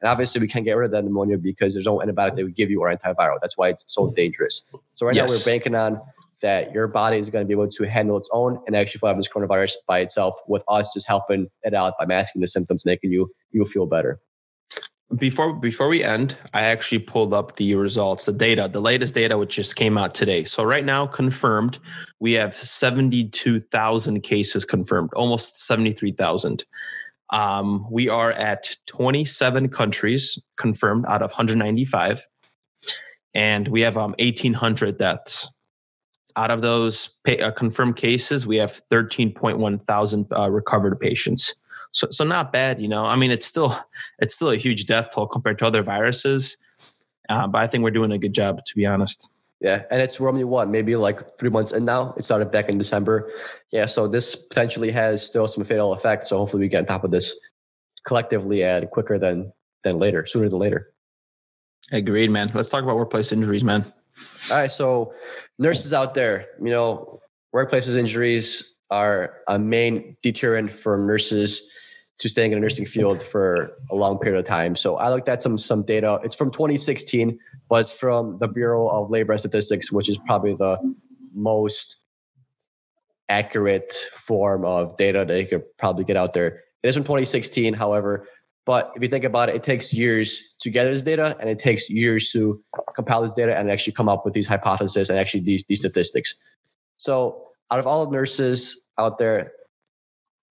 And 0.00 0.10
obviously, 0.10 0.40
we 0.40 0.48
can't 0.48 0.64
get 0.64 0.76
rid 0.76 0.86
of 0.86 0.90
that 0.92 1.04
pneumonia 1.04 1.38
because 1.38 1.74
there's 1.74 1.86
no 1.86 1.98
antibiotic 1.98 2.34
that 2.34 2.44
would 2.44 2.56
give 2.56 2.70
you 2.70 2.80
or 2.80 2.92
antiviral. 2.92 3.38
That's 3.40 3.56
why 3.56 3.68
it's 3.68 3.84
so 3.86 4.10
dangerous. 4.10 4.64
So 4.94 5.06
right 5.06 5.14
yes. 5.14 5.30
now, 5.30 5.52
we're 5.52 5.54
banking 5.54 5.76
on 5.76 6.00
that 6.42 6.72
your 6.72 6.86
body 6.88 7.16
is 7.16 7.30
going 7.30 7.44
to 7.44 7.46
be 7.46 7.54
able 7.54 7.68
to 7.68 7.84
handle 7.84 8.16
its 8.16 8.28
own 8.32 8.58
and 8.66 8.76
actually 8.76 8.98
fight 8.98 9.16
this 9.16 9.28
coronavirus 9.28 9.72
by 9.86 10.00
itself, 10.00 10.34
with 10.46 10.64
us 10.68 10.92
just 10.92 11.08
helping 11.08 11.48
it 11.62 11.74
out 11.74 11.94
by 11.98 12.06
masking 12.06 12.40
the 12.40 12.46
symptoms, 12.46 12.84
making 12.84 13.12
you 13.12 13.30
you 13.50 13.64
feel 13.64 13.86
better. 13.86 14.20
Before 15.16 15.52
before 15.52 15.88
we 15.88 16.02
end 16.02 16.38
i 16.54 16.62
actually 16.62 17.00
pulled 17.00 17.34
up 17.34 17.56
the 17.56 17.74
results 17.74 18.24
the 18.24 18.32
data 18.32 18.66
the 18.72 18.80
latest 18.80 19.14
data 19.14 19.36
which 19.36 19.54
just 19.54 19.76
came 19.76 19.98
out 19.98 20.14
today. 20.14 20.44
So 20.44 20.62
right 20.62 20.84
now 20.86 21.06
confirmed 21.06 21.78
we 22.18 22.32
have 22.32 22.54
72000 22.54 24.22
cases 24.22 24.64
confirmed 24.64 25.10
almost 25.14 25.66
73000 25.66 26.64
um, 27.28 27.86
we 27.90 28.08
are 28.08 28.32
at 28.32 28.76
27 28.86 29.68
countries 29.68 30.38
confirmed 30.56 31.04
out 31.06 31.22
of 31.22 31.30
195 31.30 32.26
and 33.34 33.68
we 33.68 33.82
have 33.82 33.96
um, 33.98 34.14
1800 34.18 34.98
deaths 34.98 35.52
out 36.36 36.50
of 36.50 36.62
those 36.62 37.08
pay, 37.24 37.38
uh, 37.38 37.50
confirmed 37.50 37.96
cases 37.96 38.46
we 38.46 38.56
have 38.56 38.82
13.1 38.90 39.82
thousand 39.84 40.26
uh, 40.36 40.50
recovered 40.50 40.98
patients 40.98 41.54
so, 41.92 42.08
so 42.10 42.24
not 42.24 42.52
bad, 42.52 42.80
you 42.80 42.88
know. 42.88 43.04
I 43.04 43.16
mean, 43.16 43.30
it's 43.30 43.46
still 43.46 43.78
it's 44.18 44.34
still 44.34 44.50
a 44.50 44.56
huge 44.56 44.86
death 44.86 45.14
toll 45.14 45.26
compared 45.26 45.58
to 45.58 45.66
other 45.66 45.82
viruses, 45.82 46.56
uh, 47.28 47.46
but 47.46 47.58
I 47.58 47.66
think 47.66 47.84
we're 47.84 47.90
doing 47.90 48.12
a 48.12 48.18
good 48.18 48.34
job, 48.34 48.64
to 48.64 48.74
be 48.74 48.84
honest. 48.86 49.30
Yeah, 49.60 49.84
and 49.92 50.02
it's 50.02 50.20
only 50.20 50.42
what 50.42 50.68
maybe 50.68 50.96
like 50.96 51.38
three 51.38 51.50
months 51.50 51.70
in 51.70 51.84
now. 51.84 52.14
It 52.16 52.24
started 52.24 52.50
back 52.50 52.68
in 52.68 52.78
December. 52.78 53.30
Yeah, 53.70 53.86
so 53.86 54.08
this 54.08 54.34
potentially 54.34 54.90
has 54.90 55.24
still 55.24 55.46
some 55.46 55.62
fatal 55.62 55.92
effect. 55.92 56.26
So 56.26 56.36
hopefully 56.38 56.62
we 56.62 56.68
get 56.68 56.80
on 56.80 56.86
top 56.86 57.04
of 57.04 57.12
this 57.12 57.36
collectively 58.04 58.64
and 58.64 58.90
quicker 58.90 59.18
than 59.18 59.52
than 59.84 59.98
later, 59.98 60.26
sooner 60.26 60.48
than 60.48 60.58
later. 60.58 60.92
Agreed, 61.92 62.30
man. 62.30 62.50
Let's 62.54 62.70
talk 62.70 62.82
about 62.82 62.96
workplace 62.96 63.30
injuries, 63.32 63.62
man. 63.62 63.92
All 64.50 64.56
right, 64.56 64.70
so 64.70 65.12
nurses 65.58 65.92
out 65.92 66.14
there, 66.14 66.46
you 66.60 66.70
know, 66.70 67.20
workplaces 67.54 67.96
injuries 67.96 68.74
are 68.90 69.38
a 69.48 69.58
main 69.58 70.16
deterrent 70.22 70.70
for 70.70 70.96
nurses 70.98 71.62
to 72.18 72.28
staying 72.28 72.52
in 72.52 72.58
a 72.58 72.60
nursing 72.60 72.86
field 72.86 73.22
for 73.22 73.76
a 73.90 73.94
long 73.94 74.18
period 74.18 74.38
of 74.38 74.46
time. 74.46 74.76
So 74.76 74.96
I 74.96 75.10
looked 75.10 75.28
at 75.28 75.42
some 75.42 75.58
some 75.58 75.82
data. 75.82 76.20
It's 76.22 76.34
from 76.34 76.50
2016, 76.50 77.38
but 77.68 77.80
it's 77.80 77.98
from 77.98 78.38
the 78.38 78.48
Bureau 78.48 78.88
of 78.88 79.10
Labor 79.10 79.32
and 79.32 79.40
Statistics, 79.40 79.90
which 79.90 80.08
is 80.08 80.18
probably 80.18 80.54
the 80.54 80.78
most 81.34 81.96
accurate 83.28 83.92
form 84.12 84.64
of 84.64 84.96
data 84.98 85.24
that 85.24 85.40
you 85.40 85.46
could 85.46 85.64
probably 85.78 86.04
get 86.04 86.16
out 86.16 86.34
there. 86.34 86.62
It 86.82 86.88
is 86.88 86.94
from 86.94 87.04
2016, 87.04 87.74
however, 87.74 88.28
but 88.64 88.92
if 88.94 89.02
you 89.02 89.08
think 89.08 89.24
about 89.24 89.48
it, 89.48 89.56
it 89.56 89.64
takes 89.64 89.92
years 89.92 90.40
to 90.60 90.70
gather 90.70 90.92
this 90.92 91.02
data 91.02 91.36
and 91.40 91.50
it 91.50 91.58
takes 91.58 91.90
years 91.90 92.30
to 92.32 92.62
compile 92.94 93.22
this 93.22 93.34
data 93.34 93.56
and 93.56 93.70
actually 93.70 93.92
come 93.92 94.08
up 94.08 94.24
with 94.24 94.34
these 94.34 94.46
hypotheses 94.46 95.10
and 95.10 95.18
actually 95.18 95.40
these, 95.40 95.64
these 95.64 95.80
statistics. 95.80 96.34
So 96.96 97.44
out 97.70 97.80
of 97.80 97.86
all 97.86 98.10
nurses 98.10 98.80
out 98.98 99.18
there, 99.18 99.52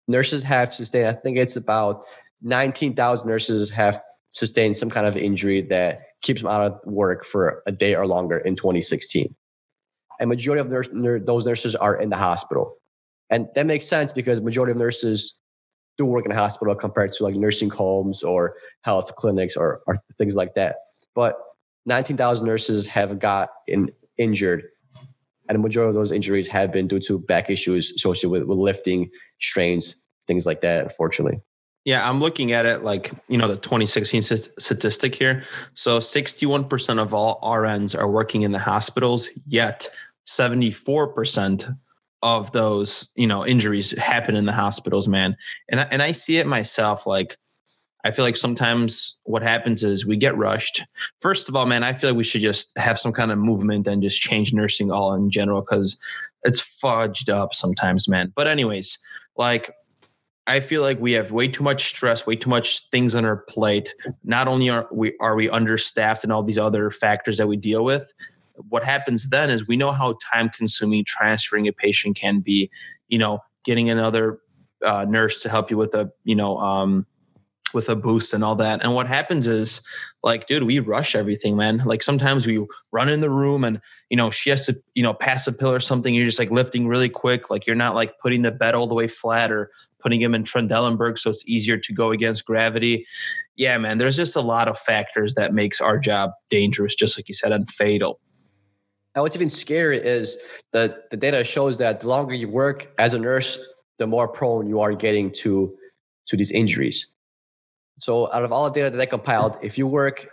nurses 0.07 0.43
have 0.43 0.73
sustained, 0.73 1.07
I 1.07 1.13
think 1.13 1.37
it's 1.37 1.55
about 1.55 2.03
19,000 2.41 3.27
nurses 3.27 3.69
have 3.69 4.01
sustained 4.31 4.75
some 4.75 4.89
kind 4.89 5.05
of 5.05 5.15
injury 5.15 5.61
that 5.61 6.01
keeps 6.21 6.41
them 6.41 6.51
out 6.51 6.61
of 6.61 6.79
work 6.85 7.25
for 7.25 7.63
a 7.65 7.71
day 7.71 7.95
or 7.95 8.07
longer 8.07 8.37
in 8.37 8.55
2016. 8.55 9.33
And 10.19 10.29
majority 10.29 10.61
of 10.61 10.69
nurse, 10.93 11.21
those 11.25 11.47
nurses 11.47 11.75
are 11.75 11.99
in 11.99 12.09
the 12.09 12.17
hospital. 12.17 12.75
And 13.29 13.47
that 13.55 13.65
makes 13.65 13.87
sense 13.87 14.11
because 14.11 14.41
majority 14.41 14.71
of 14.71 14.77
nurses 14.77 15.35
do 16.01 16.05
work 16.05 16.25
in 16.25 16.31
a 16.31 16.35
hospital 16.35 16.75
compared 16.75 17.11
to 17.13 17.23
like 17.23 17.35
nursing 17.35 17.69
homes 17.69 18.23
or 18.23 18.55
health 18.81 19.15
clinics 19.15 19.55
or, 19.55 19.81
or 19.87 19.99
things 20.17 20.35
like 20.35 20.55
that. 20.55 20.77
But 21.15 21.35
19,000 21.85 22.45
nurses 22.45 22.87
have 22.87 23.19
got 23.19 23.49
in, 23.67 23.91
injured 24.17 24.63
and 25.51 25.57
the 25.57 25.61
majority 25.61 25.89
of 25.89 25.95
those 25.95 26.13
injuries 26.13 26.47
have 26.47 26.71
been 26.71 26.87
due 26.87 26.99
to 27.01 27.19
back 27.19 27.49
issues 27.49 27.91
associated 27.91 28.29
with, 28.29 28.43
with 28.43 28.57
lifting, 28.57 29.09
strains, 29.41 29.97
things 30.25 30.45
like 30.45 30.61
that, 30.61 30.83
unfortunately. 30.83 31.41
Yeah, 31.83 32.07
I'm 32.07 32.21
looking 32.21 32.53
at 32.53 32.65
it 32.65 32.83
like, 32.83 33.11
you 33.27 33.37
know, 33.37 33.49
the 33.49 33.57
2016 33.57 34.21
statistic 34.21 35.13
here. 35.13 35.43
So 35.73 35.99
61% 35.99 37.01
of 37.01 37.13
all 37.13 37.41
RNs 37.41 37.97
are 37.97 38.09
working 38.09 38.43
in 38.43 38.53
the 38.53 38.59
hospitals, 38.59 39.29
yet 39.45 39.89
74% 40.25 41.77
of 42.23 42.51
those, 42.51 43.11
you 43.15 43.27
know, 43.27 43.45
injuries 43.45 43.91
happen 43.97 44.35
in 44.35 44.45
the 44.45 44.51
hospitals, 44.51 45.07
man. 45.07 45.35
And 45.69 45.81
I, 45.81 45.87
and 45.91 46.01
I 46.01 46.11
see 46.11 46.37
it 46.37 46.47
myself 46.47 47.07
like 47.07 47.37
I 48.03 48.11
feel 48.11 48.25
like 48.25 48.37
sometimes 48.37 49.19
what 49.23 49.43
happens 49.43 49.83
is 49.83 50.05
we 50.05 50.17
get 50.17 50.35
rushed. 50.37 50.83
First 51.19 51.49
of 51.49 51.55
all, 51.55 51.65
man, 51.65 51.83
I 51.83 51.93
feel 51.93 52.09
like 52.09 52.17
we 52.17 52.23
should 52.23 52.41
just 52.41 52.75
have 52.77 52.97
some 52.97 53.11
kind 53.11 53.31
of 53.31 53.37
movement 53.37 53.87
and 53.87 54.01
just 54.01 54.21
change 54.21 54.53
nursing 54.53 54.91
all 54.91 55.13
in 55.13 55.29
general 55.29 55.61
because 55.61 55.99
it's 56.43 56.59
fudged 56.59 57.29
up 57.29 57.53
sometimes, 57.53 58.07
man. 58.07 58.33
But, 58.35 58.47
anyways, 58.47 58.97
like, 59.37 59.71
I 60.47 60.59
feel 60.59 60.81
like 60.81 60.99
we 60.99 61.11
have 61.11 61.31
way 61.31 61.47
too 61.47 61.63
much 61.63 61.89
stress, 61.89 62.25
way 62.25 62.35
too 62.35 62.49
much 62.49 62.89
things 62.89 63.13
on 63.13 63.23
our 63.23 63.37
plate. 63.37 63.93
Not 64.23 64.47
only 64.47 64.69
are 64.69 64.87
we 64.91 65.15
are 65.19 65.35
we 65.35 65.49
understaffed 65.49 66.23
and 66.23 66.33
all 66.33 66.43
these 66.43 66.57
other 66.57 66.89
factors 66.89 67.37
that 67.37 67.47
we 67.47 67.57
deal 67.57 67.83
with, 67.83 68.11
what 68.69 68.83
happens 68.83 69.29
then 69.29 69.49
is 69.49 69.67
we 69.67 69.77
know 69.77 69.91
how 69.91 70.17
time 70.33 70.49
consuming 70.49 71.05
transferring 71.05 71.67
a 71.67 71.73
patient 71.73 72.15
can 72.15 72.39
be. 72.39 72.69
You 73.07 73.19
know, 73.19 73.39
getting 73.63 73.89
another 73.89 74.39
uh, 74.83 75.05
nurse 75.07 75.41
to 75.41 75.49
help 75.49 75.69
you 75.69 75.77
with 75.77 75.93
a 75.93 76.11
you 76.23 76.35
know 76.35 76.57
um, 76.57 77.05
with 77.73 77.89
a 77.89 77.95
boost 77.95 78.33
and 78.33 78.43
all 78.43 78.55
that. 78.55 78.83
And 78.83 78.93
what 78.93 79.07
happens 79.07 79.47
is, 79.47 79.81
like, 80.23 80.47
dude, 80.47 80.63
we 80.63 80.79
rush 80.79 81.15
everything, 81.15 81.55
man. 81.55 81.79
Like 81.85 82.03
sometimes 82.03 82.45
we 82.45 82.65
run 82.91 83.09
in 83.09 83.21
the 83.21 83.29
room 83.29 83.63
and, 83.63 83.81
you 84.09 84.17
know, 84.17 84.29
she 84.29 84.49
has 84.49 84.65
to, 84.65 84.75
you 84.93 85.03
know, 85.03 85.13
pass 85.13 85.47
a 85.47 85.53
pill 85.53 85.71
or 85.71 85.79
something. 85.79 86.13
You're 86.13 86.25
just 86.25 86.39
like 86.39 86.51
lifting 86.51 86.87
really 86.87 87.09
quick. 87.09 87.49
Like 87.49 87.65
you're 87.65 87.75
not 87.75 87.95
like 87.95 88.19
putting 88.19 88.41
the 88.41 88.51
bed 88.51 88.75
all 88.75 88.87
the 88.87 88.95
way 88.95 89.07
flat 89.07 89.51
or 89.51 89.71
putting 89.99 90.21
him 90.21 90.33
in 90.33 90.43
Trendelenburg 90.43 91.17
so 91.17 91.29
it's 91.29 91.47
easier 91.47 91.77
to 91.77 91.93
go 91.93 92.11
against 92.11 92.45
gravity. 92.45 93.05
Yeah, 93.55 93.77
man, 93.77 93.99
there's 93.99 94.17
just 94.17 94.35
a 94.35 94.41
lot 94.41 94.67
of 94.67 94.77
factors 94.77 95.35
that 95.35 95.53
makes 95.53 95.79
our 95.79 95.99
job 95.99 96.31
dangerous, 96.49 96.95
just 96.95 97.17
like 97.17 97.27
you 97.27 97.35
said, 97.35 97.51
and 97.51 97.69
fatal. 97.69 98.19
And 99.13 99.23
what's 99.23 99.35
even 99.35 99.49
scary 99.49 99.97
is 99.97 100.37
that 100.71 101.09
the 101.09 101.17
data 101.17 101.43
shows 101.43 101.77
that 101.77 101.99
the 102.01 102.07
longer 102.07 102.33
you 102.33 102.47
work 102.47 102.91
as 102.97 103.13
a 103.13 103.19
nurse, 103.19 103.59
the 103.97 104.07
more 104.07 104.27
prone 104.27 104.67
you 104.67 104.79
are 104.79 104.93
getting 104.93 105.31
to 105.31 105.75
to 106.27 106.37
these 106.37 106.51
injuries. 106.51 107.07
So 107.99 108.31
out 108.31 108.43
of 108.43 108.51
all 108.51 108.69
the 108.69 108.73
data 108.73 108.89
that 108.89 108.97
they 108.97 109.05
compiled, 109.05 109.57
if 109.61 109.77
you 109.77 109.85
work 109.85 110.27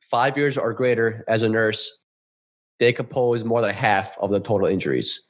five 0.00 0.36
years 0.36 0.56
or 0.56 0.72
greater 0.72 1.24
as 1.28 1.42
a 1.42 1.48
nurse, 1.48 1.98
they 2.78 2.92
compose 2.92 3.44
more 3.44 3.60
than 3.60 3.70
half 3.70 4.16
of 4.18 4.30
the 4.30 4.40
total 4.40 4.66
injuries. 4.66 5.22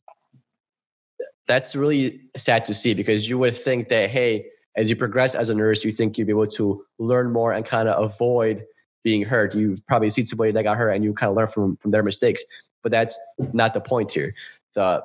That's 1.46 1.76
really 1.76 2.20
sad 2.36 2.64
to 2.64 2.74
see 2.74 2.94
because 2.94 3.28
you 3.28 3.38
would 3.38 3.54
think 3.54 3.88
that, 3.88 4.08
hey, 4.08 4.46
as 4.76 4.88
you 4.88 4.96
progress 4.96 5.34
as 5.34 5.50
a 5.50 5.54
nurse, 5.54 5.84
you 5.84 5.92
think 5.92 6.16
you'd 6.16 6.26
be 6.26 6.32
able 6.32 6.46
to 6.46 6.84
learn 6.98 7.32
more 7.32 7.52
and 7.52 7.66
kind 7.66 7.88
of 7.88 8.02
avoid 8.02 8.64
being 9.02 9.22
hurt. 9.22 9.54
You've 9.54 9.86
probably 9.86 10.10
seen 10.10 10.24
somebody 10.24 10.52
that 10.52 10.62
got 10.62 10.78
hurt 10.78 10.90
and 10.90 11.04
you 11.04 11.12
kind 11.12 11.30
of 11.30 11.36
learn 11.36 11.48
from, 11.48 11.76
from 11.76 11.90
their 11.90 12.02
mistakes. 12.02 12.42
But 12.84 12.92
that's 12.92 13.20
not 13.52 13.74
the 13.74 13.80
point 13.80 14.12
here. 14.12 14.34
The 14.74 15.04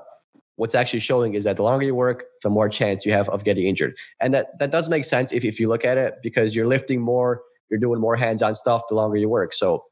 what's 0.57 0.75
actually 0.75 0.99
showing 0.99 1.33
is 1.33 1.45
that 1.45 1.55
the 1.55 1.63
longer 1.63 1.85
you 1.85 1.95
work, 1.95 2.25
the 2.43 2.49
more 2.49 2.67
chance 2.67 3.05
you 3.05 3.13
have 3.13 3.29
of 3.29 3.45
getting 3.45 3.65
injured. 3.65 3.95
And 4.19 4.33
that, 4.33 4.59
that 4.59 4.71
does 4.71 4.89
make 4.89 5.05
sense 5.05 5.31
if, 5.31 5.45
if 5.45 5.57
you 5.57 5.69
look 5.69 5.85
at 5.85 5.97
it 5.97 6.15
because 6.21 6.53
you're 6.53 6.67
lifting 6.67 6.99
more, 6.99 7.41
you're 7.69 7.79
doing 7.79 8.01
more 8.01 8.17
hands-on 8.17 8.55
stuff 8.55 8.81
the 8.89 8.95
longer 8.95 9.15
you 9.15 9.29
work. 9.29 9.53
So 9.53 9.85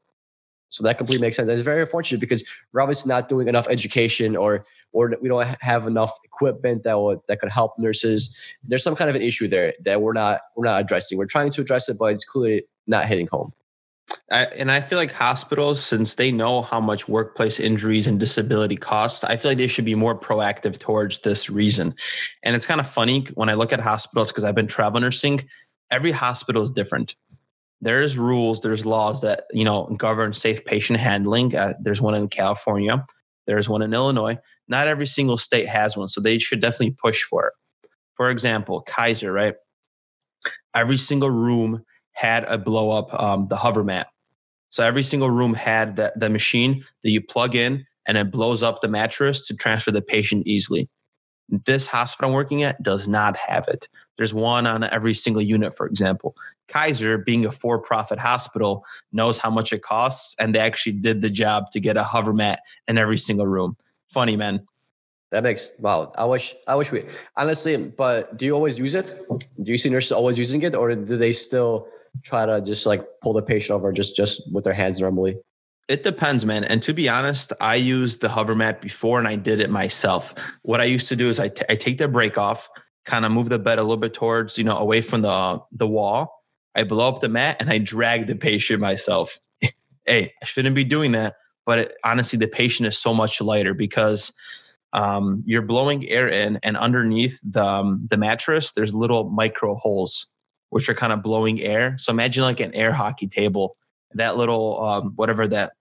so 0.68 0.84
that 0.84 0.98
completely 0.98 1.22
makes 1.22 1.36
sense. 1.36 1.50
It's 1.50 1.62
very 1.62 1.80
unfortunate 1.80 2.20
because 2.20 2.44
we're 2.72 2.82
obviously 2.82 3.08
not 3.08 3.28
doing 3.28 3.48
enough 3.48 3.66
education 3.68 4.36
or 4.36 4.66
or 4.92 5.14
we 5.20 5.28
don't 5.28 5.46
have 5.60 5.86
enough 5.86 6.12
equipment 6.24 6.84
that 6.84 6.98
would 6.98 7.20
that 7.28 7.40
could 7.40 7.50
help 7.50 7.78
nurses. 7.78 8.36
There's 8.62 8.82
some 8.82 8.94
kind 8.94 9.08
of 9.08 9.16
an 9.16 9.22
issue 9.22 9.48
there 9.48 9.74
that 9.84 10.02
we're 10.02 10.12
not 10.12 10.40
we're 10.56 10.66
not 10.66 10.80
addressing. 10.80 11.18
We're 11.18 11.26
trying 11.26 11.50
to 11.52 11.60
address 11.62 11.88
it, 11.88 11.98
but 11.98 12.12
it's 12.12 12.24
clearly 12.24 12.64
not 12.86 13.06
hitting 13.06 13.28
home. 13.32 13.52
I, 14.30 14.44
and 14.44 14.70
I 14.70 14.80
feel 14.80 14.98
like 14.98 15.12
hospitals, 15.12 15.84
since 15.84 16.14
they 16.14 16.32
know 16.32 16.62
how 16.62 16.80
much 16.80 17.08
workplace 17.08 17.60
injuries 17.60 18.06
and 18.06 18.18
disability 18.18 18.76
costs, 18.76 19.24
I 19.24 19.36
feel 19.36 19.50
like 19.50 19.58
they 19.58 19.66
should 19.66 19.84
be 19.84 19.94
more 19.94 20.18
proactive 20.18 20.78
towards 20.78 21.20
this 21.20 21.50
reason. 21.50 21.94
And 22.42 22.56
it's 22.56 22.66
kind 22.66 22.80
of 22.80 22.88
funny 22.88 23.26
when 23.34 23.48
I 23.48 23.54
look 23.54 23.72
at 23.72 23.80
hospitals 23.80 24.30
because 24.30 24.44
I've 24.44 24.54
been 24.54 24.66
travel 24.66 25.00
nursing. 25.00 25.46
Every 25.90 26.12
hospital 26.12 26.62
is 26.62 26.70
different. 26.70 27.14
There's 27.80 28.18
rules, 28.18 28.60
there's 28.60 28.84
laws 28.84 29.20
that 29.22 29.44
you 29.52 29.64
know 29.64 29.84
govern 29.96 30.32
safe 30.32 30.64
patient 30.64 30.98
handling. 30.98 31.54
Uh, 31.54 31.74
there's 31.80 32.02
one 32.02 32.14
in 32.14 32.28
California, 32.28 33.06
there's 33.46 33.68
one 33.68 33.82
in 33.82 33.94
Illinois. 33.94 34.38
Not 34.66 34.88
every 34.88 35.06
single 35.06 35.38
state 35.38 35.68
has 35.68 35.96
one, 35.96 36.08
so 36.08 36.20
they 36.20 36.38
should 36.38 36.60
definitely 36.60 36.96
push 37.00 37.22
for 37.22 37.46
it. 37.46 37.52
For 38.14 38.30
example, 38.30 38.82
Kaiser, 38.82 39.32
right? 39.32 39.54
Every 40.74 40.96
single 40.96 41.30
room 41.30 41.84
had 42.18 42.44
a 42.44 42.58
blow 42.58 42.90
up 42.90 43.14
um, 43.14 43.46
the 43.48 43.56
hover 43.56 43.84
mat. 43.84 44.08
So 44.70 44.82
every 44.82 45.04
single 45.04 45.30
room 45.30 45.54
had 45.54 45.96
that 45.96 46.18
the 46.18 46.28
machine 46.28 46.84
that 47.04 47.10
you 47.10 47.20
plug 47.20 47.54
in 47.54 47.86
and 48.06 48.18
it 48.18 48.32
blows 48.32 48.62
up 48.62 48.80
the 48.80 48.88
mattress 48.88 49.46
to 49.46 49.54
transfer 49.54 49.92
the 49.92 50.02
patient 50.02 50.46
easily. 50.46 50.88
This 51.48 51.86
hospital 51.86 52.30
I'm 52.30 52.34
working 52.34 52.62
at 52.64 52.82
does 52.82 53.06
not 53.06 53.36
have 53.36 53.68
it. 53.68 53.88
There's 54.16 54.34
one 54.34 54.66
on 54.66 54.82
every 54.84 55.14
single 55.14 55.40
unit, 55.40 55.76
for 55.76 55.86
example. 55.86 56.34
Kaiser, 56.66 57.18
being 57.18 57.46
a 57.46 57.52
for 57.52 57.78
profit 57.78 58.18
hospital, 58.18 58.84
knows 59.12 59.38
how 59.38 59.48
much 59.48 59.72
it 59.72 59.82
costs, 59.82 60.34
and 60.40 60.54
they 60.54 60.58
actually 60.58 60.94
did 60.94 61.22
the 61.22 61.30
job 61.30 61.70
to 61.70 61.80
get 61.80 61.96
a 61.96 62.02
hover 62.02 62.34
mat 62.34 62.60
in 62.88 62.98
every 62.98 63.16
single 63.16 63.46
room. 63.46 63.76
Funny, 64.08 64.36
man. 64.36 64.66
That 65.30 65.44
makes 65.44 65.72
wow. 65.78 66.12
I 66.18 66.24
wish 66.24 66.54
I 66.66 66.74
wish 66.74 66.90
we 66.90 67.04
honestly, 67.36 67.76
but 67.76 68.36
do 68.36 68.44
you 68.44 68.54
always 68.54 68.78
use 68.78 68.94
it? 68.94 69.14
Do 69.62 69.72
you 69.72 69.78
see 69.78 69.88
nurses 69.88 70.12
always 70.12 70.36
using 70.36 70.62
it, 70.62 70.74
or 70.74 70.94
do 70.94 71.16
they 71.16 71.32
still 71.32 71.86
try 72.22 72.46
to 72.46 72.60
just 72.60 72.86
like 72.86 73.06
pull 73.22 73.32
the 73.32 73.42
patient 73.42 73.76
over 73.76 73.92
just 73.92 74.16
just 74.16 74.42
with 74.52 74.64
their 74.64 74.74
hands 74.74 75.00
normally? 75.00 75.38
It 75.88 76.02
depends, 76.02 76.44
man. 76.44 76.64
And 76.64 76.82
to 76.82 76.92
be 76.92 77.08
honest, 77.08 77.52
I 77.60 77.76
used 77.76 78.20
the 78.20 78.28
hover 78.28 78.54
mat 78.54 78.82
before 78.82 79.18
and 79.18 79.26
I 79.26 79.36
did 79.36 79.58
it 79.58 79.70
myself. 79.70 80.34
What 80.62 80.82
I 80.82 80.84
used 80.84 81.08
to 81.08 81.16
do 81.16 81.30
is 81.30 81.40
I, 81.40 81.48
t- 81.48 81.64
I 81.70 81.76
take 81.76 81.96
the 81.96 82.06
brake 82.08 82.36
off, 82.36 82.68
kind 83.06 83.24
of 83.24 83.32
move 83.32 83.48
the 83.48 83.58
bed 83.58 83.78
a 83.78 83.82
little 83.82 83.96
bit 83.96 84.12
towards, 84.12 84.58
you 84.58 84.64
know, 84.64 84.76
away 84.76 85.00
from 85.00 85.22
the, 85.22 85.58
the 85.72 85.88
wall. 85.88 86.44
I 86.74 86.84
blow 86.84 87.08
up 87.08 87.20
the 87.20 87.30
mat 87.30 87.56
and 87.58 87.70
I 87.70 87.78
drag 87.78 88.26
the 88.26 88.36
patient 88.36 88.80
myself. 88.80 89.38
hey, 90.04 90.34
I 90.42 90.44
shouldn't 90.44 90.76
be 90.76 90.84
doing 90.84 91.12
that. 91.12 91.36
But 91.64 91.78
it, 91.78 91.94
honestly, 92.04 92.38
the 92.38 92.48
patient 92.48 92.86
is 92.86 92.98
so 92.98 93.14
much 93.14 93.40
lighter 93.40 93.72
because 93.72 94.36
um, 94.92 95.42
you're 95.46 95.62
blowing 95.62 96.06
air 96.10 96.28
in 96.28 96.58
and 96.62 96.76
underneath 96.76 97.40
the, 97.42 97.64
um, 97.64 98.06
the 98.10 98.18
mattress, 98.18 98.72
there's 98.72 98.94
little 98.94 99.30
micro 99.30 99.74
holes, 99.76 100.26
which 100.70 100.88
are 100.88 100.94
kind 100.94 101.12
of 101.12 101.22
blowing 101.22 101.60
air. 101.62 101.96
So 101.98 102.12
imagine 102.12 102.42
like 102.42 102.60
an 102.60 102.74
air 102.74 102.92
hockey 102.92 103.26
table 103.26 103.76
that 104.14 104.36
little 104.36 104.82
um, 104.84 105.12
whatever 105.16 105.46
that 105.48 105.72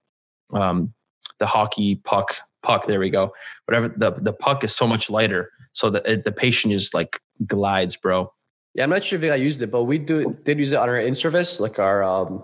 um, 0.53 0.93
the 1.39 1.45
hockey 1.45 1.95
puck 1.95 2.35
puck. 2.63 2.87
There 2.87 2.99
we 2.99 3.09
go. 3.09 3.31
Whatever 3.65 3.89
the 3.89 4.11
the 4.11 4.33
puck 4.33 4.63
is 4.63 4.75
so 4.75 4.87
much 4.87 5.09
lighter, 5.09 5.51
so 5.73 5.89
that 5.89 6.23
the 6.23 6.31
patient 6.31 6.73
just 6.73 6.93
like 6.93 7.19
glides, 7.45 7.95
bro. 7.95 8.31
Yeah, 8.73 8.83
I'm 8.83 8.89
not 8.89 9.03
sure 9.03 9.21
if 9.21 9.31
I 9.31 9.35
used 9.35 9.61
it, 9.61 9.71
but 9.71 9.83
we 9.83 9.97
do 9.97 10.37
did 10.43 10.59
use 10.59 10.71
it 10.71 10.77
on 10.77 10.89
our 10.89 10.97
in 10.97 11.15
service, 11.15 11.59
like 11.59 11.79
our 11.79 12.03
um, 12.03 12.43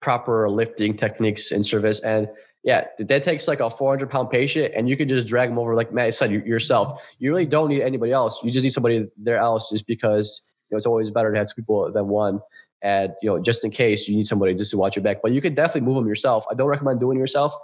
proper 0.00 0.48
lifting 0.48 0.96
techniques 0.96 1.50
in 1.52 1.64
service, 1.64 2.00
and 2.00 2.28
yeah, 2.64 2.84
that 2.98 3.22
takes 3.22 3.46
like 3.46 3.60
a 3.60 3.70
400 3.70 4.10
pound 4.10 4.30
patient, 4.30 4.72
and 4.74 4.88
you 4.88 4.96
can 4.96 5.08
just 5.08 5.28
drag 5.28 5.50
them 5.50 5.58
over, 5.58 5.74
like 5.74 5.92
Matt 5.92 6.14
said 6.14 6.32
yourself. 6.32 7.14
You 7.18 7.30
really 7.30 7.46
don't 7.46 7.68
need 7.68 7.82
anybody 7.82 8.12
else. 8.12 8.40
You 8.42 8.50
just 8.50 8.64
need 8.64 8.72
somebody 8.72 9.06
there 9.16 9.38
else, 9.38 9.70
just 9.70 9.86
because 9.86 10.42
know 10.70 10.76
it's 10.76 10.86
always 10.86 11.10
better 11.10 11.32
to 11.32 11.38
have 11.38 11.48
two 11.48 11.54
people 11.56 11.90
than 11.92 12.08
one. 12.08 12.40
And 12.82 13.12
you 13.22 13.28
know 13.28 13.40
just 13.40 13.64
in 13.64 13.70
case 13.70 14.08
you 14.08 14.16
need 14.16 14.26
somebody 14.26 14.54
just 14.54 14.70
to 14.72 14.78
watch 14.78 14.96
your 14.96 15.02
back. 15.02 15.18
But 15.22 15.32
you 15.32 15.40
can 15.40 15.54
definitely 15.54 15.82
move 15.82 15.96
them 15.96 16.06
yourself. 16.06 16.44
I 16.50 16.54
don't 16.54 16.68
recommend 16.68 17.00
doing 17.00 17.18
it 17.18 17.20
yourself 17.20 17.54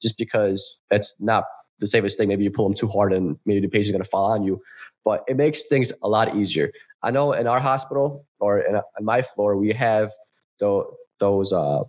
just 0.00 0.18
because 0.18 0.78
that's 0.90 1.16
not 1.20 1.44
the 1.78 1.86
safest 1.86 2.16
thing. 2.16 2.28
Maybe 2.28 2.44
you 2.44 2.50
pull 2.50 2.68
them 2.68 2.76
too 2.76 2.88
hard 2.88 3.12
and 3.12 3.36
maybe 3.44 3.60
the 3.60 3.68
patient's 3.68 3.90
going 3.90 4.02
to 4.02 4.08
fall 4.08 4.32
on 4.32 4.42
you. 4.42 4.62
But 5.04 5.24
it 5.26 5.36
makes 5.36 5.64
things 5.64 5.92
a 6.02 6.08
lot 6.08 6.34
easier. 6.36 6.72
I 7.02 7.10
know 7.10 7.32
in 7.32 7.46
our 7.46 7.60
hospital 7.60 8.24
or 8.38 8.60
in, 8.60 8.76
in 8.76 9.04
my 9.04 9.22
floor 9.22 9.56
we 9.56 9.72
have 9.72 10.10
the, 10.60 10.84
those 11.18 11.52
uh 11.52 11.82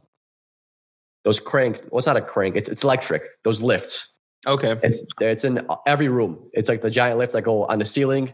those 1.23 1.39
cranks. 1.39 1.83
Well 1.89 1.99
it's 1.99 2.07
not 2.07 2.17
a 2.17 2.21
crank. 2.21 2.55
It's, 2.55 2.67
it's 2.67 2.83
electric. 2.83 3.23
Those 3.43 3.61
lifts. 3.61 4.11
Okay. 4.45 4.75
It's 4.83 5.05
it's 5.21 5.45
in 5.45 5.65
every 5.87 6.09
room. 6.09 6.39
It's 6.53 6.67
like 6.69 6.81
the 6.81 6.89
giant 6.89 7.17
lifts 7.17 7.33
that 7.33 7.43
go 7.43 7.65
on 7.65 7.79
the 7.79 7.85
ceiling 7.85 8.33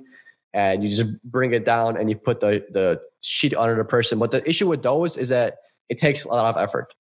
and 0.54 0.84
you 0.84 0.90
just 0.90 1.06
bring 1.24 1.54
it 1.54 1.66
down 1.66 1.98
and 1.98 2.10
you 2.10 2.16
put 2.16 2.40
the, 2.40 2.66
the 2.72 3.00
sheet 3.22 3.54
under 3.54 3.76
the 3.76 3.86
person. 3.86 4.20
But 4.20 4.32
the 4.32 4.48
issue 4.50 4.68
with 4.68 4.82
those 4.82 5.18
is 5.18 5.30
that 5.30 5.58
it 5.90 5.98
takes 5.98 6.26
a 6.26 6.30
lot 6.30 6.56
of 6.56 6.62
effort. 6.62 6.94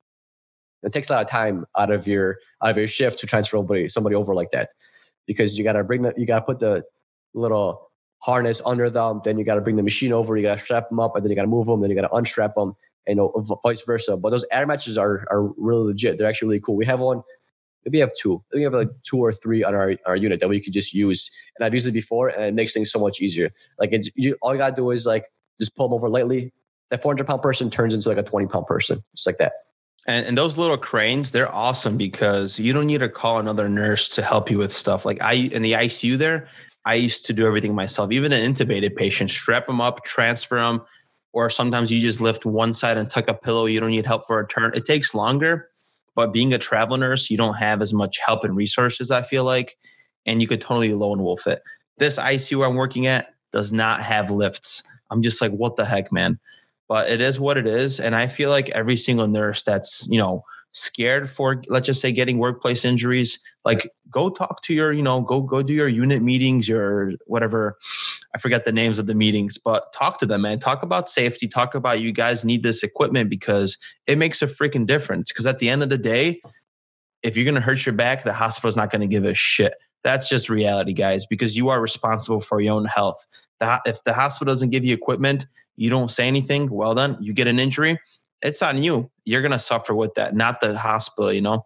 It 0.83 0.93
takes 0.93 1.09
a 1.09 1.13
lot 1.13 1.23
of 1.23 1.29
time 1.29 1.65
out 1.77 1.91
of 1.91 2.07
your 2.07 2.37
out 2.63 2.71
of 2.71 2.77
your 2.77 2.87
shift 2.87 3.19
to 3.19 3.27
transfer 3.27 3.57
somebody 3.57 3.89
somebody 3.89 4.15
over 4.15 4.33
like 4.33 4.51
that, 4.51 4.69
because 5.27 5.57
you 5.57 5.63
got 5.63 5.73
to 5.73 5.83
bring 5.83 6.03
the, 6.03 6.13
you 6.15 6.25
got 6.25 6.39
to 6.39 6.45
put 6.45 6.59
the 6.59 6.83
little 7.33 7.89
harness 8.19 8.61
under 8.65 8.89
them. 8.89 9.21
Then 9.23 9.37
you 9.37 9.43
got 9.43 9.55
to 9.55 9.61
bring 9.61 9.75
the 9.75 9.83
machine 9.83 10.13
over. 10.13 10.37
You 10.37 10.43
got 10.43 10.57
to 10.57 10.63
strap 10.63 10.89
them 10.89 10.99
up, 10.99 11.15
and 11.15 11.25
then 11.25 11.31
you 11.31 11.35
got 11.35 11.43
to 11.43 11.49
move 11.49 11.67
them. 11.67 11.81
Then 11.81 11.89
you 11.89 11.97
got 11.97 12.07
to 12.07 12.15
unstrap 12.15 12.55
them, 12.55 12.73
and 13.05 13.17
you 13.17 13.31
know, 13.33 13.59
vice 13.63 13.81
versa. 13.81 14.15
But 14.15 14.29
those 14.29 14.45
air 14.53 14.65
matches 14.65 14.97
are 14.97 15.25
are 15.29 15.51
really 15.57 15.87
legit. 15.87 16.17
They're 16.17 16.29
actually 16.29 16.47
really 16.47 16.61
cool. 16.61 16.77
We 16.77 16.85
have 16.85 17.01
one 17.01 17.23
maybe 17.85 17.99
have 17.99 18.11
two. 18.19 18.43
We 18.53 18.63
have 18.63 18.73
like 18.73 18.89
two 19.03 19.17
or 19.17 19.31
three 19.33 19.63
on 19.63 19.75
our, 19.75 19.95
our 20.05 20.15
unit 20.15 20.39
that 20.39 20.49
we 20.49 20.59
could 20.59 20.73
just 20.73 20.93
use. 20.93 21.29
And 21.57 21.65
I've 21.65 21.73
used 21.73 21.87
it 21.87 21.91
before 21.91 22.29
and 22.29 22.43
it 22.43 22.53
makes 22.53 22.73
things 22.73 22.91
so 22.91 22.99
much 22.99 23.21
easier. 23.21 23.51
Like 23.79 23.91
it's, 23.93 24.09
you, 24.15 24.35
all 24.41 24.53
you 24.53 24.57
gotta 24.57 24.75
do 24.75 24.91
is 24.91 25.05
like 25.05 25.25
just 25.59 25.75
pull 25.75 25.87
them 25.87 25.93
over 25.93 26.09
lightly. 26.09 26.51
That 26.89 27.01
400 27.03 27.27
pound 27.27 27.41
person 27.41 27.69
turns 27.69 27.93
into 27.93 28.09
like 28.09 28.17
a 28.17 28.23
20 28.23 28.47
pound 28.47 28.65
person, 28.65 29.03
just 29.15 29.27
like 29.27 29.37
that. 29.37 29.53
And, 30.07 30.25
and 30.25 30.37
those 30.37 30.57
little 30.57 30.77
cranes, 30.77 31.31
they're 31.31 31.53
awesome 31.53 31.97
because 31.97 32.59
you 32.59 32.73
don't 32.73 32.87
need 32.87 32.99
to 32.99 33.09
call 33.09 33.39
another 33.39 33.69
nurse 33.69 34.09
to 34.09 34.23
help 34.23 34.49
you 34.49 34.57
with 34.57 34.71
stuff. 34.71 35.05
Like 35.05 35.21
I 35.21 35.33
in 35.33 35.61
the 35.61 35.73
ICU 35.73 36.17
there, 36.17 36.47
I 36.85 36.95
used 36.95 37.25
to 37.27 37.33
do 37.33 37.45
everything 37.45 37.75
myself. 37.75 38.11
Even 38.11 38.31
an 38.31 38.53
intubated 38.53 38.95
patient, 38.95 39.29
strap 39.29 39.67
them 39.67 39.81
up, 39.81 40.03
transfer 40.03 40.55
them, 40.55 40.81
or 41.33 41.49
sometimes 41.49 41.91
you 41.91 42.01
just 42.01 42.21
lift 42.21 42.45
one 42.45 42.73
side 42.73 42.97
and 42.97 43.09
tuck 43.09 43.29
a 43.29 43.33
pillow. 43.33 43.65
You 43.65 43.79
don't 43.79 43.91
need 43.91 44.05
help 44.05 44.25
for 44.25 44.39
a 44.39 44.47
turn. 44.47 44.71
It 44.73 44.85
takes 44.85 45.13
longer, 45.13 45.69
but 46.19 46.33
being 46.33 46.53
a 46.53 46.57
travel 46.57 46.97
nurse, 46.97 47.29
you 47.29 47.37
don't 47.37 47.53
have 47.53 47.81
as 47.81 47.93
much 47.93 48.17
help 48.17 48.43
and 48.43 48.53
resources, 48.53 49.09
I 49.09 49.21
feel 49.21 49.45
like, 49.45 49.77
and 50.25 50.41
you 50.41 50.49
could 50.49 50.59
totally 50.59 50.93
lone 50.93 51.23
wolf 51.23 51.47
it. 51.47 51.61
This 51.97 52.19
ICU 52.19 52.67
I'm 52.67 52.75
working 52.75 53.07
at 53.07 53.27
does 53.53 53.71
not 53.71 54.01
have 54.01 54.29
lifts. 54.29 54.83
I'm 55.11 55.21
just 55.21 55.41
like, 55.41 55.53
what 55.53 55.77
the 55.77 55.85
heck, 55.85 56.11
man? 56.11 56.37
But 56.89 57.09
it 57.09 57.21
is 57.21 57.39
what 57.39 57.55
it 57.55 57.65
is. 57.65 58.01
And 58.01 58.17
I 58.17 58.27
feel 58.27 58.49
like 58.49 58.67
every 58.71 58.97
single 58.97 59.29
nurse 59.29 59.63
that's, 59.63 60.09
you 60.11 60.19
know, 60.19 60.43
scared 60.71 61.29
for 61.29 61.63
let's 61.69 61.85
just 61.85 62.01
say 62.01 62.11
getting 62.11 62.37
workplace 62.37 62.83
injuries 62.83 63.39
like 63.69 63.89
go 64.09 64.29
talk 64.29 64.61
to 64.63 64.73
your 64.73 64.91
you 64.91 65.01
know 65.01 65.21
go 65.21 65.41
go 65.41 65.61
do 65.61 65.73
your 65.73 65.87
unit 65.87 66.21
meetings 66.21 66.67
your 66.67 67.13
whatever. 67.27 67.77
I 68.35 68.37
forget 68.37 68.65
the 68.65 68.71
names 68.71 68.99
of 68.99 69.07
the 69.07 69.15
meetings 69.15 69.57
but 69.57 69.93
talk 69.93 70.19
to 70.19 70.25
them 70.25 70.41
man. 70.41 70.59
Talk 70.59 70.83
about 70.83 71.07
safety. 71.07 71.47
Talk 71.47 71.75
about 71.75 72.01
you 72.01 72.11
guys 72.11 72.43
need 72.43 72.63
this 72.63 72.83
equipment 72.83 73.29
because 73.29 73.77
it 74.07 74.17
makes 74.17 74.41
a 74.41 74.47
freaking 74.47 74.87
difference. 74.87 75.31
Because 75.31 75.47
at 75.47 75.59
the 75.59 75.69
end 75.69 75.83
of 75.83 75.89
the 75.89 75.97
day 75.97 76.41
if 77.21 77.35
you're 77.35 77.45
going 77.45 77.55
to 77.55 77.61
hurt 77.61 77.85
your 77.85 77.95
back 77.95 78.23
the 78.23 78.33
hospital's 78.33 78.75
not 78.75 78.89
going 78.89 79.01
to 79.01 79.07
give 79.07 79.23
a 79.23 79.33
shit. 79.33 79.75
That's 80.03 80.29
just 80.29 80.49
reality 80.49 80.93
guys 80.93 81.25
because 81.25 81.55
you 81.55 81.69
are 81.69 81.81
responsible 81.81 82.41
for 82.41 82.61
your 82.61 82.73
own 82.73 82.85
health. 82.85 83.25
If 83.61 84.03
the 84.03 84.13
hospital 84.13 84.51
doesn't 84.51 84.69
give 84.69 84.85
you 84.85 84.93
equipment 84.93 85.45
you 85.75 85.89
don't 85.89 86.11
say 86.11 86.27
anything 86.27 86.69
well 86.69 86.95
then 86.95 87.17
you 87.21 87.33
get 87.33 87.47
an 87.47 87.59
injury 87.59 87.99
it's 88.41 88.61
on 88.61 88.81
you. 88.81 89.11
You're 89.25 89.41
going 89.41 89.51
to 89.51 89.59
suffer 89.59 89.93
with 89.93 90.13
that, 90.15 90.35
not 90.35 90.61
the 90.61 90.77
hospital, 90.77 91.31
you 91.31 91.41
know? 91.41 91.65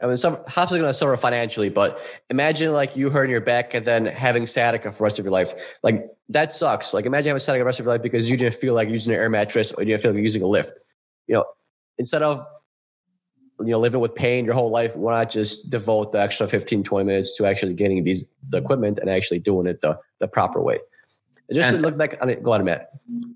I 0.00 0.06
mean, 0.06 0.16
some 0.16 0.38
hops 0.46 0.72
are 0.72 0.78
going 0.78 0.88
to 0.88 0.94
suffer 0.94 1.16
financially, 1.16 1.68
but 1.68 2.00
imagine 2.30 2.72
like 2.72 2.96
you 2.96 3.10
hurting 3.10 3.32
your 3.32 3.40
back 3.40 3.74
and 3.74 3.84
then 3.84 4.06
having 4.06 4.46
sciatica 4.46 4.92
for 4.92 4.98
the 4.98 5.04
rest 5.04 5.18
of 5.18 5.24
your 5.24 5.32
life. 5.32 5.54
Like 5.82 6.06
that 6.28 6.52
sucks. 6.52 6.94
Like 6.94 7.04
imagine 7.04 7.28
having 7.28 7.40
sciatica 7.40 7.62
the 7.62 7.66
rest 7.66 7.80
of 7.80 7.86
your 7.86 7.94
life 7.94 8.02
because 8.02 8.30
you 8.30 8.36
didn't 8.36 8.54
feel 8.54 8.74
like 8.74 8.88
using 8.88 9.12
an 9.12 9.18
air 9.18 9.30
mattress 9.30 9.72
or 9.72 9.82
you 9.82 9.90
didn't 9.90 10.02
feel 10.02 10.12
like 10.12 10.22
using 10.22 10.42
a 10.42 10.46
lift. 10.46 10.72
You 11.26 11.34
know, 11.34 11.44
instead 11.98 12.22
of 12.22 12.46
you 13.60 13.70
know 13.70 13.80
living 13.80 14.00
with 14.00 14.14
pain 14.14 14.44
your 14.44 14.54
whole 14.54 14.70
life, 14.70 14.94
why 14.96 15.18
not 15.18 15.30
just 15.30 15.68
devote 15.68 16.12
the 16.12 16.20
extra 16.20 16.46
15, 16.46 16.84
20 16.84 17.04
minutes 17.04 17.36
to 17.36 17.46
actually 17.46 17.74
getting 17.74 18.04
these 18.04 18.28
the 18.48 18.58
equipment 18.58 18.98
and 19.00 19.10
actually 19.10 19.40
doing 19.40 19.66
it 19.66 19.80
the 19.80 19.98
the 20.20 20.28
proper 20.28 20.62
way? 20.62 20.78
Just 21.52 21.74
and, 21.74 21.82
look 21.82 21.96
back 21.96 22.16
on 22.22 22.30
it. 22.30 22.42
Go 22.42 22.52
ahead, 22.52 22.64
Matt. 22.64 22.90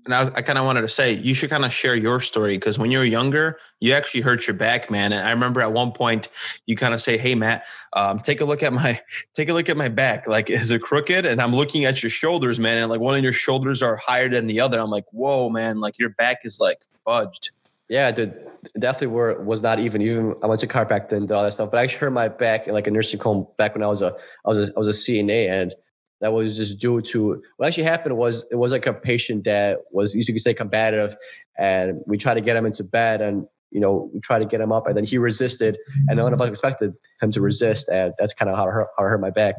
And 0.05 0.13
I, 0.13 0.23
I 0.35 0.41
kind 0.41 0.57
of 0.57 0.65
wanted 0.65 0.81
to 0.81 0.87
say 0.87 1.13
you 1.13 1.33
should 1.33 1.49
kind 1.49 1.65
of 1.65 1.73
share 1.73 1.95
your 1.95 2.19
story 2.19 2.57
because 2.57 2.79
when 2.79 2.89
you 2.89 2.99
were 2.99 3.05
younger, 3.05 3.59
you 3.79 3.93
actually 3.93 4.21
hurt 4.21 4.47
your 4.47 4.55
back, 4.55 4.89
man. 4.89 5.13
And 5.13 5.27
I 5.27 5.31
remember 5.31 5.61
at 5.61 5.71
one 5.71 5.91
point 5.91 6.29
you 6.65 6.75
kind 6.75 6.93
of 6.93 7.01
say, 7.01 7.17
"Hey, 7.17 7.35
Matt, 7.35 7.65
um, 7.93 8.19
take 8.19 8.41
a 8.41 8.45
look 8.45 8.63
at 8.63 8.73
my 8.73 8.99
take 9.33 9.49
a 9.49 9.53
look 9.53 9.69
at 9.69 9.77
my 9.77 9.89
back. 9.89 10.27
Like, 10.27 10.49
is 10.49 10.71
it 10.71 10.81
crooked?" 10.81 11.25
And 11.25 11.41
I'm 11.41 11.53
looking 11.53 11.85
at 11.85 12.01
your 12.01 12.09
shoulders, 12.09 12.59
man, 12.59 12.77
and 12.77 12.89
like 12.89 13.01
one 13.01 13.15
of 13.15 13.23
your 13.23 13.33
shoulders 13.33 13.83
are 13.83 13.97
higher 13.97 14.29
than 14.29 14.47
the 14.47 14.59
other. 14.59 14.79
I'm 14.79 14.89
like, 14.89 15.05
"Whoa, 15.11 15.49
man! 15.49 15.79
Like 15.79 15.99
your 15.99 16.09
back 16.09 16.39
is 16.43 16.59
like 16.59 16.77
fudged." 17.05 17.51
Yeah, 17.89 18.11
dude, 18.11 18.33
definitely 18.79 19.07
were 19.07 19.41
was 19.43 19.63
not 19.63 19.79
even 19.79 20.01
even. 20.01 20.35
I 20.43 20.47
went 20.47 20.59
to 20.61 20.67
chiropractor 20.67 21.13
and 21.13 21.27
did 21.27 21.33
all 21.33 21.43
that 21.43 21.53
stuff, 21.53 21.71
but 21.71 21.79
I 21.79 21.83
actually 21.83 21.99
hurt 21.99 22.11
my 22.11 22.27
back 22.27 22.67
in 22.67 22.73
like 22.73 22.87
a 22.87 22.91
nursing 22.91 23.19
home 23.19 23.47
back 23.57 23.75
when 23.75 23.83
I 23.83 23.87
was 23.87 24.01
a 24.01 24.15
I 24.45 24.49
was 24.49 24.69
a, 24.69 24.73
I 24.75 24.79
was 24.79 24.87
a 24.87 24.91
CNA 24.91 25.49
and 25.49 25.73
that 26.21 26.33
was 26.33 26.57
just 26.57 26.79
due 26.79 27.01
to 27.01 27.41
what 27.57 27.67
actually 27.67 27.83
happened 27.83 28.17
was 28.17 28.45
it 28.51 28.55
was 28.55 28.71
like 28.71 28.87
a 28.87 28.93
patient 28.93 29.43
that 29.45 29.79
was 29.91 30.15
you 30.15 30.25
could 30.25 30.41
say 30.41 30.53
combative 30.53 31.15
and 31.57 32.01
we 32.05 32.17
tried 32.17 32.35
to 32.35 32.41
get 32.41 32.55
him 32.55 32.65
into 32.65 32.83
bed 32.83 33.21
and 33.21 33.45
you 33.71 33.79
know 33.79 34.09
we 34.13 34.19
tried 34.19 34.39
to 34.39 34.45
get 34.45 34.61
him 34.61 34.71
up 34.71 34.87
and 34.87 34.97
then 34.97 35.05
he 35.05 35.17
resisted 35.17 35.77
and 36.07 36.17
none 36.17 36.33
of 36.33 36.41
us 36.41 36.49
expected 36.49 36.93
him 37.21 37.31
to 37.31 37.41
resist 37.41 37.87
and 37.89 38.13
that's 38.17 38.33
kind 38.33 38.49
of 38.49 38.57
how 38.57 38.67
I 38.67 38.71
hurt, 38.71 38.87
how 38.97 39.05
I 39.05 39.09
hurt 39.09 39.21
my 39.21 39.29
back. 39.29 39.55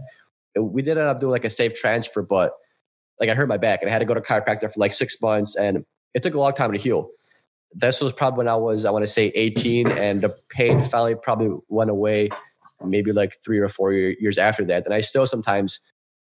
We 0.59 0.83
did 0.83 0.99
end 0.99 1.07
up 1.07 1.21
doing 1.21 1.31
like 1.33 1.45
a 1.45 1.51
safe 1.51 1.75
transfer 1.75 2.23
but 2.23 2.53
like 3.21 3.29
I 3.29 3.35
hurt 3.35 3.49
my 3.49 3.59
back 3.59 3.83
and 3.83 3.89
I 3.89 3.93
had 3.93 4.01
to 4.01 4.05
go 4.05 4.15
to 4.15 4.21
chiropractor 4.21 4.73
for 4.73 4.81
like 4.81 4.93
six 4.93 5.21
months 5.21 5.57
and 5.57 5.85
it 6.15 6.23
took 6.23 6.35
a 6.35 6.41
long 6.41 6.53
time 6.53 6.73
to 6.73 6.79
heal. 6.79 7.11
This 7.75 8.01
was 8.01 8.13
probably 8.13 8.39
when 8.39 8.49
I 8.49 8.57
was 8.57 8.85
I 8.85 8.91
want 8.91 9.05
to 9.05 9.09
say 9.09 9.27
18 9.35 9.89
and 9.93 10.23
the 10.23 10.35
pain 10.49 10.83
finally 10.83 11.15
probably 11.15 11.57
went 11.69 11.91
away 11.91 12.31
maybe 12.85 13.13
like 13.13 13.35
three 13.45 13.59
or 13.59 13.69
four 13.69 13.93
years 13.93 14.39
after 14.39 14.65
that 14.65 14.87
and 14.87 14.95
I 14.95 15.01
still 15.01 15.27
sometimes 15.27 15.81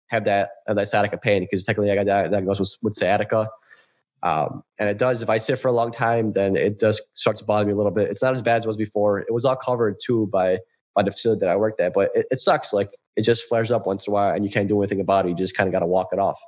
have 0.08 0.24
that 0.24 0.50
have 0.66 0.76
that 0.76 0.88
sciatica 0.88 1.18
pain 1.18 1.42
because 1.42 1.64
technically 1.64 1.90
I 1.90 2.02
got 2.02 2.06
diagnosed 2.06 2.60
with, 2.60 2.76
with 2.82 2.94
sciatica. 2.94 3.48
Um, 4.22 4.64
and 4.80 4.88
it 4.88 4.98
does, 4.98 5.22
if 5.22 5.30
I 5.30 5.38
sit 5.38 5.60
for 5.60 5.68
a 5.68 5.72
long 5.72 5.92
time, 5.92 6.32
then 6.32 6.56
it 6.56 6.78
does 6.78 7.00
start 7.12 7.36
to 7.36 7.44
bother 7.44 7.66
me 7.66 7.72
a 7.72 7.76
little 7.76 7.92
bit. 7.92 8.10
It's 8.10 8.22
not 8.22 8.34
as 8.34 8.42
bad 8.42 8.56
as 8.56 8.64
it 8.64 8.68
was 8.68 8.76
before. 8.76 9.20
It 9.20 9.32
was 9.32 9.44
all 9.44 9.56
covered 9.56 9.96
too 10.04 10.26
by 10.32 10.58
by 10.94 11.04
the 11.04 11.12
facility 11.12 11.40
that 11.40 11.48
I 11.48 11.56
worked 11.56 11.80
at. 11.80 11.94
But 11.94 12.10
it, 12.14 12.26
it 12.32 12.40
sucks. 12.40 12.72
Like 12.72 12.90
it 13.16 13.22
just 13.22 13.44
flares 13.44 13.70
up 13.70 13.86
once 13.86 14.06
in 14.06 14.10
a 14.10 14.14
while, 14.14 14.34
and 14.34 14.44
you 14.44 14.50
can't 14.50 14.68
do 14.68 14.80
anything 14.80 15.00
about 15.00 15.26
it. 15.26 15.28
You 15.28 15.34
just 15.36 15.56
kind 15.56 15.68
of 15.68 15.72
got 15.72 15.80
to 15.80 15.86
walk 15.86 16.08
it 16.12 16.18
off. 16.18 16.38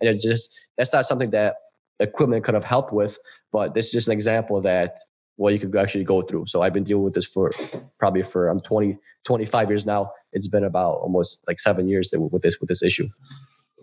And 0.00 0.08
it 0.08 0.20
just 0.20 0.52
that's 0.76 0.92
not 0.92 1.06
something 1.06 1.30
that 1.30 1.56
equipment 2.00 2.44
could 2.44 2.54
have 2.54 2.64
helped 2.64 2.92
with. 2.92 3.18
But 3.52 3.74
this 3.74 3.86
is 3.86 3.92
just 3.92 4.08
an 4.08 4.12
example 4.12 4.60
that 4.62 4.96
what 5.36 5.52
you 5.52 5.58
could 5.58 5.74
actually 5.76 6.04
go 6.04 6.22
through. 6.22 6.46
So 6.46 6.62
I've 6.62 6.74
been 6.74 6.84
dealing 6.84 7.04
with 7.04 7.14
this 7.14 7.26
for 7.26 7.50
probably 7.98 8.22
for 8.22 8.48
I'm 8.48 8.60
20, 8.60 8.98
25 9.24 9.70
years 9.70 9.86
now. 9.86 10.12
It's 10.32 10.48
been 10.48 10.64
about 10.64 10.94
almost 10.96 11.40
like 11.46 11.58
seven 11.58 11.88
years 11.88 12.14
with 12.16 12.42
this 12.42 12.60
with 12.60 12.68
this 12.68 12.82
issue. 12.82 13.08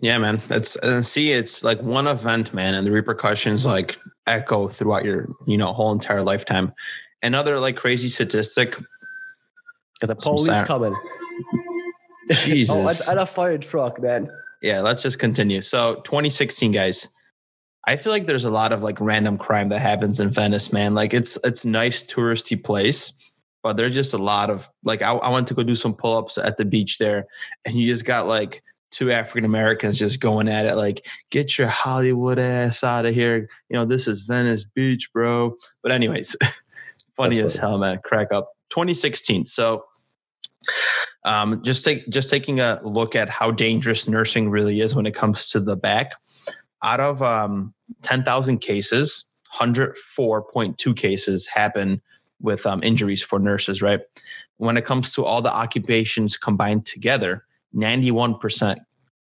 Yeah, 0.00 0.18
man. 0.18 0.40
That's 0.46 0.76
and 0.76 1.04
see, 1.04 1.32
it's 1.32 1.64
like 1.64 1.82
one 1.82 2.06
event, 2.06 2.54
man, 2.54 2.74
and 2.74 2.86
the 2.86 2.92
repercussions 2.92 3.66
like 3.66 3.98
echo 4.26 4.68
throughout 4.68 5.04
your 5.04 5.28
you 5.46 5.56
know 5.56 5.72
whole 5.72 5.92
entire 5.92 6.22
lifetime. 6.22 6.72
Another 7.22 7.58
like 7.58 7.76
crazy 7.76 8.08
statistic. 8.08 8.76
Got 10.00 10.06
the 10.06 10.16
police 10.16 10.62
coming. 10.62 10.94
Jesus. 12.30 12.74
oh, 13.08 13.10
and 13.10 13.20
a 13.20 13.26
fire 13.26 13.58
truck, 13.58 14.00
man. 14.00 14.30
Yeah, 14.62 14.80
let's 14.80 15.02
just 15.02 15.18
continue. 15.18 15.60
So 15.60 15.96
2016, 16.04 16.72
guys. 16.72 17.08
I 17.86 17.96
feel 17.96 18.12
like 18.12 18.26
there's 18.26 18.44
a 18.44 18.50
lot 18.50 18.72
of 18.72 18.82
like 18.82 19.00
random 19.00 19.38
crime 19.38 19.70
that 19.70 19.78
happens 19.78 20.20
in 20.20 20.28
Venice, 20.28 20.72
man. 20.72 20.94
Like 20.94 21.14
it's 21.14 21.38
it's 21.42 21.64
nice 21.64 22.02
touristy 22.02 22.62
place, 22.62 23.12
but 23.62 23.76
there's 23.76 23.94
just 23.94 24.14
a 24.14 24.18
lot 24.18 24.50
of 24.50 24.68
like 24.84 25.02
I, 25.02 25.12
I 25.12 25.30
went 25.30 25.48
to 25.48 25.54
go 25.54 25.62
do 25.62 25.74
some 25.74 25.94
pull-ups 25.94 26.38
at 26.38 26.56
the 26.56 26.64
beach 26.64 26.98
there, 26.98 27.26
and 27.64 27.74
you 27.76 27.86
just 27.88 28.04
got 28.04 28.26
like 28.26 28.62
two 28.90 29.12
African 29.12 29.44
Americans 29.44 29.98
just 29.98 30.20
going 30.20 30.48
at 30.48 30.66
it, 30.66 30.74
like, 30.76 31.06
get 31.30 31.58
your 31.58 31.68
Hollywood 31.68 32.38
ass 32.38 32.82
out 32.82 33.06
of 33.06 33.14
here. 33.14 33.48
You 33.68 33.76
know, 33.76 33.84
this 33.84 34.08
is 34.08 34.22
Venice 34.22 34.64
Beach, 34.64 35.10
bro. 35.12 35.56
But, 35.82 35.92
anyways, 35.92 36.36
funny 37.16 37.36
That's 37.36 37.54
as 37.54 37.60
funny. 37.60 37.70
hell, 37.70 37.78
man. 37.78 38.00
Crack 38.04 38.28
up. 38.32 38.52
2016. 38.70 39.46
So, 39.46 39.84
um, 41.24 41.62
just 41.64 41.84
take 41.84 42.08
just 42.08 42.30
taking 42.30 42.60
a 42.60 42.80
look 42.82 43.14
at 43.14 43.28
how 43.28 43.50
dangerous 43.50 44.08
nursing 44.08 44.50
really 44.50 44.80
is 44.80 44.94
when 44.94 45.06
it 45.06 45.14
comes 45.14 45.50
to 45.50 45.60
the 45.60 45.76
back. 45.76 46.12
Out 46.82 47.00
of 47.00 47.22
um, 47.22 47.74
10,000 48.02 48.58
cases, 48.58 49.24
104.2 49.56 50.96
cases 50.96 51.46
happen 51.46 52.00
with 52.40 52.66
um, 52.66 52.82
injuries 52.82 53.22
for 53.22 53.38
nurses, 53.38 53.82
right? 53.82 54.00
When 54.56 54.76
it 54.76 54.84
comes 54.84 55.12
to 55.14 55.24
all 55.24 55.42
the 55.42 55.52
occupations 55.52 56.36
combined 56.36 56.86
together, 56.86 57.44
91%, 57.74 58.76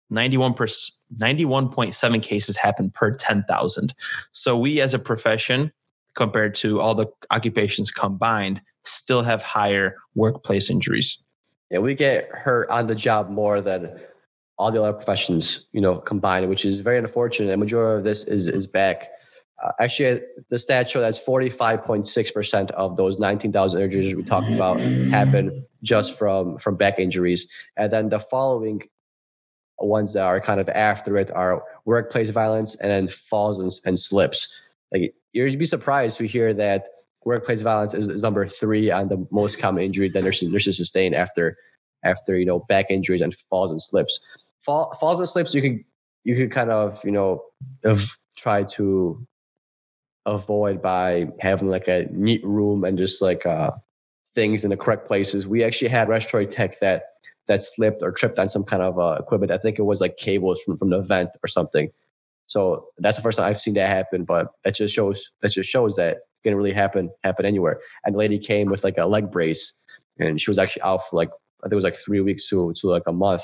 91 0.09 0.53
91.7 0.53 2.23
cases 2.23 2.57
happen 2.57 2.89
per 2.91 3.11
10,000. 3.11 3.93
So 4.31 4.57
we 4.57 4.81
as 4.81 4.93
a 4.93 4.99
profession, 4.99 5.71
compared 6.15 6.55
to 6.55 6.81
all 6.81 6.95
the 6.95 7.07
occupations 7.31 7.91
combined, 7.91 8.61
still 8.83 9.23
have 9.23 9.43
higher 9.43 9.95
workplace 10.15 10.69
injuries. 10.69 11.21
Yeah, 11.69 11.79
we 11.79 11.95
get 11.95 12.29
hurt 12.31 12.69
on 12.69 12.87
the 12.87 12.95
job 12.95 13.29
more 13.29 13.61
than 13.61 13.97
all 14.57 14.71
the 14.71 14.81
other 14.81 14.93
professions, 14.93 15.67
you 15.71 15.81
know, 15.81 15.97
combined, 15.97 16.49
which 16.49 16.65
is 16.65 16.81
very 16.81 16.97
unfortunate. 16.97 17.49
The 17.49 17.57
majority 17.57 17.97
of 17.97 18.03
this 18.03 18.25
is 18.25 18.47
is 18.47 18.67
back. 18.67 19.09
Uh, 19.63 19.71
actually, 19.79 20.21
the 20.49 20.57
stats 20.57 20.89
show 20.89 21.01
that's 21.01 21.23
45.6% 21.23 22.71
of 22.71 22.97
those 22.97 23.19
19,000 23.19 23.81
injuries 23.81 24.15
we 24.15 24.23
talked 24.23 24.49
about 24.49 24.79
happen 24.79 25.65
just 25.83 26.17
from 26.17 26.57
from 26.57 26.75
back 26.75 26.99
injuries. 26.99 27.47
And 27.77 27.91
then 27.91 28.09
the 28.09 28.19
following 28.19 28.83
ones 29.79 30.13
that 30.13 30.23
are 30.23 30.39
kind 30.39 30.59
of 30.59 30.69
after 30.69 31.17
it 31.17 31.31
are 31.31 31.63
workplace 31.85 32.29
violence 32.29 32.75
and 32.75 32.91
then 32.91 33.07
falls 33.07 33.59
and, 33.59 33.71
and 33.85 33.99
slips. 33.99 34.47
Like 34.91 35.13
you'd 35.33 35.59
be 35.59 35.65
surprised 35.65 36.17
to 36.17 36.27
hear 36.27 36.53
that 36.53 36.87
workplace 37.23 37.61
violence 37.61 37.93
is, 37.93 38.09
is, 38.09 38.23
number 38.23 38.45
three 38.45 38.91
on 38.91 39.09
the 39.09 39.25
most 39.31 39.59
common 39.59 39.83
injury 39.83 40.09
that 40.09 40.23
nurses, 40.23 40.49
nurses 40.49 40.77
sustain 40.77 41.13
after 41.13 41.57
after 42.03 42.37
you 42.37 42.45
know 42.45 42.59
back 42.59 42.87
injuries 42.89 43.21
and 43.21 43.35
falls 43.49 43.71
and 43.71 43.81
slips. 43.81 44.19
Fall, 44.59 44.93
falls 44.99 45.19
and 45.19 45.29
slips 45.29 45.53
you 45.53 45.61
could 45.61 45.79
you 46.23 46.35
could 46.35 46.51
kind 46.51 46.71
of 46.71 46.99
you 47.03 47.11
know 47.11 47.43
try 48.35 48.63
to 48.63 49.25
avoid 50.25 50.81
by 50.81 51.27
having 51.39 51.67
like 51.67 51.87
a 51.87 52.07
neat 52.11 52.45
room 52.45 52.83
and 52.83 52.97
just 52.97 53.21
like 53.21 53.45
uh 53.45 53.71
things 54.33 54.63
in 54.63 54.69
the 54.69 54.77
correct 54.77 55.07
places. 55.07 55.47
We 55.47 55.63
actually 55.63 55.89
had 55.89 56.07
respiratory 56.07 56.47
tech 56.47 56.79
that 56.79 57.03
that 57.47 57.61
slipped 57.61 58.01
or 58.01 58.11
tripped 58.11 58.39
on 58.39 58.49
some 58.49 58.63
kind 58.63 58.81
of 58.81 58.97
uh, 58.99 59.17
equipment. 59.19 59.51
I 59.51 59.57
think 59.57 59.77
it 59.77 59.83
was 59.83 59.99
like 59.99 60.15
cables 60.17 60.61
from, 60.61 60.77
from 60.77 60.89
the 60.89 61.01
vent 61.01 61.31
or 61.43 61.47
something. 61.47 61.91
So 62.45 62.87
that's 62.97 63.17
the 63.17 63.23
first 63.23 63.37
time 63.37 63.47
I've 63.47 63.59
seen 63.59 63.73
that 63.75 63.89
happen. 63.89 64.23
But 64.23 64.47
that 64.63 64.75
just 64.75 64.93
shows 64.93 65.31
that 65.41 65.51
just 65.51 65.69
shows 65.69 65.95
that 65.95 66.17
it 66.17 66.23
can 66.43 66.55
really 66.55 66.73
happen 66.73 67.09
happen 67.23 67.45
anywhere. 67.45 67.79
And 68.05 68.15
the 68.15 68.19
lady 68.19 68.39
came 68.39 68.69
with 68.69 68.83
like 68.83 68.97
a 68.97 69.05
leg 69.05 69.31
brace, 69.31 69.73
and 70.19 70.39
she 70.39 70.49
was 70.49 70.59
actually 70.59 70.83
out 70.83 71.01
for 71.09 71.15
like 71.17 71.29
I 71.63 71.65
think 71.65 71.73
it 71.73 71.75
was 71.75 71.83
like 71.83 71.95
three 71.95 72.21
weeks 72.21 72.49
to 72.49 72.73
to 72.73 72.87
like 72.87 73.03
a 73.07 73.13
month. 73.13 73.43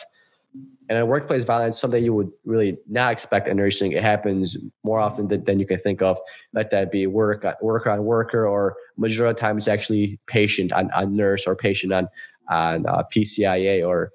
And 0.89 0.97
in 0.97 1.07
workplace 1.07 1.43
violence, 1.43 1.77
something 1.77 2.01
you 2.01 2.13
would 2.13 2.31
really 2.45 2.77
not 2.87 3.11
expect 3.11 3.47
in 3.47 3.57
nursing. 3.57 3.91
It 3.91 4.03
happens 4.03 4.55
more 4.83 4.99
often 4.99 5.27
than, 5.27 5.43
than 5.43 5.59
you 5.59 5.65
can 5.65 5.77
think 5.77 6.01
of. 6.01 6.17
Let 6.53 6.71
that 6.71 6.91
be 6.91 7.07
work 7.07 7.45
worker 7.61 7.89
on 7.89 8.05
worker, 8.05 8.47
or 8.47 8.75
majority 8.95 9.31
of 9.31 9.35
the 9.35 9.41
time 9.41 9.57
it's 9.57 9.67
actually 9.67 10.17
patient 10.27 10.71
on, 10.71 10.89
on 10.91 11.15
nurse 11.15 11.45
or 11.45 11.55
patient 11.55 11.91
on 11.91 12.07
on 12.49 12.85
uh, 12.85 13.03
PCIA 13.13 13.85
or 13.85 14.11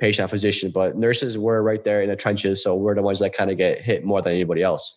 patient 0.00 0.24
on 0.24 0.28
physician. 0.28 0.72
But 0.72 0.96
nurses 0.96 1.38
were 1.38 1.62
right 1.62 1.84
there 1.84 2.02
in 2.02 2.08
the 2.08 2.16
trenches, 2.16 2.62
so 2.62 2.74
we're 2.74 2.96
the 2.96 3.02
ones 3.02 3.20
that 3.20 3.32
kind 3.32 3.50
of 3.50 3.56
get 3.56 3.80
hit 3.80 4.04
more 4.04 4.20
than 4.20 4.32
anybody 4.32 4.62
else. 4.62 4.96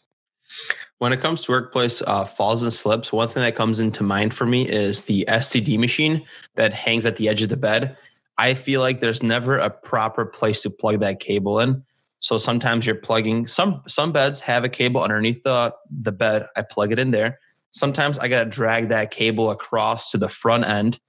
When 0.97 1.13
it 1.13 1.19
comes 1.19 1.43
to 1.43 1.51
workplace 1.51 2.01
uh, 2.05 2.25
falls 2.25 2.63
and 2.63 2.73
slips, 2.73 3.11
one 3.11 3.27
thing 3.27 3.41
that 3.43 3.55
comes 3.55 3.79
into 3.79 4.03
mind 4.03 4.33
for 4.33 4.45
me 4.45 4.67
is 4.67 5.03
the 5.03 5.25
SCD 5.27 5.79
machine 5.79 6.25
that 6.55 6.73
hangs 6.73 7.05
at 7.05 7.17
the 7.17 7.29
edge 7.29 7.41
of 7.41 7.49
the 7.49 7.57
bed 7.57 7.97
I 8.41 8.55
feel 8.55 8.81
like 8.81 9.01
there's 9.01 9.21
never 9.21 9.59
a 9.59 9.69
proper 9.69 10.25
place 10.25 10.61
to 10.61 10.71
plug 10.71 10.99
that 11.01 11.19
cable 11.19 11.59
in. 11.59 11.83
So 12.21 12.39
sometimes 12.39 12.87
you're 12.87 12.95
plugging 12.95 13.45
some 13.45 13.83
some 13.87 14.11
beds 14.11 14.39
have 14.41 14.63
a 14.63 14.69
cable 14.69 15.03
underneath 15.03 15.43
the 15.43 15.75
the 15.91 16.11
bed. 16.11 16.47
I 16.55 16.63
plug 16.63 16.91
it 16.91 16.97
in 16.97 17.11
there. 17.11 17.39
Sometimes 17.69 18.17
I 18.17 18.27
got 18.27 18.43
to 18.43 18.49
drag 18.49 18.89
that 18.89 19.11
cable 19.11 19.51
across 19.51 20.09
to 20.11 20.17
the 20.17 20.27
front 20.27 20.65
end. 20.65 20.99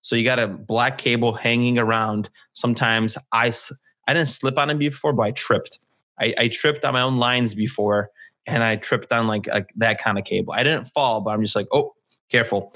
So 0.00 0.16
you 0.16 0.24
got 0.24 0.40
a 0.40 0.48
black 0.48 0.98
cable 0.98 1.32
hanging 1.34 1.78
around. 1.78 2.28
Sometimes 2.54 3.16
I 3.30 3.52
I 4.08 4.12
didn't 4.12 4.28
slip 4.28 4.58
on 4.58 4.68
it 4.68 4.78
before, 4.78 5.12
but 5.12 5.22
I 5.22 5.30
tripped. 5.30 5.78
I, 6.20 6.34
I 6.36 6.48
tripped 6.48 6.84
on 6.84 6.94
my 6.94 7.02
own 7.02 7.18
lines 7.18 7.54
before, 7.54 8.10
and 8.46 8.64
I 8.64 8.76
tripped 8.76 9.12
on 9.12 9.28
like, 9.28 9.46
like 9.46 9.70
that 9.76 10.02
kind 10.02 10.18
of 10.18 10.24
cable. 10.24 10.52
I 10.52 10.64
didn't 10.64 10.86
fall, 10.86 11.20
but 11.20 11.30
I'm 11.30 11.40
just 11.40 11.56
like, 11.56 11.68
oh, 11.72 11.94
careful 12.30 12.74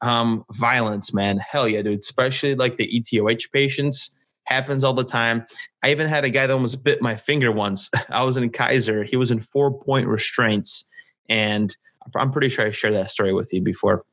um, 0.00 0.44
violence, 0.52 1.12
man. 1.12 1.38
Hell 1.38 1.68
yeah, 1.68 1.82
dude. 1.82 2.00
Especially 2.00 2.54
like 2.54 2.76
the 2.76 2.86
ETOH 2.86 3.50
patients 3.52 4.16
happens 4.44 4.82
all 4.82 4.94
the 4.94 5.04
time. 5.04 5.46
I 5.82 5.90
even 5.90 6.06
had 6.06 6.24
a 6.24 6.30
guy 6.30 6.46
that 6.46 6.52
almost 6.52 6.82
bit 6.82 7.02
my 7.02 7.14
finger 7.14 7.52
once. 7.52 7.90
I 8.08 8.22
was 8.22 8.36
in 8.36 8.48
Kaiser. 8.50 9.04
He 9.04 9.16
was 9.16 9.30
in 9.30 9.40
four 9.40 9.72
point 9.72 10.06
restraints, 10.06 10.88
and 11.28 11.76
I'm 12.16 12.32
pretty 12.32 12.48
sure 12.48 12.66
I 12.66 12.70
shared 12.70 12.94
that 12.94 13.10
story 13.10 13.32
with 13.32 13.52
you 13.52 13.60
before. 13.60 14.04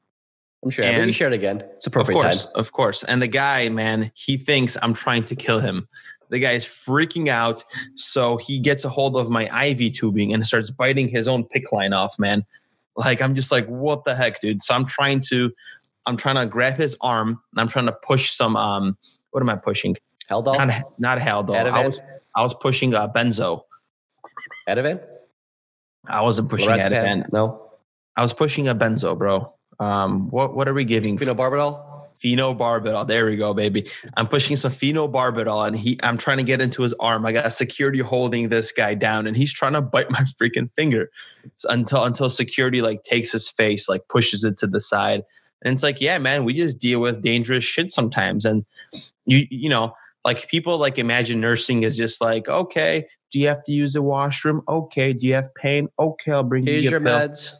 I'm 0.64 0.72
sure. 0.72 0.84
And, 0.84 0.98
we 0.98 1.04
can 1.04 1.14
share 1.14 1.28
it 1.28 1.34
again. 1.34 1.62
It's 1.76 1.88
appropriate 1.88 2.18
of 2.18 2.24
course, 2.24 2.46
time. 2.46 2.54
Of 2.56 2.72
course. 2.72 3.04
And 3.04 3.22
the 3.22 3.28
guy, 3.28 3.70
man, 3.70 4.12
he 4.16 4.38
thinks 4.38 4.78
I'm 4.82 4.94
trying 4.94 5.24
to 5.26 5.36
kill 5.36 5.60
him. 5.60 5.88
The 6.30 6.40
guy 6.40 6.54
is 6.54 6.66
freaking 6.66 7.28
out. 7.28 7.64
So 7.94 8.38
he 8.38 8.60
gets 8.60 8.84
a 8.84 8.90
hold 8.90 9.16
of 9.16 9.30
my 9.30 9.68
IV 9.68 9.94
tubing 9.94 10.34
and 10.34 10.46
starts 10.46 10.72
biting 10.72 11.08
his 11.08 11.28
own 11.28 11.44
PICC 11.44 11.72
line 11.72 11.94
off, 11.94 12.18
man. 12.18 12.46
Like 12.96 13.22
I'm 13.22 13.36
just 13.36 13.52
like, 13.52 13.68
what 13.68 14.06
the 14.06 14.16
heck, 14.16 14.40
dude? 14.40 14.62
So 14.64 14.74
I'm 14.74 14.86
trying 14.86 15.20
to, 15.28 15.52
I'm 16.06 16.18
trying 16.18 16.36
to 16.36 16.46
grab 16.46 16.78
his 16.78 16.96
arm 17.02 17.30
and 17.52 17.60
I'm 17.60 17.68
trying 17.68 17.88
to 17.88 17.92
push 17.92 18.32
some. 18.32 18.56
Um, 18.56 18.98
what 19.32 19.42
am 19.42 19.50
I 19.50 19.56
pushing? 19.56 19.98
Haldol. 20.30 20.58
Not, 20.58 20.84
not 20.98 21.18
Haldol. 21.20 21.56
I 21.56 21.86
was 21.86 22.02
I 22.36 22.44
was 22.44 22.54
pushing 22.54 22.94
uh, 22.94 23.08
benzo. 23.08 23.62
Ativan. 24.68 25.02
I 26.08 26.22
wasn't 26.22 26.50
pushing 26.50 26.70
Ativan. 26.70 27.32
No. 27.32 27.72
I 28.16 28.22
was 28.22 28.34
pushing 28.34 28.68
a 28.68 28.76
benzo, 28.76 29.18
bro. 29.18 29.54
Um, 29.80 30.30
what 30.30 30.56
what 30.56 30.68
are 30.68 30.74
we 30.74 30.86
giving? 30.86 31.18
Phenobarbital. 31.18 31.95
Phenobarbital. 32.24 33.08
There 33.08 33.26
we 33.26 33.36
go, 33.36 33.54
baby. 33.54 33.90
I'm 34.16 34.28
pushing 34.28 34.56
some 34.56 34.72
phenobarbital, 34.72 35.68
and 35.68 35.76
he. 35.76 36.00
I'm 36.04 36.18
trying 36.18 36.38
to 36.38 36.44
get 36.44 36.62
into 36.62 36.82
his 36.82 36.94
arm. 36.94 37.26
I 37.26 37.32
got 37.32 37.52
security 37.54 38.00
holding 38.00 38.50
this 38.50 38.72
guy 38.72 38.94
down, 38.94 39.28
and 39.28 39.36
he's 39.36 39.54
trying 39.54 39.74
to 39.74 39.82
bite 39.82 40.10
my 40.12 40.22
freaking 40.42 40.74
finger 40.74 41.10
until 41.70 42.04
until 42.04 42.30
security 42.30 42.82
like 42.82 43.04
takes 43.04 43.32
his 43.32 43.50
face, 43.50 43.90
like 43.90 44.08
pushes 44.08 44.44
it 44.44 44.58
to 44.58 44.68
the 44.68 44.82
side, 44.82 45.24
and 45.64 45.74
it's 45.74 45.84
like, 45.84 46.02
yeah, 46.02 46.18
man, 46.18 46.46
we 46.46 46.54
just 46.54 46.78
deal 46.80 47.00
with 47.00 47.22
dangerous 47.22 47.64
shit 47.64 47.92
sometimes, 47.92 48.46
and 48.46 48.66
you 49.26 49.48
you 49.50 49.70
know. 49.70 49.94
Like 50.24 50.50
people 50.50 50.80
like 50.80 50.98
imagine 50.98 51.40
nursing 51.40 51.84
is 51.84 51.96
just 51.96 52.20
like, 52.20 52.48
okay, 52.50 53.06
do 53.32 53.38
you 53.38 53.48
have 53.48 53.64
to 53.66 53.72
use 53.72 53.94
the 53.94 54.02
washroom? 54.02 54.64
Okay. 54.68 55.14
Do 55.14 55.28
you 55.28 55.36
have 55.36 55.54
pain? 55.54 55.88
Okay, 56.00 56.32
I'll 56.32 56.42
bring 56.42 56.66
Here's 56.66 56.84
you 56.84 56.90
your 56.90 57.00
pill. 57.00 57.20
meds 57.20 57.54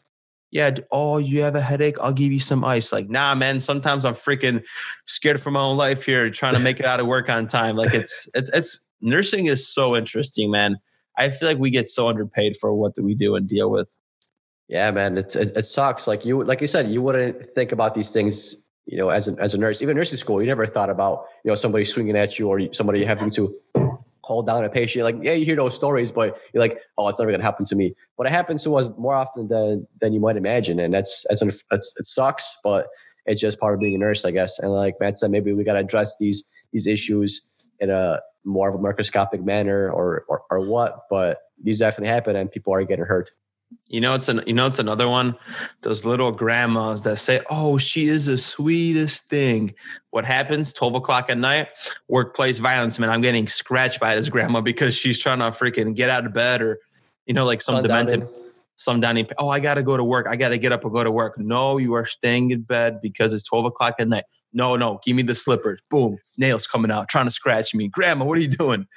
yeah, 0.56 0.72
oh, 0.90 1.18
you 1.18 1.42
have 1.42 1.56
a 1.56 1.60
headache? 1.60 1.98
I'll 2.00 2.14
give 2.14 2.32
you 2.32 2.40
some 2.40 2.64
ice. 2.64 2.94
Like, 2.94 3.10
nah, 3.10 3.36
man. 3.36 3.60
Sometimes 3.60 4.06
I'm 4.06 4.14
freaking 4.14 4.64
scared 5.04 5.42
for 5.42 5.52
my 5.52 5.60
own 5.60 5.76
life 5.76 6.06
here, 6.06 6.30
trying 6.30 6.54
to 6.54 6.62
make 6.62 6.80
it 6.80 6.86
out 6.86 7.02
of 7.02 7.08
work 7.08 7.28
on 7.28 7.46
time. 7.46 7.76
Like, 7.76 7.94
it's 7.94 8.30
it's 8.36 8.50
it's 8.52 8.86
nursing 9.02 9.48
is 9.48 9.68
so 9.68 9.98
interesting, 9.98 10.50
man. 10.50 10.78
I 11.18 11.28
feel 11.28 11.50
like 11.50 11.58
we 11.58 11.72
get 11.72 11.90
so 11.90 12.08
underpaid 12.08 12.56
for 12.56 12.74
what 12.74 12.94
we 12.98 13.16
do 13.16 13.36
and 13.36 13.50
deal 13.50 13.70
with. 13.70 13.94
Yeah, 14.70 14.92
man, 14.92 15.18
it's 15.18 15.36
it, 15.36 15.58
it 15.58 15.66
sucks. 15.66 16.08
Like 16.08 16.24
you, 16.24 16.42
like 16.42 16.62
you 16.62 16.68
said, 16.68 16.88
you 16.90 17.02
wouldn't 17.02 17.44
think 17.54 17.74
about 17.74 17.94
these 17.94 18.14
things 18.14 18.64
you 18.86 18.98
know, 18.98 19.10
as 19.10 19.28
a, 19.28 19.36
as 19.40 19.54
a 19.54 19.58
nurse, 19.58 19.82
even 19.82 19.98
nursing 19.98 20.18
school, 20.18 20.40
you 20.40 20.48
never 20.48 20.66
thought 20.66 20.92
about, 20.92 21.26
you 21.44 21.50
know, 21.50 21.56
somebody 21.56 21.84
swinging 21.84 22.16
at 22.16 22.38
you 22.38 22.48
or 22.48 22.72
somebody 22.72 23.04
having 23.04 23.32
to 23.32 23.54
hold 24.26 24.48
down 24.48 24.64
a 24.66 24.70
patient. 24.70 25.06
Like, 25.06 25.18
yeah, 25.22 25.34
you 25.34 25.46
hear 25.46 25.56
those 25.56 25.76
stories, 25.76 26.12
but 26.12 26.36
you're 26.52 26.62
like, 26.62 26.80
oh, 26.98 27.08
it's 27.08 27.20
never 27.20 27.32
to 27.32 27.42
happen 27.44 27.64
to 27.66 27.76
me. 27.76 27.94
But 28.18 28.26
it 28.26 28.32
happens 28.32 28.64
to 28.64 28.76
us 28.76 28.90
more 28.98 29.14
often 29.14 29.48
than 29.48 29.88
than 30.02 30.14
you 30.14 30.20
might 30.20 30.36
imagine, 30.36 30.80
and 30.80 30.94
that's 30.94 31.26
that's, 31.30 31.42
that's 31.70 31.96
it 32.00 32.06
sucks, 32.06 32.58
but 32.64 32.88
it's 33.28 33.40
just 33.40 33.60
part 33.60 33.76
of 33.76 33.80
being 33.80 33.94
a 33.96 33.98
nurse, 34.00 34.26
I 34.26 34.32
guess. 34.32 34.58
And 34.58 34.72
like 34.72 34.96
Matt 35.00 35.18
said, 35.18 35.32
maybe 35.32 35.54
we 35.54 35.64
got 35.64 35.74
to 35.74 35.80
address 35.80 36.18
these 36.20 36.44
these 36.74 36.88
issues 36.88 37.42
in 37.80 37.92
a 37.92 38.20
more 38.44 38.70
of 38.70 38.76
a 38.76 38.80
microscopic 38.80 39.44
manner 39.44 39.90
or, 39.92 40.26
or 40.28 40.42
or 40.50 40.68
what. 40.68 41.02
But 41.10 41.38
these 41.62 41.80
definitely 41.80 42.14
happen, 42.14 42.36
and 42.36 42.52
people 42.52 42.74
are 42.74 42.84
getting 42.84 43.06
hurt. 43.06 43.30
You 43.88 44.02
know, 44.02 44.14
it's 44.14 44.30
an 44.30 44.42
you 44.48 44.54
know 44.54 44.66
it's 44.66 44.80
another 44.80 45.08
one. 45.08 45.36
Those 45.82 46.06
little 46.06 46.32
grandmas 46.32 47.04
that 47.04 47.18
say, 47.18 47.40
"Oh, 47.50 47.78
she 47.78 48.06
is 48.06 48.26
the 48.26 48.38
sweetest 48.38 49.30
thing." 49.30 49.74
What 50.10 50.26
happens? 50.26 50.74
Twelve 50.74 50.96
o'clock 50.96 51.30
at 51.30 51.38
night, 51.38 51.70
workplace 52.08 52.58
violence. 52.58 52.98
Man, 53.00 53.10
I'm 53.10 53.22
getting 53.22 53.48
scratched 53.48 54.00
by 54.00 54.16
this 54.16 54.30
grandma 54.30 54.62
because 54.62 54.96
she's 54.96 55.20
trying 55.20 55.40
to 55.40 55.46
freaking 55.46 55.96
get 55.96 56.10
out 56.10 56.26
of 56.26 56.34
bed, 56.34 56.62
or 56.62 56.80
you 57.26 57.34
know, 57.34 57.46
like 57.46 57.62
some 57.62 57.82
demented, 57.82 58.28
some 58.76 59.00
dining. 59.00 59.28
Oh, 59.38 59.50
I 59.50 59.60
got 59.60 59.76
to 59.76 59.84
go 59.84 59.98
to 59.98 60.04
work. 60.04 60.28
I 60.30 60.36
got 60.36 60.50
to 60.50 60.58
get 60.58 60.72
up 60.72 60.84
and 60.84 60.92
go 60.92 61.04
to 61.04 61.12
work. 61.12 61.38
No, 61.38 61.78
you 61.78 61.94
are 61.94 62.06
staying 62.06 62.52
in 62.52 62.62
bed 62.62 63.00
because 63.02 63.34
it's 63.34 63.44
twelve 63.44 63.66
o'clock 63.66 63.96
at 64.00 64.08
night. 64.08 64.26
No, 64.52 64.76
no, 64.76 65.00
give 65.04 65.16
me 65.16 65.22
the 65.22 65.36
slippers. 65.36 65.80
Boom, 65.90 66.18
nails 66.38 66.66
coming 66.66 66.92
out, 66.92 67.08
trying 67.08 67.26
to 67.26 67.32
scratch 67.32 67.76
me. 67.76 67.88
Grandma, 67.88 68.26
what 68.26 68.38
are 68.38 68.42
you 68.42 68.48
doing? 68.48 68.88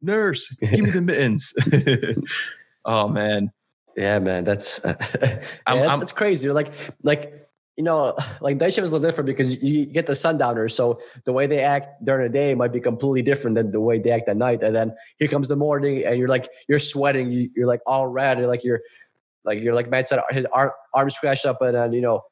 Nurse, 0.00 0.48
give 0.60 0.80
me 0.80 0.90
the 0.90 1.02
mittens. 1.02 1.54
oh 2.84 3.08
man 3.08 3.50
yeah, 3.98 4.20
man, 4.20 4.44
that's 4.44 4.84
uh, 4.84 4.94
yeah, 5.20 5.40
I'm, 5.66 5.98
that's, 5.98 6.12
crazy. 6.12 6.48
Like 6.50 6.72
like 7.02 7.48
you 7.76 7.82
know, 7.82 8.14
like 8.40 8.56
night 8.56 8.72
shift 8.72 8.84
is 8.84 8.90
a 8.90 8.94
little 8.94 9.08
different 9.08 9.26
because 9.26 9.60
you 9.62 9.86
get 9.86 10.06
the 10.06 10.14
sundowners. 10.14 10.74
So 10.74 11.00
the 11.24 11.32
way 11.32 11.46
they 11.46 11.60
act 11.60 12.04
during 12.04 12.30
the 12.30 12.32
day 12.32 12.54
might 12.54 12.72
be 12.72 12.80
completely 12.80 13.22
different 13.22 13.56
than 13.56 13.72
the 13.72 13.80
way 13.80 13.98
they 13.98 14.10
act 14.10 14.28
at 14.28 14.36
night. 14.36 14.62
And 14.62 14.74
then 14.74 14.94
here 15.18 15.28
comes 15.28 15.48
the 15.48 15.56
morning, 15.56 16.04
and 16.04 16.16
you're 16.16 16.28
like 16.28 16.48
you're 16.68 16.78
sweating, 16.78 17.32
you, 17.32 17.50
are 17.60 17.66
like 17.66 17.80
all 17.86 18.06
red, 18.06 18.40
like 18.40 18.62
you're 18.62 18.80
like 19.44 19.60
you're 19.60 19.74
like 19.74 19.90
man 19.90 20.04
said, 20.04 20.20
his 20.30 20.46
arm, 20.52 20.70
arm 20.94 21.10
scratched 21.10 21.44
up, 21.44 21.60
and 21.60 21.74
then 21.74 21.92
you 21.92 22.00
know 22.00 22.22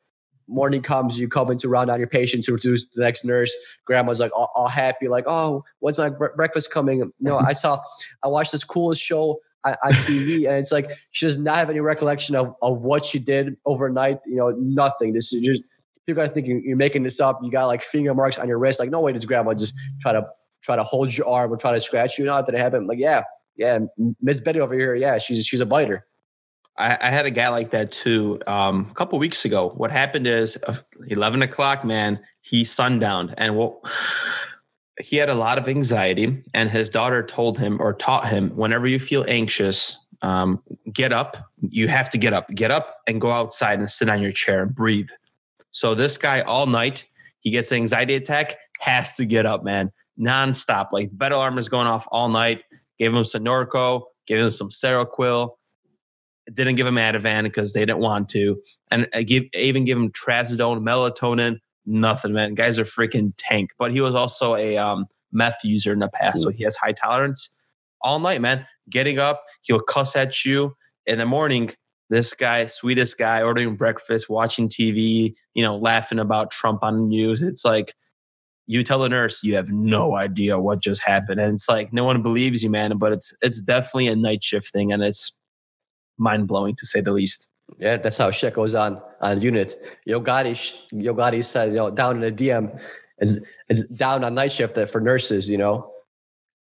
morning 0.49 0.81
comes, 0.81 1.19
you 1.19 1.29
come 1.29 1.51
in 1.51 1.59
to 1.59 1.69
round 1.69 1.89
down 1.89 1.99
your 1.99 2.07
patients 2.07 2.47
to 2.47 2.53
introduce 2.53 2.87
the 2.95 3.03
next 3.03 3.25
nurse. 3.25 3.53
Grandma's 3.85 4.21
like 4.21 4.31
all, 4.33 4.51
all 4.55 4.69
happy, 4.69 5.09
like, 5.09 5.25
oh, 5.27 5.65
when's 5.81 5.99
my 5.99 6.09
breakfast 6.09 6.71
coming? 6.71 7.11
No, 7.19 7.37
I 7.45 7.53
saw, 7.53 7.81
I 8.23 8.29
watched 8.29 8.53
this 8.53 8.63
coolest 8.63 9.03
show 9.03 9.41
on, 9.67 9.93
TV, 9.93 10.49
and 10.49 10.59
it's 10.59 10.73
like 10.73 10.91
she 11.11 11.27
does 11.27 11.39
not 11.39 11.57
have 11.57 11.71
any 11.71 11.81
recollection 11.81 12.37
of, 12.37 12.55
of 12.63 12.83
what 12.83 13.05
she 13.05 13.19
did 13.19 13.57
overnight. 13.67 14.19
You 14.27 14.37
know, 14.37 14.49
nothing. 14.59 15.13
This 15.13 15.33
is 15.33 15.41
just 15.41 15.63
people 16.07 16.23
are 16.23 16.29
thinking 16.29 16.63
you're 16.65 16.77
making 16.77 17.03
this 17.03 17.21
up. 17.21 17.41
You 17.43 17.51
got 17.51 17.67
like 17.67 17.83
finger 17.83 18.15
marks 18.15 18.39
on 18.39 18.49
your 18.49 18.59
wrist. 18.59 18.81
Like, 18.81 18.91
no 18.91 19.01
way, 19.01 19.13
does 19.13 19.25
grandma 19.25 19.55
just 19.55 19.75
try 20.01 20.13
to 20.13 20.27
try 20.63 20.77
to 20.77 20.83
hold 20.83 21.17
your 21.17 21.29
arm 21.29 21.53
or 21.53 21.57
try 21.57 21.73
to 21.73 21.81
scratch 21.81 22.19
you? 22.19 22.25
Not 22.25 22.47
that 22.47 22.55
it 22.55 22.61
happened. 22.61 22.87
Like, 22.87 22.99
yeah, 22.99 23.23
yeah, 23.57 23.81
Miss 24.21 24.41
Betty 24.41 24.61
over 24.61 24.75
here, 24.75 24.95
yeah, 24.95 25.19
she's 25.19 25.47
she's 25.47 25.61
a 25.61 25.67
biter. 25.67 26.07
I, 26.79 26.99
I, 27.01 27.09
had 27.09 27.25
a 27.25 27.31
guy 27.31 27.49
like 27.49 27.71
that 27.71 27.91
too 27.91 28.39
um, 28.47 28.89
a 28.91 28.95
couple 28.95 29.19
weeks 29.19 29.47
ago. 29.47 29.71
What 29.71 29.91
happened 29.91 30.27
is, 30.27 30.59
uh, 30.67 30.77
eleven 31.09 31.43
o'clock, 31.43 31.85
man, 31.85 32.21
he 32.43 32.65
sundowned, 32.65 33.35
and 33.39 33.57
what 33.57 33.79
he 35.01 35.17
had 35.17 35.29
a 35.29 35.35
lot 35.35 35.59
of 35.59 35.69
anxiety, 35.69 36.43
and 36.55 36.71
his 36.71 36.89
daughter 36.89 37.23
told 37.23 37.59
him 37.59 37.81
or 37.81 37.93
taught 37.93 38.29
him 38.29 38.51
whenever 38.57 38.87
you 38.87 38.99
feel 38.99 39.25
anxious, 39.29 40.07
um, 40.23 40.63
get 40.93 41.13
up. 41.13 41.37
You 41.61 41.89
have 41.89 42.09
to 42.11 42.19
get 42.19 42.33
up, 42.33 42.49
get 42.55 42.71
up 42.71 42.97
and 43.07 43.21
go 43.21 43.31
outside 43.31 43.79
and 43.79 43.91
sit 43.91 44.09
on 44.09 44.23
your 44.23 44.33
chair 44.33 44.63
and 44.63 44.75
breathe. 44.75 45.11
So 45.71 45.95
this 45.95 46.17
guy 46.17 46.41
all 46.41 46.67
night, 46.67 47.05
he 47.41 47.51
gets 47.51 47.71
an 47.71 47.77
anxiety 47.77 48.15
attack, 48.15 48.57
has 48.81 49.17
to 49.17 49.27
get 49.27 49.45
up, 49.45 49.63
man, 49.63 49.93
nonstop. 50.19 50.89
Like 50.93 51.11
bed 51.13 51.33
alarm 51.33 51.59
is 51.59 51.69
going 51.69 51.87
off 51.87 52.09
all 52.11 52.29
night. 52.29 52.63
Gave 52.99 53.15
him 53.15 53.25
some 53.25 53.45
Norco, 53.45 54.05
gave 54.27 54.41
him 54.41 54.51
some 54.51 54.71
Seroquel. 54.71 55.51
Didn't 56.53 56.77
give 56.77 56.87
him 56.87 56.95
Ativan 56.95 57.43
because 57.43 57.75
they 57.75 57.81
didn't 57.81 57.99
want 57.99 58.29
to, 58.31 58.63
and 58.91 59.09
I 59.13 59.25
give 59.25 59.45
even 59.53 59.85
give 59.85 59.99
him 59.99 60.13
trazodone, 60.13 60.81
melatonin 60.81 61.59
nothing, 61.87 62.33
man. 62.33 62.55
Guys 62.55 62.79
are 62.79 62.85
freaking 62.85 63.33
tank. 63.37 63.71
But 63.79 63.93
he 63.93 64.01
was 64.01 64.15
also 64.15 64.55
a 64.55 64.77
um, 64.77 65.07
meth 65.33 65.59
user 65.65 65.93
in 65.93 66.01
the 66.01 66.09
past, 66.09 66.43
so 66.43 66.51
he 66.51 66.65
has 66.65 66.77
high 66.77 66.93
tolerance. 66.93 67.49
All 68.03 68.19
night, 68.19 68.41
man. 68.41 68.67
Getting 68.91 69.19
up, 69.19 69.43
he'll 69.63 69.81
cuss 69.81 70.15
at 70.15 70.45
you. 70.45 70.77
In 71.07 71.19
the 71.19 71.27
morning, 71.27 71.71
this 72.11 72.35
guy, 72.35 72.67
sweetest 72.67 73.19
guy, 73.19 73.43
ordering 73.43 73.77
breakfast, 73.77 74.29
watching 74.29 74.69
TV, 74.69 75.35
you 75.55 75.63
know, 75.63 75.77
laughing 75.77 76.19
about 76.19 76.51
Trump 76.51 76.83
on 76.83 76.97
the 76.97 77.07
news. 77.07 77.43
It's 77.43 77.65
like 77.65 77.95
you 78.67 78.83
tell 78.83 78.99
the 78.99 79.09
nurse 79.09 79.43
you 79.43 79.55
have 79.55 79.71
no 79.71 80.15
idea 80.15 80.59
what 80.59 80.83
just 80.83 81.03
happened, 81.03 81.41
and 81.41 81.55
it's 81.55 81.69
like 81.69 81.93
no 81.93 82.05
one 82.05 82.23
believes 82.23 82.63
you, 82.63 82.71
man. 82.71 82.97
But 82.99 83.13
it's 83.13 83.37
it's 83.43 83.61
definitely 83.61 84.09
a 84.09 84.17
night 84.17 84.43
shift 84.43 84.71
thing, 84.71 84.93
and 84.93 85.03
it's 85.03 85.37
mind 86.19 86.49
blowing 86.49 86.75
to 86.77 86.87
say 86.87 87.01
the 87.01 87.13
least. 87.13 87.49
Yeah, 87.79 87.97
that's 87.97 88.17
how 88.17 88.31
shit 88.31 88.55
goes 88.55 88.75
on 88.75 89.01
on 89.21 89.41
unit. 89.41 89.75
Yo 90.05 90.21
Gotti, 90.21 90.83
Yo 90.93 91.15
Gotti 91.15 91.45
said, 91.45 91.71
you 91.71 91.77
know, 91.77 91.91
down 91.91 92.17
in 92.17 92.21
the 92.21 92.33
DM, 92.33 92.79
it's 93.19 93.41
it's 93.69 93.85
down 93.87 94.25
on 94.25 94.35
night 94.35 94.53
shift 94.53 94.79
for 94.89 95.01
nurses. 95.01 95.51
You 95.51 95.59
know, 95.59 95.93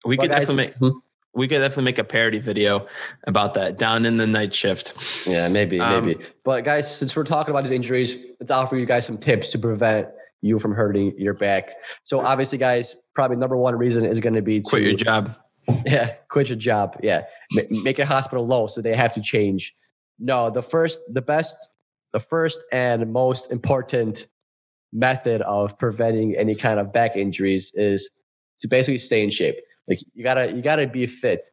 we 0.05 0.16
but 0.16 0.22
could 0.22 0.30
guys, 0.32 0.49
definitely 0.49 0.66
make, 0.66 0.92
hmm? 0.92 0.99
we 1.34 1.49
could 1.49 1.59
definitely 1.59 1.84
make 1.84 1.99
a 1.99 2.05
parody 2.05 2.38
video 2.38 2.86
about 3.24 3.55
that 3.55 3.78
down 3.78 4.05
in 4.07 4.16
the 4.16 4.26
night 4.26 4.53
shift. 4.53 4.94
Yeah, 5.24 5.49
maybe, 5.49 5.80
um, 5.80 6.07
maybe. 6.07 6.20
But 6.44 6.64
guys, 6.64 6.94
since 6.94 7.14
we're 7.14 7.24
talking 7.24 7.53
about 7.53 7.64
these 7.64 7.72
injuries, 7.72 8.16
let's 8.40 8.51
offer 8.51 8.76
you 8.76 8.86
guys 8.86 9.07
some 9.07 9.18
tips 9.18 9.51
to 9.53 9.59
prevent 9.59 10.09
you 10.40 10.59
from 10.59 10.72
hurting 10.72 11.18
your 11.18 11.34
back. 11.34 11.70
So 12.05 12.20
obviously, 12.20 12.59
guys, 12.59 12.96
probably 13.14 13.36
number 13.36 13.57
one 13.57 13.76
reason 13.76 14.05
is 14.05 14.20
going 14.20 14.34
to 14.34 14.42
be 14.42 14.61
to 14.61 14.68
quit 14.68 14.82
your 14.82 14.94
job. 14.94 15.36
Yeah, 15.84 16.14
quit 16.30 16.49
your 16.49 16.57
job. 16.57 16.99
Yeah, 17.03 17.24
make 17.68 17.99
your 17.99 18.07
hospital 18.07 18.46
low 18.46 18.68
so 18.68 18.80
they 18.80 18.96
have 18.96 19.12
to 19.12 19.20
change 19.20 19.74
no, 20.19 20.51
the 20.51 20.62
first, 20.62 21.03
the 21.09 21.23
best, 21.23 21.69
the 22.12 22.21
first 22.21 22.62
and 22.73 23.12
most 23.12 23.53
important 23.53 24.27
method 24.93 25.43
of 25.43 25.79
preventing 25.79 26.35
any 26.37 26.55
kind 26.55 26.81
of 26.81 26.93
back 26.93 27.16
injuries 27.16 27.73
is 27.75 28.11
to 28.61 28.69
basically 28.69 28.99
stay 28.99 29.23
in 29.23 29.31
shape. 29.31 29.57
Like 29.87 29.99
you 30.14 30.23
gotta, 30.23 30.53
you 30.53 30.62
gotta 30.62 30.87
be 30.87 31.07
fit. 31.07 31.49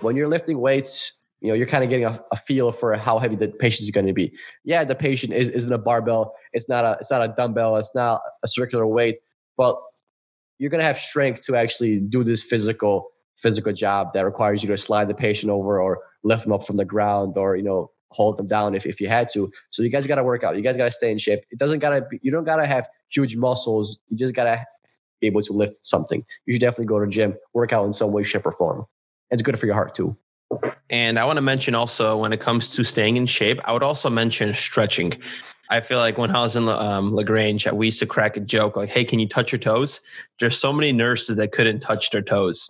When 0.00 0.16
you're 0.16 0.28
lifting 0.28 0.58
weights, 0.58 1.12
you 1.44 1.50
know, 1.50 1.54
you're 1.54 1.66
kind 1.66 1.84
of 1.84 1.90
getting 1.90 2.06
a, 2.06 2.18
a 2.32 2.36
feel 2.36 2.72
for 2.72 2.94
how 2.96 3.18
heavy 3.18 3.36
the 3.36 3.48
patient 3.48 3.82
is 3.82 3.90
going 3.90 4.06
to 4.06 4.14
be. 4.14 4.32
Yeah, 4.64 4.82
the 4.82 4.94
patient 4.94 5.34
is, 5.34 5.50
isn't 5.50 5.70
a 5.70 5.76
barbell. 5.76 6.34
It's 6.54 6.70
not 6.70 6.86
a, 6.86 6.96
it's 7.00 7.10
not 7.10 7.22
a 7.22 7.34
dumbbell. 7.36 7.76
It's 7.76 7.94
not 7.94 8.22
a 8.42 8.48
circular 8.48 8.86
weight, 8.86 9.18
but 9.58 9.76
you're 10.58 10.70
going 10.70 10.80
to 10.80 10.86
have 10.86 10.96
strength 10.96 11.44
to 11.44 11.54
actually 11.54 12.00
do 12.00 12.24
this 12.24 12.42
physical, 12.42 13.08
physical 13.36 13.74
job 13.74 14.14
that 14.14 14.24
requires 14.24 14.62
you 14.62 14.70
to 14.70 14.78
slide 14.78 15.08
the 15.08 15.14
patient 15.14 15.50
over 15.50 15.82
or 15.82 16.00
lift 16.22 16.44
them 16.44 16.52
up 16.54 16.66
from 16.66 16.78
the 16.78 16.84
ground 16.86 17.36
or, 17.36 17.56
you 17.56 17.62
know, 17.62 17.90
hold 18.14 18.36
them 18.36 18.46
down 18.46 18.74
if, 18.74 18.86
if 18.86 19.00
you 19.00 19.08
had 19.08 19.28
to. 19.34 19.50
So 19.70 19.82
you 19.82 19.90
guys 19.90 20.06
got 20.06 20.16
to 20.16 20.24
work 20.24 20.44
out. 20.44 20.56
You 20.56 20.62
guys 20.62 20.76
got 20.76 20.84
to 20.84 20.90
stay 20.90 21.10
in 21.10 21.18
shape. 21.18 21.40
It 21.50 21.58
doesn't 21.58 21.80
got 21.80 21.90
to, 21.90 22.06
you 22.22 22.30
don't 22.30 22.44
got 22.44 22.56
to 22.56 22.66
have 22.66 22.88
huge 23.10 23.36
muscles. 23.36 23.98
You 24.08 24.16
just 24.16 24.34
got 24.34 24.44
to 24.44 24.64
be 25.20 25.26
able 25.26 25.42
to 25.42 25.52
lift 25.52 25.78
something. 25.82 26.24
You 26.46 26.54
should 26.54 26.60
definitely 26.60 26.86
go 26.86 27.00
to 27.00 27.06
the 27.06 27.12
gym, 27.12 27.34
work 27.52 27.72
out 27.72 27.84
in 27.84 27.92
some 27.92 28.12
way, 28.12 28.22
shape, 28.22 28.46
or 28.46 28.52
form. 28.52 28.86
It's 29.30 29.42
good 29.42 29.58
for 29.58 29.66
your 29.66 29.74
heart 29.74 29.94
too. 29.94 30.16
And 30.90 31.18
I 31.18 31.24
want 31.24 31.38
to 31.38 31.42
mention 31.42 31.74
also 31.74 32.16
when 32.16 32.32
it 32.32 32.40
comes 32.40 32.70
to 32.76 32.84
staying 32.84 33.16
in 33.16 33.26
shape, 33.26 33.60
I 33.64 33.72
would 33.72 33.82
also 33.82 34.08
mention 34.10 34.54
stretching. 34.54 35.14
I 35.70 35.80
feel 35.80 35.98
like 35.98 36.18
when 36.18 36.34
I 36.36 36.40
was 36.40 36.56
in 36.56 36.68
um, 36.68 37.14
Lagrange, 37.14 37.66
we 37.72 37.86
used 37.86 37.98
to 38.00 38.06
crack 38.06 38.36
a 38.36 38.40
joke 38.40 38.76
like, 38.76 38.90
"Hey, 38.90 39.02
can 39.04 39.18
you 39.18 39.26
touch 39.26 39.50
your 39.50 39.58
toes?" 39.58 40.00
There's 40.38 40.58
so 40.58 40.72
many 40.72 40.92
nurses 40.92 41.36
that 41.36 41.52
couldn't 41.52 41.80
touch 41.80 42.10
their 42.10 42.22
toes. 42.22 42.68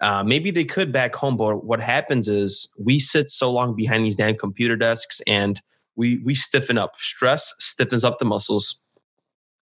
Uh, 0.00 0.22
maybe 0.22 0.50
they 0.50 0.64
could 0.64 0.92
back 0.92 1.14
home, 1.14 1.36
but 1.36 1.64
what 1.64 1.80
happens 1.80 2.28
is 2.28 2.68
we 2.78 2.98
sit 2.98 3.30
so 3.30 3.50
long 3.50 3.74
behind 3.74 4.04
these 4.04 4.16
damn 4.16 4.36
computer 4.36 4.76
desks 4.76 5.20
and 5.26 5.60
we 5.96 6.18
we 6.24 6.34
stiffen 6.34 6.76
up. 6.76 6.98
Stress 6.98 7.52
stiffens 7.58 8.04
up 8.04 8.18
the 8.18 8.24
muscles. 8.24 8.80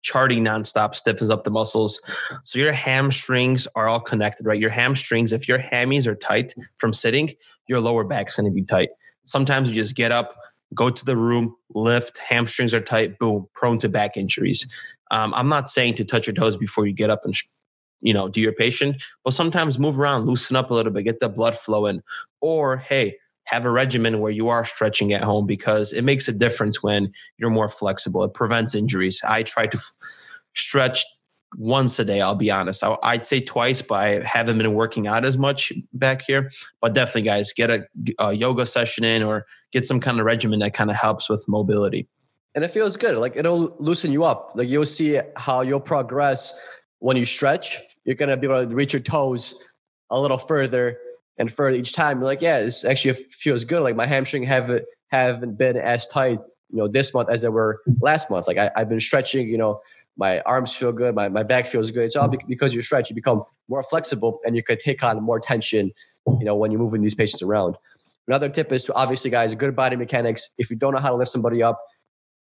Charting 0.02 0.44
nonstop 0.44 0.94
stiffens 0.94 1.30
up 1.30 1.44
the 1.44 1.50
muscles. 1.50 2.00
So 2.44 2.58
your 2.58 2.72
hamstrings 2.72 3.66
are 3.74 3.88
all 3.88 4.00
connected, 4.00 4.46
right? 4.46 4.60
Your 4.60 4.70
hamstrings, 4.70 5.32
if 5.32 5.48
your 5.48 5.58
hammies 5.58 6.06
are 6.06 6.14
tight 6.14 6.54
from 6.78 6.92
sitting, 6.92 7.30
your 7.68 7.80
lower 7.80 8.04
back's 8.04 8.36
going 8.36 8.48
to 8.48 8.54
be 8.54 8.62
tight. 8.62 8.90
Sometimes 9.24 9.68
you 9.68 9.74
just 9.74 9.96
get 9.96 10.12
up, 10.12 10.36
go 10.74 10.90
to 10.90 11.04
the 11.04 11.16
room, 11.16 11.56
lift, 11.74 12.18
hamstrings 12.18 12.72
are 12.72 12.80
tight, 12.80 13.18
boom, 13.18 13.46
prone 13.54 13.78
to 13.78 13.88
back 13.88 14.16
injuries. 14.16 14.68
Um, 15.10 15.32
I'm 15.34 15.48
not 15.48 15.70
saying 15.70 15.94
to 15.94 16.04
touch 16.04 16.26
your 16.26 16.34
toes 16.34 16.56
before 16.56 16.86
you 16.86 16.92
get 16.92 17.10
up 17.10 17.24
and 17.24 17.34
you 18.00 18.14
know, 18.14 18.28
do 18.28 18.40
your 18.40 18.52
patient, 18.52 19.02
but 19.24 19.32
sometimes 19.34 19.78
move 19.78 19.98
around, 19.98 20.26
loosen 20.26 20.56
up 20.56 20.70
a 20.70 20.74
little 20.74 20.92
bit, 20.92 21.04
get 21.04 21.20
the 21.20 21.28
blood 21.28 21.58
flowing. 21.58 22.02
Or, 22.40 22.76
hey, 22.76 23.16
have 23.44 23.64
a 23.64 23.70
regimen 23.70 24.20
where 24.20 24.32
you 24.32 24.48
are 24.48 24.64
stretching 24.64 25.12
at 25.12 25.22
home 25.22 25.46
because 25.46 25.92
it 25.92 26.02
makes 26.02 26.28
a 26.28 26.32
difference 26.32 26.82
when 26.82 27.12
you're 27.38 27.50
more 27.50 27.68
flexible. 27.68 28.24
It 28.24 28.34
prevents 28.34 28.74
injuries. 28.74 29.20
I 29.26 29.44
try 29.44 29.66
to 29.68 29.76
f- 29.76 29.94
stretch 30.54 31.04
once 31.56 31.98
a 31.98 32.04
day, 32.04 32.20
I'll 32.20 32.34
be 32.34 32.50
honest. 32.50 32.82
I, 32.82 33.16
would 33.16 33.26
say 33.26 33.40
twice, 33.40 33.82
but 33.82 33.94
I 33.94 34.20
haven't 34.20 34.58
been 34.58 34.74
working 34.74 35.06
out 35.06 35.24
as 35.24 35.38
much 35.38 35.72
back 35.92 36.22
here. 36.26 36.50
But 36.80 36.92
definitely, 36.92 37.22
guys, 37.22 37.52
get 37.52 37.70
a, 37.70 37.86
a 38.18 38.32
yoga 38.34 38.66
session 38.66 39.04
in 39.04 39.22
or 39.22 39.46
get 39.72 39.86
some 39.86 40.00
kind 40.00 40.18
of 40.18 40.26
regimen 40.26 40.58
that 40.58 40.74
kind 40.74 40.90
of 40.90 40.96
helps 40.96 41.28
with 41.28 41.44
mobility. 41.48 42.08
and 42.56 42.64
it 42.64 42.70
feels 42.70 42.96
good. 42.96 43.16
Like 43.18 43.36
it'll 43.36 43.76
loosen 43.78 44.12
you 44.12 44.24
up. 44.24 44.52
Like 44.54 44.68
you'll 44.68 44.86
see 44.86 45.20
how 45.36 45.60
you'll 45.60 45.80
progress 45.80 46.52
when 46.98 47.16
you 47.16 47.24
stretch. 47.24 47.78
You're 48.04 48.14
gonna 48.14 48.36
be 48.36 48.46
able 48.46 48.66
to 48.66 48.74
reach 48.74 48.92
your 48.92 49.02
toes 49.02 49.54
a 50.10 50.20
little 50.20 50.38
further 50.38 50.98
and 51.38 51.52
further 51.52 51.76
each 51.76 51.92
time. 51.92 52.18
You're 52.18 52.26
like, 52.26 52.42
yeah, 52.42 52.60
this 52.60 52.84
actually 52.84 53.14
feels 53.30 53.64
good. 53.64 53.82
Like 53.82 53.96
my 53.96 54.06
hamstring 54.06 54.42
haven't 54.44 54.84
haven't 55.08 55.56
been 55.56 55.76
as 55.76 56.08
tight, 56.08 56.38
you 56.70 56.78
know, 56.78 56.88
this 56.88 57.12
month 57.14 57.28
as 57.30 57.42
they 57.42 57.48
were 57.48 57.82
last 58.00 58.30
month. 58.30 58.46
Like 58.46 58.58
I, 58.58 58.70
I've 58.76 58.88
been 58.88 59.00
stretching, 59.00 59.48
you 59.48 59.58
know, 59.58 59.80
my 60.16 60.40
arms 60.40 60.74
feel 60.74 60.92
good, 60.92 61.14
my, 61.14 61.28
my 61.28 61.42
back 61.42 61.66
feels 61.66 61.90
good. 61.90 62.04
It's 62.04 62.16
all 62.16 62.28
because 62.28 62.74
you 62.74 62.82
stretch, 62.82 63.10
you 63.10 63.14
become 63.14 63.44
more 63.68 63.82
flexible 63.82 64.40
and 64.44 64.56
you 64.56 64.62
could 64.62 64.80
take 64.80 65.02
on 65.02 65.22
more 65.22 65.38
tension, 65.38 65.92
you 66.26 66.44
know, 66.44 66.56
when 66.56 66.70
you're 66.70 66.80
moving 66.80 67.02
these 67.02 67.14
patients 67.14 67.42
around. 67.42 67.76
Another 68.26 68.48
tip 68.48 68.72
is 68.72 68.84
to 68.84 68.94
obviously, 68.94 69.30
guys, 69.30 69.54
good 69.54 69.76
body 69.76 69.94
mechanics. 69.94 70.50
If 70.58 70.70
you 70.70 70.76
don't 70.76 70.94
know 70.94 71.00
how 71.00 71.10
to 71.10 71.16
lift 71.16 71.30
somebody 71.30 71.62
up, 71.62 71.80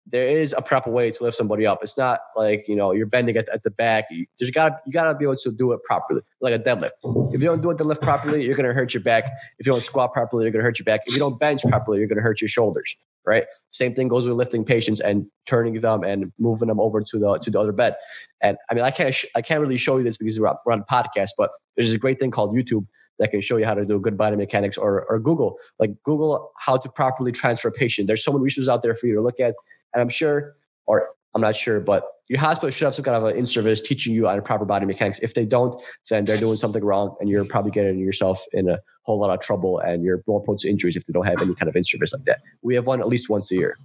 there 0.05 0.27
is 0.27 0.53
a 0.57 0.61
proper 0.61 0.89
way 0.89 1.11
to 1.11 1.23
lift 1.23 1.37
somebody 1.37 1.65
up. 1.65 1.79
It's 1.81 1.97
not 1.97 2.19
like 2.35 2.65
you 2.67 2.75
know 2.75 2.91
you're 2.91 3.05
bending 3.05 3.37
at, 3.37 3.47
at 3.49 3.63
the 3.63 3.71
back. 3.71 4.05
You 4.11 4.25
just 4.37 4.53
gotta 4.53 4.79
you 4.85 4.91
gotta 4.91 5.17
be 5.17 5.25
able 5.25 5.37
to 5.37 5.51
do 5.51 5.71
it 5.71 5.83
properly, 5.83 6.21
like 6.41 6.53
a 6.53 6.59
deadlift. 6.59 6.91
If 7.33 7.41
you 7.41 7.47
don't 7.47 7.61
do 7.61 7.69
a 7.71 7.75
deadlift 7.75 8.01
properly, 8.01 8.45
you're 8.45 8.55
gonna 8.55 8.73
hurt 8.73 8.93
your 8.93 9.03
back. 9.03 9.25
If 9.59 9.65
you 9.65 9.73
don't 9.73 9.81
squat 9.81 10.13
properly, 10.13 10.43
you're 10.43 10.51
gonna 10.51 10.63
hurt 10.63 10.79
your 10.79 10.85
back. 10.85 11.01
If 11.05 11.13
you 11.13 11.19
don't 11.19 11.39
bench 11.39 11.61
properly, 11.63 11.99
you're 11.99 12.07
gonna 12.07 12.21
hurt 12.21 12.41
your 12.41 12.49
shoulders. 12.49 12.95
Right. 13.25 13.45
Same 13.69 13.93
thing 13.93 14.09
goes 14.09 14.25
with 14.25 14.35
lifting 14.35 14.65
patients 14.65 14.99
and 14.99 15.27
turning 15.45 15.79
them 15.79 16.03
and 16.03 16.33
moving 16.37 16.67
them 16.67 16.81
over 16.81 17.01
to 17.01 17.19
the 17.19 17.37
to 17.37 17.49
the 17.49 17.59
other 17.59 17.71
bed. 17.71 17.95
And 18.41 18.57
I 18.69 18.73
mean, 18.73 18.83
I 18.83 18.91
can't 18.91 19.15
sh- 19.15 19.25
I 19.35 19.41
can't 19.41 19.61
really 19.61 19.77
show 19.77 19.97
you 19.97 20.03
this 20.03 20.17
because 20.17 20.39
we're 20.39 20.49
on 20.49 20.79
a 20.79 20.93
podcast, 20.93 21.29
but 21.37 21.51
there's 21.77 21.93
a 21.93 21.97
great 21.97 22.19
thing 22.19 22.31
called 22.31 22.53
YouTube 22.55 22.85
that 23.19 23.31
can 23.31 23.41
show 23.41 23.57
you 23.57 23.65
how 23.65 23.73
to 23.73 23.85
do 23.85 23.99
good 23.99 24.17
body 24.17 24.35
mechanics 24.35 24.77
or, 24.77 25.05
or 25.05 25.19
Google, 25.19 25.57
like 25.79 25.91
Google 26.03 26.51
how 26.59 26.77
to 26.77 26.89
properly 26.89 27.31
transfer 27.31 27.67
a 27.67 27.71
patient. 27.71 28.07
There's 28.07 28.23
so 28.23 28.31
many 28.31 28.43
resources 28.43 28.69
out 28.69 28.81
there 28.81 28.95
for 28.95 29.07
you 29.07 29.15
to 29.15 29.21
look 29.21 29.39
at. 29.39 29.55
And 29.93 30.01
I'm 30.01 30.09
sure, 30.09 30.55
or 30.85 31.09
I'm 31.35 31.41
not 31.41 31.55
sure, 31.55 31.79
but 31.79 32.05
your 32.29 32.39
hospital 32.39 32.69
should 32.71 32.85
have 32.85 32.95
some 32.95 33.03
kind 33.03 33.17
of 33.17 33.23
an 33.25 33.35
in-service 33.35 33.81
teaching 33.81 34.13
you 34.13 34.27
on 34.27 34.41
proper 34.41 34.65
body 34.65 34.85
mechanics. 34.85 35.19
If 35.19 35.33
they 35.33 35.45
don't, 35.45 35.79
then 36.09 36.25
they're 36.25 36.37
doing 36.37 36.57
something 36.57 36.83
wrong 36.83 37.15
and 37.19 37.29
you're 37.29 37.45
probably 37.45 37.71
getting 37.71 37.99
yourself 37.99 38.45
in 38.53 38.69
a 38.69 38.79
whole 39.03 39.19
lot 39.19 39.29
of 39.29 39.39
trouble 39.41 39.79
and 39.79 40.03
you're 40.03 40.23
more 40.25 40.41
prone 40.41 40.57
to 40.57 40.69
injuries 40.69 40.95
if 40.95 41.05
they 41.05 41.11
don't 41.11 41.25
have 41.25 41.41
any 41.41 41.53
kind 41.53 41.69
of 41.69 41.75
in-service 41.75 42.13
like 42.13 42.25
that. 42.25 42.39
We 42.61 42.75
have 42.75 42.87
one 42.87 43.01
at 43.01 43.07
least 43.07 43.29
once 43.29 43.51
a 43.51 43.55
year. 43.55 43.77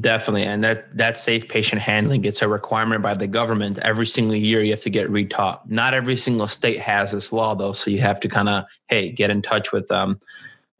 Definitely. 0.00 0.44
And 0.44 0.64
that 0.64 0.96
that 0.96 1.18
safe 1.18 1.48
patient 1.48 1.82
handling 1.82 2.22
gets 2.22 2.40
a 2.42 2.48
requirement 2.48 3.02
by 3.02 3.14
the 3.14 3.26
government. 3.26 3.78
Every 3.80 4.06
single 4.06 4.36
year 4.36 4.62
you 4.62 4.70
have 4.70 4.80
to 4.82 4.90
get 4.90 5.10
retaught. 5.10 5.68
Not 5.68 5.94
every 5.94 6.16
single 6.16 6.46
state 6.48 6.78
has 6.78 7.12
this 7.12 7.32
law 7.32 7.54
though. 7.54 7.72
So 7.72 7.90
you 7.90 8.00
have 8.00 8.20
to 8.20 8.28
kind 8.28 8.48
of, 8.48 8.64
hey, 8.88 9.10
get 9.10 9.30
in 9.30 9.42
touch 9.42 9.72
with 9.72 9.88
them 9.88 10.20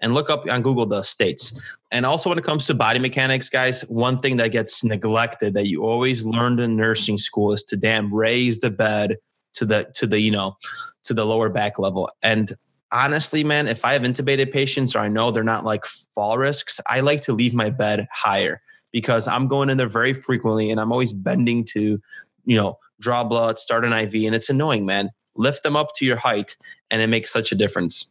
and 0.00 0.14
look 0.14 0.30
up 0.30 0.48
on 0.48 0.62
Google 0.62 0.86
the 0.86 1.02
states. 1.02 1.60
And 1.92 2.06
also 2.06 2.28
when 2.28 2.38
it 2.38 2.44
comes 2.44 2.66
to 2.66 2.74
body 2.74 3.00
mechanics, 3.00 3.48
guys, 3.48 3.82
one 3.82 4.20
thing 4.20 4.36
that 4.36 4.52
gets 4.52 4.84
neglected 4.84 5.54
that 5.54 5.66
you 5.66 5.82
always 5.82 6.24
learned 6.24 6.60
in 6.60 6.76
nursing 6.76 7.18
school 7.18 7.52
is 7.52 7.64
to 7.64 7.76
damn 7.76 8.14
raise 8.14 8.60
the 8.60 8.70
bed 8.70 9.16
to 9.54 9.66
the 9.66 9.90
to 9.94 10.06
the, 10.06 10.20
you 10.20 10.30
know, 10.30 10.56
to 11.04 11.14
the 11.14 11.26
lower 11.26 11.48
back 11.48 11.78
level. 11.78 12.08
And 12.22 12.54
honestly, 12.92 13.42
man, 13.42 13.66
if 13.66 13.84
I 13.84 13.92
have 13.92 14.02
intubated 14.02 14.52
patients 14.52 14.94
or 14.94 15.00
I 15.00 15.08
know 15.08 15.30
they're 15.30 15.42
not 15.42 15.64
like 15.64 15.84
fall 15.86 16.38
risks, 16.38 16.80
I 16.86 17.00
like 17.00 17.22
to 17.22 17.32
leave 17.32 17.54
my 17.54 17.70
bed 17.70 18.06
higher 18.12 18.60
because 18.92 19.28
I'm 19.28 19.48
going 19.48 19.70
in 19.70 19.76
there 19.76 19.88
very 19.88 20.14
frequently 20.14 20.70
and 20.70 20.80
I'm 20.80 20.92
always 20.92 21.12
bending 21.12 21.64
to, 21.72 22.00
you 22.44 22.56
know, 22.56 22.78
draw 23.00 23.24
blood, 23.24 23.58
start 23.58 23.84
an 23.84 23.92
IV, 23.92 24.14
and 24.26 24.34
it's 24.34 24.50
annoying, 24.50 24.86
man. 24.86 25.10
Lift 25.36 25.62
them 25.62 25.76
up 25.76 25.94
to 25.96 26.04
your 26.04 26.16
height, 26.16 26.56
and 26.90 27.00
it 27.00 27.06
makes 27.06 27.32
such 27.32 27.52
a 27.52 27.54
difference. 27.54 28.10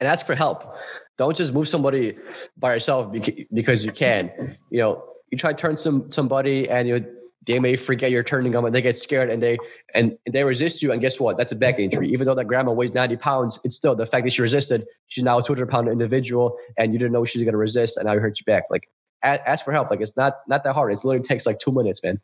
And 0.00 0.08
ask 0.08 0.24
for 0.24 0.34
help. 0.34 0.74
Don't 1.18 1.36
just 1.36 1.52
move 1.52 1.68
somebody 1.68 2.16
by 2.56 2.74
yourself 2.74 3.12
because 3.52 3.84
you 3.84 3.92
can. 3.92 4.56
You 4.70 4.80
know, 4.80 5.04
you 5.30 5.38
try 5.38 5.52
to 5.52 5.58
turn 5.58 5.76
some 5.76 6.10
somebody, 6.10 6.68
and 6.68 6.88
you 6.88 7.06
they 7.44 7.58
may 7.58 7.76
forget 7.76 8.10
you're 8.10 8.22
turning 8.22 8.52
them, 8.52 8.64
and 8.64 8.74
they 8.74 8.82
get 8.82 8.96
scared, 8.96 9.30
and 9.30 9.42
they 9.42 9.58
and 9.94 10.16
they 10.30 10.44
resist 10.44 10.82
you. 10.82 10.92
And 10.92 11.00
guess 11.00 11.18
what? 11.18 11.36
That's 11.36 11.52
a 11.52 11.56
back 11.56 11.78
injury. 11.78 12.08
Even 12.08 12.26
though 12.26 12.34
that 12.34 12.46
grandma 12.46 12.72
weighs 12.72 12.94
90 12.94 13.16
pounds, 13.16 13.58
it's 13.64 13.74
still 13.74 13.94
the 13.94 14.06
fact 14.06 14.24
that 14.24 14.32
she 14.32 14.42
resisted. 14.42 14.86
She's 15.08 15.24
now 15.24 15.38
a 15.38 15.42
200 15.42 15.68
pound 15.68 15.88
individual, 15.88 16.56
and 16.78 16.92
you 16.92 16.98
didn't 16.98 17.12
know 17.12 17.24
she's 17.24 17.42
going 17.42 17.52
to 17.52 17.58
resist, 17.58 17.96
and 17.96 18.06
now 18.06 18.14
you 18.14 18.20
hurt 18.20 18.38
your 18.40 18.54
back. 18.54 18.64
Like 18.70 18.88
ask 19.22 19.64
for 19.64 19.72
help. 19.72 19.90
Like 19.90 20.00
it's 20.00 20.16
not 20.16 20.34
not 20.48 20.64
that 20.64 20.74
hard. 20.74 20.92
It 20.92 21.04
literally 21.04 21.24
takes 21.24 21.46
like 21.46 21.58
two 21.58 21.72
minutes, 21.72 22.02
man. 22.02 22.20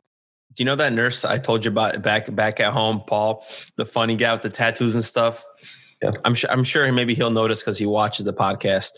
Do 0.53 0.63
you 0.63 0.65
know 0.65 0.75
that 0.75 0.93
nurse 0.93 1.25
I 1.25 1.37
told 1.37 1.63
you 1.63 1.71
about 1.71 2.01
back 2.01 2.33
back 2.33 2.59
at 2.59 2.73
home, 2.73 3.01
Paul, 3.05 3.45
the 3.75 3.85
funny 3.85 4.15
guy 4.15 4.33
with 4.33 4.41
the 4.41 4.49
tattoos 4.49 4.95
and 4.95 5.05
stuff? 5.05 5.45
Yeah. 6.01 6.11
I'm 6.23 6.33
sure 6.33 6.49
I'm 6.49 6.63
sure 6.63 6.89
maybe 6.91 7.13
he'll 7.13 7.31
notice 7.31 7.59
because 7.61 7.77
he 7.77 7.85
watches 7.85 8.25
the 8.25 8.33
podcast. 8.33 8.91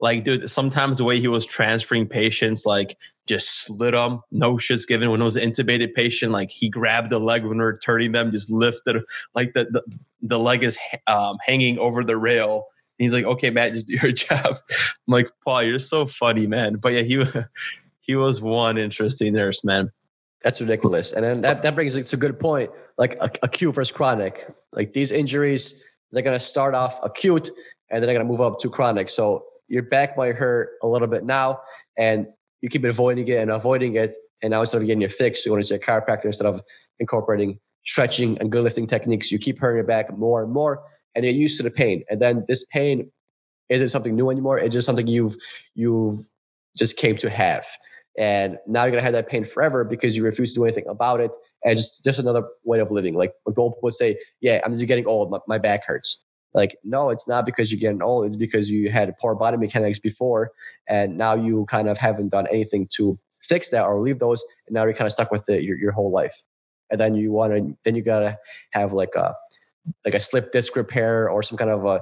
Like, 0.00 0.24
dude, 0.24 0.50
sometimes 0.50 0.98
the 0.98 1.04
way 1.04 1.20
he 1.20 1.28
was 1.28 1.44
transferring 1.44 2.08
patients, 2.08 2.64
like 2.64 2.96
just 3.26 3.62
slid 3.62 3.92
them, 3.92 4.20
no 4.30 4.56
shit's 4.56 4.86
given. 4.86 5.10
When 5.10 5.20
it 5.20 5.24
was 5.24 5.36
an 5.36 5.50
intubated 5.50 5.92
patient, 5.94 6.32
like 6.32 6.50
he 6.50 6.70
grabbed 6.70 7.10
the 7.10 7.18
leg 7.18 7.44
when 7.44 7.58
we 7.58 7.64
are 7.64 7.78
turning 7.78 8.12
them, 8.12 8.30
just 8.32 8.50
lifted 8.50 9.02
like 9.34 9.52
the 9.52 9.64
the, 9.64 9.98
the 10.22 10.38
leg 10.38 10.64
is 10.64 10.78
um, 11.06 11.36
hanging 11.44 11.78
over 11.78 12.02
the 12.02 12.16
rail 12.16 12.66
he's 12.98 13.14
like, 13.14 13.24
okay, 13.24 13.50
Matt, 13.50 13.72
just 13.74 13.88
do 13.88 13.94
your 13.94 14.12
job. 14.12 14.46
I'm 14.46 14.56
like, 15.06 15.30
Paul, 15.44 15.62
you're 15.62 15.78
so 15.78 16.06
funny, 16.06 16.46
man. 16.46 16.76
But 16.76 16.92
yeah, 16.92 17.02
he 17.02 17.24
he 18.00 18.16
was 18.16 18.40
one 18.40 18.78
interesting 18.78 19.34
nurse, 19.34 19.64
man. 19.64 19.90
That's 20.42 20.60
ridiculous. 20.60 21.12
And 21.12 21.24
then 21.24 21.40
that, 21.40 21.62
that 21.62 21.74
brings 21.74 21.96
us 21.96 22.10
to 22.10 22.16
a 22.16 22.18
good 22.18 22.38
point, 22.38 22.70
like 22.98 23.18
acute 23.42 23.74
versus 23.74 23.90
chronic. 23.90 24.46
Like 24.72 24.92
these 24.92 25.10
injuries, 25.10 25.74
they're 26.12 26.22
gonna 26.22 26.38
start 26.38 26.74
off 26.74 26.98
acute 27.02 27.50
and 27.90 28.02
then 28.02 28.06
they're 28.06 28.16
gonna 28.16 28.28
move 28.28 28.40
up 28.40 28.58
to 28.60 28.70
chronic. 28.70 29.08
So 29.08 29.44
your 29.68 29.82
back 29.82 30.16
might 30.16 30.36
hurt 30.36 30.70
a 30.82 30.86
little 30.86 31.08
bit 31.08 31.24
now, 31.24 31.60
and 31.98 32.26
you 32.60 32.68
keep 32.68 32.84
avoiding 32.84 33.26
it 33.28 33.38
and 33.38 33.50
avoiding 33.50 33.96
it. 33.96 34.14
And 34.42 34.50
now 34.50 34.60
instead 34.60 34.80
of 34.80 34.86
getting 34.86 35.02
it 35.02 35.12
fixed, 35.12 35.44
you 35.44 35.52
want 35.52 35.64
to 35.64 35.68
see 35.68 35.74
a 35.74 35.78
chiropractor 35.78 36.26
instead 36.26 36.46
of 36.46 36.62
incorporating 37.00 37.58
stretching 37.84 38.36
and 38.38 38.50
good 38.52 38.64
lifting 38.64 38.86
techniques. 38.86 39.32
You 39.32 39.38
keep 39.38 39.58
hurting 39.58 39.76
your 39.76 39.86
back 39.86 40.16
more 40.16 40.42
and 40.42 40.52
more 40.52 40.82
and 41.14 41.24
you're 41.24 41.34
used 41.34 41.56
to 41.56 41.62
the 41.62 41.70
pain. 41.70 42.04
And 42.10 42.20
then 42.20 42.44
this 42.46 42.64
pain 42.64 43.10
isn't 43.68 43.88
something 43.88 44.14
new 44.14 44.30
anymore. 44.30 44.58
It's 44.58 44.74
just 44.74 44.86
something 44.86 45.06
you've 45.06 45.36
you've 45.74 46.20
just 46.76 46.96
came 46.96 47.16
to 47.16 47.30
have. 47.30 47.66
And 48.18 48.58
now 48.66 48.84
you're 48.84 48.92
gonna 48.92 49.02
have 49.02 49.12
that 49.12 49.28
pain 49.28 49.44
forever 49.44 49.84
because 49.84 50.16
you 50.16 50.24
refuse 50.24 50.52
to 50.52 50.60
do 50.60 50.64
anything 50.64 50.86
about 50.88 51.20
it. 51.20 51.30
And 51.64 51.72
it's 51.72 51.82
just, 51.82 52.04
just 52.04 52.18
another 52.18 52.44
way 52.64 52.80
of 52.80 52.90
living. 52.90 53.14
Like 53.14 53.32
when 53.44 53.54
people 53.54 53.78
would 53.82 53.94
say, 53.94 54.18
Yeah, 54.40 54.60
I'm 54.64 54.72
just 54.72 54.86
getting 54.86 55.06
old, 55.06 55.30
my, 55.30 55.38
my 55.46 55.58
back 55.58 55.84
hurts. 55.86 56.20
Like, 56.54 56.78
no, 56.82 57.10
it's 57.10 57.28
not 57.28 57.44
because 57.44 57.70
you're 57.70 57.78
getting 57.80 58.02
old, 58.02 58.24
it's 58.24 58.36
because 58.36 58.70
you 58.70 58.90
had 58.90 59.14
poor 59.18 59.34
body 59.34 59.58
mechanics 59.58 59.98
before, 59.98 60.52
and 60.88 61.18
now 61.18 61.34
you 61.34 61.66
kind 61.66 61.88
of 61.88 61.98
haven't 61.98 62.30
done 62.30 62.46
anything 62.46 62.88
to 62.96 63.18
fix 63.42 63.68
that 63.70 63.84
or 63.84 63.96
relieve 63.96 64.20
those, 64.20 64.42
and 64.66 64.74
now 64.74 64.84
you're 64.84 64.94
kind 64.94 65.06
of 65.06 65.12
stuck 65.12 65.30
with 65.30 65.46
it 65.50 65.64
your, 65.64 65.76
your 65.78 65.92
whole 65.92 66.10
life. 66.10 66.42
And 66.90 66.98
then 66.98 67.14
you 67.14 67.30
want 67.30 67.52
to, 67.52 67.76
then 67.84 67.94
you 67.94 68.02
gotta 68.02 68.38
have 68.70 68.94
like 68.94 69.14
a 69.16 69.34
like 70.04 70.14
a 70.14 70.20
slip 70.20 70.50
disc 70.50 70.74
repair 70.74 71.28
or 71.28 71.42
some 71.42 71.58
kind 71.58 71.70
of 71.70 71.84
a 71.84 72.00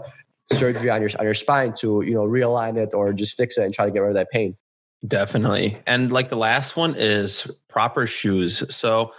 surgery 0.53 0.91
on 0.91 1.01
your 1.01 1.11
on 1.19 1.25
your 1.25 1.35
spine 1.35 1.73
to 1.81 2.03
you 2.03 2.15
know 2.15 2.23
realign 2.23 2.77
it 2.77 2.95
or 2.95 3.13
just 3.13 3.37
fix 3.37 3.59
it 3.59 3.65
and 3.65 3.75
try 3.75 3.87
to 3.87 3.91
get 3.91 4.01
rid 4.01 4.11
of 4.11 4.15
that 4.15 4.31
pain. 4.31 4.57
Definitely. 5.07 5.79
And 5.87 6.11
like 6.13 6.29
the 6.29 6.37
last 6.37 6.77
one 6.77 6.95
is 6.97 7.51
proper 7.69 8.07
shoes. 8.07 8.63
So 8.75 9.13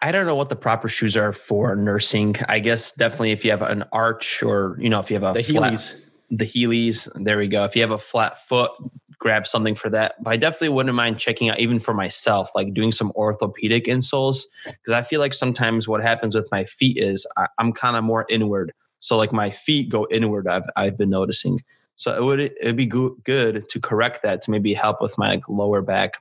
I 0.00 0.12
don't 0.12 0.26
know 0.26 0.36
what 0.36 0.48
the 0.48 0.56
proper 0.56 0.88
shoes 0.88 1.16
are 1.16 1.32
for 1.32 1.74
nursing. 1.74 2.36
I 2.48 2.60
guess 2.60 2.92
definitely 2.92 3.32
if 3.32 3.44
you 3.44 3.50
have 3.50 3.62
an 3.62 3.84
arch 3.92 4.42
or 4.42 4.76
you 4.80 4.88
know 4.88 5.00
if 5.00 5.10
you 5.10 5.18
have 5.18 5.24
a 5.24 5.38
the 5.38 5.42
flat, 5.42 5.72
Heelys, 5.72 6.10
the 6.30 6.46
Heelys. 6.46 7.24
There 7.24 7.36
we 7.36 7.48
go. 7.48 7.64
If 7.64 7.74
you 7.74 7.82
have 7.82 7.90
a 7.90 7.98
flat 7.98 8.46
foot, 8.46 8.70
grab 9.18 9.46
something 9.46 9.74
for 9.74 9.90
that. 9.90 10.14
But 10.22 10.30
I 10.30 10.36
definitely 10.36 10.70
wouldn't 10.70 10.94
mind 10.94 11.18
checking 11.18 11.48
out, 11.48 11.58
even 11.58 11.78
for 11.78 11.94
myself, 11.94 12.50
like 12.54 12.74
doing 12.74 12.92
some 12.92 13.12
orthopedic 13.16 13.84
insoles. 13.84 14.42
Because 14.64 14.92
I 14.92 15.02
feel 15.02 15.20
like 15.20 15.34
sometimes 15.34 15.88
what 15.88 16.02
happens 16.02 16.34
with 16.34 16.48
my 16.52 16.64
feet 16.64 16.96
is 16.96 17.26
I, 17.36 17.48
am 17.58 17.72
kind 17.72 17.96
of 17.96 18.04
more 18.04 18.24
inward. 18.28 18.72
So 19.00 19.16
like 19.16 19.32
my 19.32 19.50
feet 19.50 19.90
go 19.90 20.06
inward. 20.10 20.46
I've 20.46 20.68
I've 20.76 20.96
been 20.96 21.10
noticing. 21.10 21.58
So 22.02 22.12
it 22.12 22.20
would 22.20 22.40
it'd 22.40 22.76
be 22.76 22.86
good 22.86 23.12
good 23.22 23.68
to 23.68 23.80
correct 23.80 24.24
that 24.24 24.42
to 24.42 24.50
maybe 24.50 24.74
help 24.74 25.00
with 25.00 25.16
my 25.18 25.28
like, 25.28 25.48
lower 25.48 25.82
back. 25.82 26.14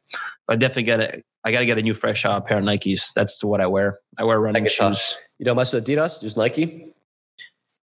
But 0.46 0.54
I 0.54 0.56
definitely 0.58 0.84
got 0.84 0.98
to 0.98 1.24
I 1.44 1.52
got 1.52 1.62
to 1.62 1.66
get 1.66 1.80
a 1.80 1.82
new 1.82 1.96
fresh 1.96 2.24
uh, 2.24 2.40
pair 2.40 2.60
of 2.60 2.64
Nikes. 2.64 3.14
That's 3.14 3.44
what 3.44 3.62
I 3.62 3.66
wear. 3.66 3.98
I 4.16 4.24
wear 4.24 4.40
running 4.40 4.68
shoes. 4.68 5.18
You 5.40 5.46
don't 5.46 5.58
mess 5.58 5.74
with 5.74 5.84
Adidas, 5.84 6.22
just 6.22 6.38
Nike. 6.38 6.94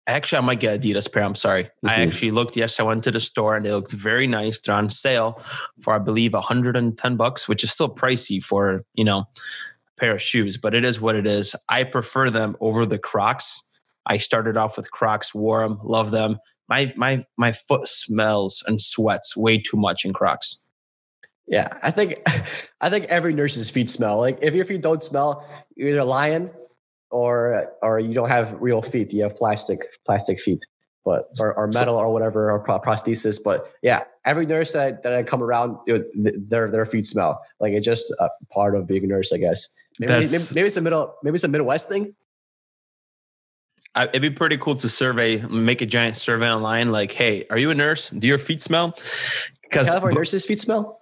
Actually, 0.08 0.38
I 0.38 0.40
might 0.40 0.58
get 0.58 0.80
Adidas 0.80 1.10
pair. 1.10 1.22
I'm 1.22 1.36
sorry. 1.36 1.64
Mm-hmm. 1.64 1.88
I 1.88 1.94
actually 2.02 2.32
looked. 2.32 2.56
Yes, 2.56 2.80
I 2.80 2.82
went 2.82 3.04
to 3.04 3.12
the 3.12 3.20
store 3.20 3.54
and 3.54 3.64
they 3.64 3.70
looked 3.70 3.92
very 3.92 4.26
nice. 4.26 4.58
They're 4.58 4.74
on 4.74 4.90
sale 4.90 5.40
for 5.80 5.94
I 5.94 6.00
believe 6.00 6.32
110 6.32 7.16
bucks, 7.16 7.48
which 7.48 7.62
is 7.62 7.70
still 7.70 7.88
pricey 7.88 8.42
for 8.42 8.84
you 8.94 9.04
know 9.04 9.20
a 9.20 10.00
pair 10.00 10.16
of 10.16 10.20
shoes, 10.20 10.56
but 10.56 10.74
it 10.74 10.84
is 10.84 11.00
what 11.00 11.14
it 11.14 11.28
is. 11.28 11.54
I 11.68 11.84
prefer 11.84 12.28
them 12.28 12.56
over 12.58 12.84
the 12.84 12.98
Crocs. 12.98 13.62
I 14.04 14.18
started 14.18 14.56
off 14.56 14.76
with 14.76 14.90
Crocs, 14.90 15.32
wore 15.32 15.60
them, 15.60 15.78
love 15.84 16.10
them. 16.10 16.38
My 16.68 16.92
my 16.96 17.24
my 17.36 17.52
foot 17.52 17.86
smells 17.86 18.62
and 18.66 18.80
sweats 18.80 19.36
way 19.36 19.58
too 19.58 19.76
much 19.76 20.04
in 20.04 20.12
Crocs. 20.12 20.58
Yeah, 21.46 21.68
I 21.82 21.90
think 21.90 22.14
I 22.80 22.90
think 22.90 23.06
every 23.06 23.34
nurse's 23.34 23.70
feet 23.70 23.88
smell. 23.88 24.18
Like 24.18 24.38
if 24.40 24.54
your 24.54 24.64
feet 24.64 24.82
don't 24.82 25.02
smell, 25.02 25.46
you're 25.76 25.90
either 25.90 26.04
lying 26.04 26.50
or 27.10 27.70
or 27.82 28.00
you 28.00 28.14
don't 28.14 28.30
have 28.30 28.56
real 28.60 28.82
feet. 28.82 29.12
You 29.12 29.22
have 29.24 29.36
plastic 29.36 29.86
plastic 30.04 30.40
feet. 30.40 30.64
but 31.04 31.24
or, 31.38 31.54
or 31.54 31.68
metal 31.68 31.96
or 31.96 32.10
whatever 32.12 32.50
or 32.50 32.64
prosthesis. 32.64 33.38
But 33.42 33.70
yeah, 33.82 34.04
every 34.24 34.46
nurse 34.46 34.72
that, 34.72 35.02
that 35.02 35.12
I 35.12 35.22
come 35.22 35.42
around, 35.42 35.76
their 35.86 36.70
their 36.70 36.86
feet 36.86 37.06
smell 37.06 37.42
like 37.60 37.72
it's 37.72 37.84
just 37.84 38.10
a 38.18 38.30
part 38.50 38.74
of 38.74 38.88
being 38.88 39.04
a 39.04 39.06
nurse, 39.06 39.32
I 39.32 39.36
guess. 39.36 39.68
Maybe, 40.00 40.12
maybe, 40.12 40.32
maybe, 40.54 40.66
it's 40.66 40.76
a 40.76 40.80
middle, 40.80 41.14
maybe 41.22 41.34
it's 41.34 41.44
a 41.44 41.48
Midwest 41.48 41.88
thing. 41.88 42.14
I, 43.94 44.04
it'd 44.04 44.22
be 44.22 44.30
pretty 44.30 44.58
cool 44.58 44.74
to 44.76 44.88
survey, 44.88 45.40
make 45.42 45.80
a 45.80 45.86
giant 45.86 46.16
survey 46.16 46.50
online. 46.50 46.90
Like, 46.90 47.12
hey, 47.12 47.46
are 47.50 47.58
you 47.58 47.70
a 47.70 47.74
nurse? 47.74 48.10
Do 48.10 48.26
your 48.26 48.38
feet 48.38 48.60
smell? 48.60 48.96
Because 49.62 49.88
California 49.88 50.18
nurses' 50.18 50.46
feet 50.46 50.60
smell. 50.60 51.00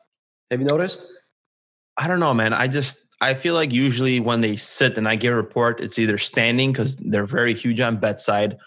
Have 0.50 0.60
you 0.60 0.66
noticed? 0.66 1.06
I 1.96 2.08
don't 2.08 2.20
know, 2.20 2.34
man. 2.34 2.52
I 2.52 2.68
just 2.68 3.14
I 3.20 3.34
feel 3.34 3.54
like 3.54 3.72
usually 3.72 4.20
when 4.20 4.40
they 4.40 4.56
sit 4.56 4.98
and 4.98 5.08
I 5.08 5.16
get 5.16 5.32
a 5.32 5.36
report, 5.36 5.80
it's 5.80 5.98
either 5.98 6.18
standing 6.18 6.72
because 6.72 6.96
they're 6.96 7.26
very 7.26 7.54
huge 7.54 7.80
on 7.80 7.96
bedside, 7.98 8.58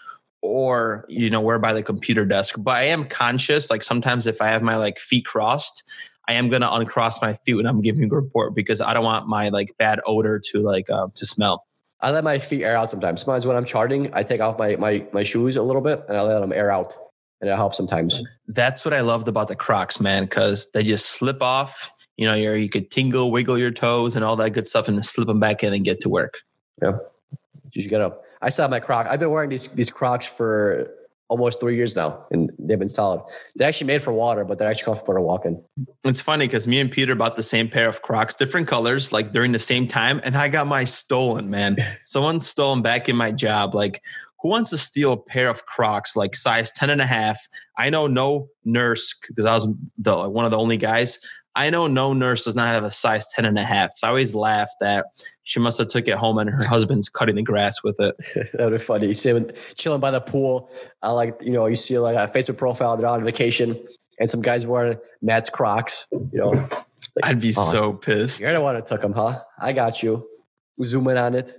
or 0.42 1.04
you 1.08 1.30
know 1.30 1.40
we're 1.40 1.58
by 1.58 1.72
the 1.72 1.82
computer 1.82 2.24
desk. 2.24 2.56
But 2.58 2.76
I 2.76 2.84
am 2.84 3.04
conscious. 3.04 3.70
Like 3.70 3.84
sometimes 3.84 4.26
if 4.26 4.40
I 4.40 4.48
have 4.48 4.62
my 4.62 4.76
like 4.76 4.98
feet 4.98 5.26
crossed, 5.26 5.84
I 6.28 6.34
am 6.34 6.48
gonna 6.48 6.70
uncross 6.70 7.20
my 7.20 7.34
feet 7.34 7.54
when 7.54 7.66
I'm 7.66 7.82
giving 7.82 8.10
a 8.10 8.14
report 8.14 8.54
because 8.54 8.80
I 8.80 8.94
don't 8.94 9.04
want 9.04 9.28
my 9.28 9.50
like 9.50 9.76
bad 9.78 10.00
odor 10.06 10.40
to 10.52 10.60
like 10.60 10.88
uh, 10.90 11.08
to 11.14 11.26
smell. 11.26 11.65
I 12.00 12.10
let 12.10 12.24
my 12.24 12.38
feet 12.38 12.62
air 12.62 12.76
out 12.76 12.90
sometimes. 12.90 13.22
Sometimes 13.22 13.46
when 13.46 13.56
I'm 13.56 13.64
charting, 13.64 14.10
I 14.12 14.22
take 14.22 14.40
off 14.40 14.58
my 14.58 14.76
my 14.76 15.06
my 15.12 15.22
shoes 15.22 15.56
a 15.56 15.62
little 15.62 15.82
bit 15.82 16.04
and 16.08 16.16
I 16.16 16.22
let 16.22 16.40
them 16.40 16.52
air 16.52 16.70
out, 16.70 16.94
and 17.40 17.50
it 17.50 17.56
helps 17.56 17.76
sometimes. 17.76 18.22
That's 18.48 18.84
what 18.84 18.92
I 18.92 19.00
loved 19.00 19.28
about 19.28 19.48
the 19.48 19.56
Crocs, 19.56 20.00
man, 20.00 20.24
because 20.24 20.70
they 20.72 20.82
just 20.82 21.06
slip 21.06 21.42
off. 21.42 21.90
You 22.16 22.26
know, 22.26 22.34
you 22.34 22.52
you 22.52 22.68
could 22.68 22.90
tingle, 22.90 23.30
wiggle 23.30 23.58
your 23.58 23.70
toes, 23.70 24.16
and 24.16 24.24
all 24.24 24.36
that 24.36 24.50
good 24.50 24.68
stuff, 24.68 24.88
and 24.88 24.96
then 24.96 25.04
slip 25.04 25.26
them 25.26 25.40
back 25.40 25.62
in 25.64 25.72
and 25.72 25.84
get 25.84 26.00
to 26.00 26.08
work. 26.08 26.34
Yeah, 26.82 26.98
you 27.72 27.82
should 27.82 27.90
get 27.90 28.00
up. 28.00 28.22
I 28.42 28.50
saw 28.50 28.68
my 28.68 28.80
Croc. 28.80 29.06
I've 29.08 29.20
been 29.20 29.30
wearing 29.30 29.50
these 29.50 29.68
these 29.68 29.90
Crocs 29.90 30.26
for 30.26 30.90
almost 31.28 31.60
three 31.60 31.76
years 31.76 31.96
now, 31.96 32.24
and 32.30 32.50
they've 32.58 32.78
been 32.78 32.88
solid. 32.88 33.20
They're 33.56 33.68
actually 33.68 33.88
made 33.88 34.02
for 34.02 34.12
water, 34.12 34.44
but 34.44 34.58
they're 34.58 34.68
actually 34.68 34.84
comfortable 34.84 35.14
to 35.14 35.20
walk 35.20 35.44
in. 35.44 35.62
It's 36.04 36.20
funny 36.20 36.46
because 36.46 36.66
me 36.66 36.80
and 36.80 36.90
Peter 36.90 37.14
bought 37.14 37.36
the 37.36 37.42
same 37.42 37.68
pair 37.68 37.88
of 37.88 38.02
Crocs, 38.02 38.34
different 38.34 38.68
colors, 38.68 39.12
like 39.12 39.32
during 39.32 39.52
the 39.52 39.58
same 39.58 39.88
time, 39.88 40.20
and 40.24 40.36
I 40.36 40.48
got 40.48 40.66
my 40.66 40.84
stolen. 40.84 41.50
Man, 41.50 41.76
someone 42.06 42.40
stole 42.40 42.74
them 42.74 42.82
back 42.82 43.08
in 43.08 43.16
my 43.16 43.32
job. 43.32 43.74
Like, 43.74 44.02
who 44.40 44.48
wants 44.48 44.70
to 44.70 44.78
steal 44.78 45.12
a 45.12 45.16
pair 45.16 45.48
of 45.48 45.66
Crocs 45.66 46.14
like 46.14 46.36
size 46.36 46.70
10 46.72 46.90
and 46.90 47.00
a 47.00 47.06
half? 47.06 47.40
I 47.76 47.90
know 47.90 48.06
no 48.06 48.48
nurse 48.64 49.14
because 49.28 49.46
I 49.46 49.54
was 49.54 49.66
the 49.98 50.28
one 50.28 50.44
of 50.44 50.50
the 50.50 50.58
only 50.58 50.76
guys. 50.76 51.18
I 51.56 51.70
know 51.70 51.86
no 51.86 52.12
nurse 52.12 52.44
does 52.44 52.54
not 52.54 52.74
have 52.74 52.84
a 52.84 52.90
size 52.90 53.26
10 53.34 53.46
and 53.46 53.58
a 53.58 53.64
half. 53.64 53.96
So 53.96 54.06
I 54.06 54.10
always 54.10 54.34
laugh 54.34 54.68
that 54.80 55.06
she 55.46 55.60
must 55.60 55.78
have 55.78 55.86
took 55.86 56.08
it 56.08 56.16
home 56.16 56.38
and 56.38 56.50
her 56.50 56.64
husband's 56.68 57.08
cutting 57.08 57.36
the 57.36 57.42
grass 57.42 57.82
with 57.82 58.00
it. 58.00 58.16
that 58.52 58.64
would 58.64 58.72
be 58.72 58.78
funny. 58.78 59.06
You 59.06 59.14
see 59.14 59.30
him 59.30 59.48
chilling 59.76 60.00
by 60.00 60.10
the 60.10 60.20
pool. 60.20 60.68
I 61.02 61.10
like, 61.10 61.40
you 61.40 61.52
know, 61.52 61.66
you 61.66 61.76
see 61.76 61.96
like 61.98 62.16
a 62.16 62.30
Facebook 62.30 62.58
profile, 62.58 62.96
they're 62.96 63.06
on 63.06 63.24
vacation 63.24 63.78
and 64.18 64.28
some 64.28 64.42
guys 64.42 64.66
wearing 64.66 64.98
Matt's 65.22 65.48
Crocs, 65.48 66.08
you 66.10 66.28
know. 66.32 66.50
Like, 66.50 67.22
I'd 67.22 67.40
be 67.40 67.54
oh, 67.56 67.70
so 67.70 67.92
pissed. 67.92 68.40
You're 68.40 68.52
the 68.52 68.60
one 68.60 68.74
that 68.74 68.86
took 68.86 69.00
them, 69.00 69.12
huh? 69.12 69.40
I 69.58 69.72
got 69.72 70.02
you. 70.02 70.26
Zoom 70.82 71.06
in 71.08 71.16
on 71.16 71.34
it. 71.34 71.54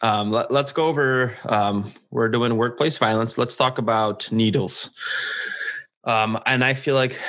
Um, 0.00 0.30
let, 0.30 0.52
us 0.52 0.70
go 0.70 0.86
over, 0.86 1.36
um, 1.46 1.92
we're 2.12 2.28
doing 2.28 2.56
workplace 2.56 2.98
violence. 2.98 3.36
Let's 3.36 3.56
talk 3.56 3.78
about 3.78 4.30
needles. 4.30 4.90
Um, 6.04 6.38
and 6.46 6.62
I 6.62 6.74
feel 6.74 6.94
like 6.94 7.20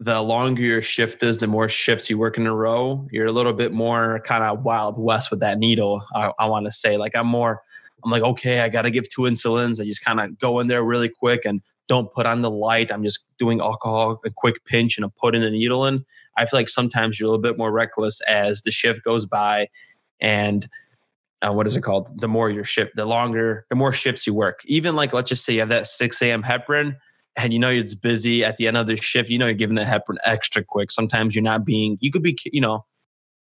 the 0.00 0.20
longer 0.20 0.62
your 0.62 0.82
shift 0.82 1.22
is, 1.22 1.38
the 1.38 1.46
more 1.46 1.68
shifts 1.68 2.10
you 2.10 2.18
work 2.18 2.36
in 2.36 2.46
a 2.46 2.54
row, 2.54 3.06
you're 3.10 3.26
a 3.26 3.32
little 3.32 3.52
bit 3.52 3.72
more 3.72 4.20
kind 4.24 4.42
of 4.42 4.62
wild 4.62 4.98
west 4.98 5.30
with 5.30 5.40
that 5.40 5.58
needle. 5.58 6.04
I, 6.14 6.32
I 6.38 6.46
want 6.46 6.66
to 6.66 6.72
say, 6.72 6.96
like, 6.96 7.14
I'm 7.14 7.26
more, 7.26 7.62
I'm 8.04 8.10
like, 8.10 8.22
okay, 8.22 8.60
I 8.60 8.68
got 8.68 8.82
to 8.82 8.90
give 8.90 9.08
two 9.08 9.22
insulins. 9.22 9.80
I 9.80 9.84
just 9.84 10.04
kind 10.04 10.20
of 10.20 10.38
go 10.38 10.58
in 10.60 10.66
there 10.66 10.82
really 10.82 11.08
quick 11.08 11.44
and 11.44 11.62
don't 11.88 12.12
put 12.12 12.26
on 12.26 12.42
the 12.42 12.50
light. 12.50 12.90
I'm 12.90 13.04
just 13.04 13.24
doing 13.38 13.60
alcohol, 13.60 14.20
a 14.24 14.30
quick 14.30 14.64
pinch, 14.64 14.96
and 14.98 15.04
I'm 15.04 15.12
putting 15.12 15.44
a 15.44 15.50
needle 15.50 15.86
in. 15.86 16.04
I 16.36 16.46
feel 16.46 16.58
like 16.58 16.68
sometimes 16.68 17.20
you're 17.20 17.26
a 17.26 17.30
little 17.30 17.42
bit 17.42 17.56
more 17.56 17.70
reckless 17.70 18.20
as 18.22 18.62
the 18.62 18.72
shift 18.72 19.04
goes 19.04 19.26
by, 19.26 19.68
and 20.20 20.66
uh, 21.46 21.52
what 21.52 21.66
is 21.66 21.76
it 21.76 21.82
called? 21.82 22.20
The 22.20 22.28
more 22.28 22.50
your 22.50 22.64
shift, 22.64 22.96
the 22.96 23.06
longer, 23.06 23.66
the 23.68 23.76
more 23.76 23.92
shifts 23.92 24.26
you 24.26 24.34
work. 24.34 24.60
Even 24.64 24.96
like, 24.96 25.12
let's 25.12 25.28
just 25.28 25.44
say 25.44 25.52
you 25.52 25.60
have 25.60 25.68
that 25.68 25.86
6 25.86 26.22
a.m. 26.22 26.42
heparin 26.42 26.96
and 27.36 27.52
you 27.52 27.58
know 27.58 27.70
it's 27.70 27.94
busy 27.94 28.44
at 28.44 28.56
the 28.56 28.66
end 28.66 28.76
of 28.76 28.86
the 28.86 28.96
shift, 28.96 29.28
you 29.28 29.38
know 29.38 29.46
you're 29.46 29.54
giving 29.54 29.76
the 29.76 29.84
heparin 29.84 30.16
extra 30.24 30.62
quick. 30.62 30.90
Sometimes 30.90 31.34
you're 31.34 31.42
not 31.42 31.64
being, 31.64 31.98
you 32.00 32.10
could 32.10 32.22
be, 32.22 32.38
you 32.44 32.60
know, 32.60 32.84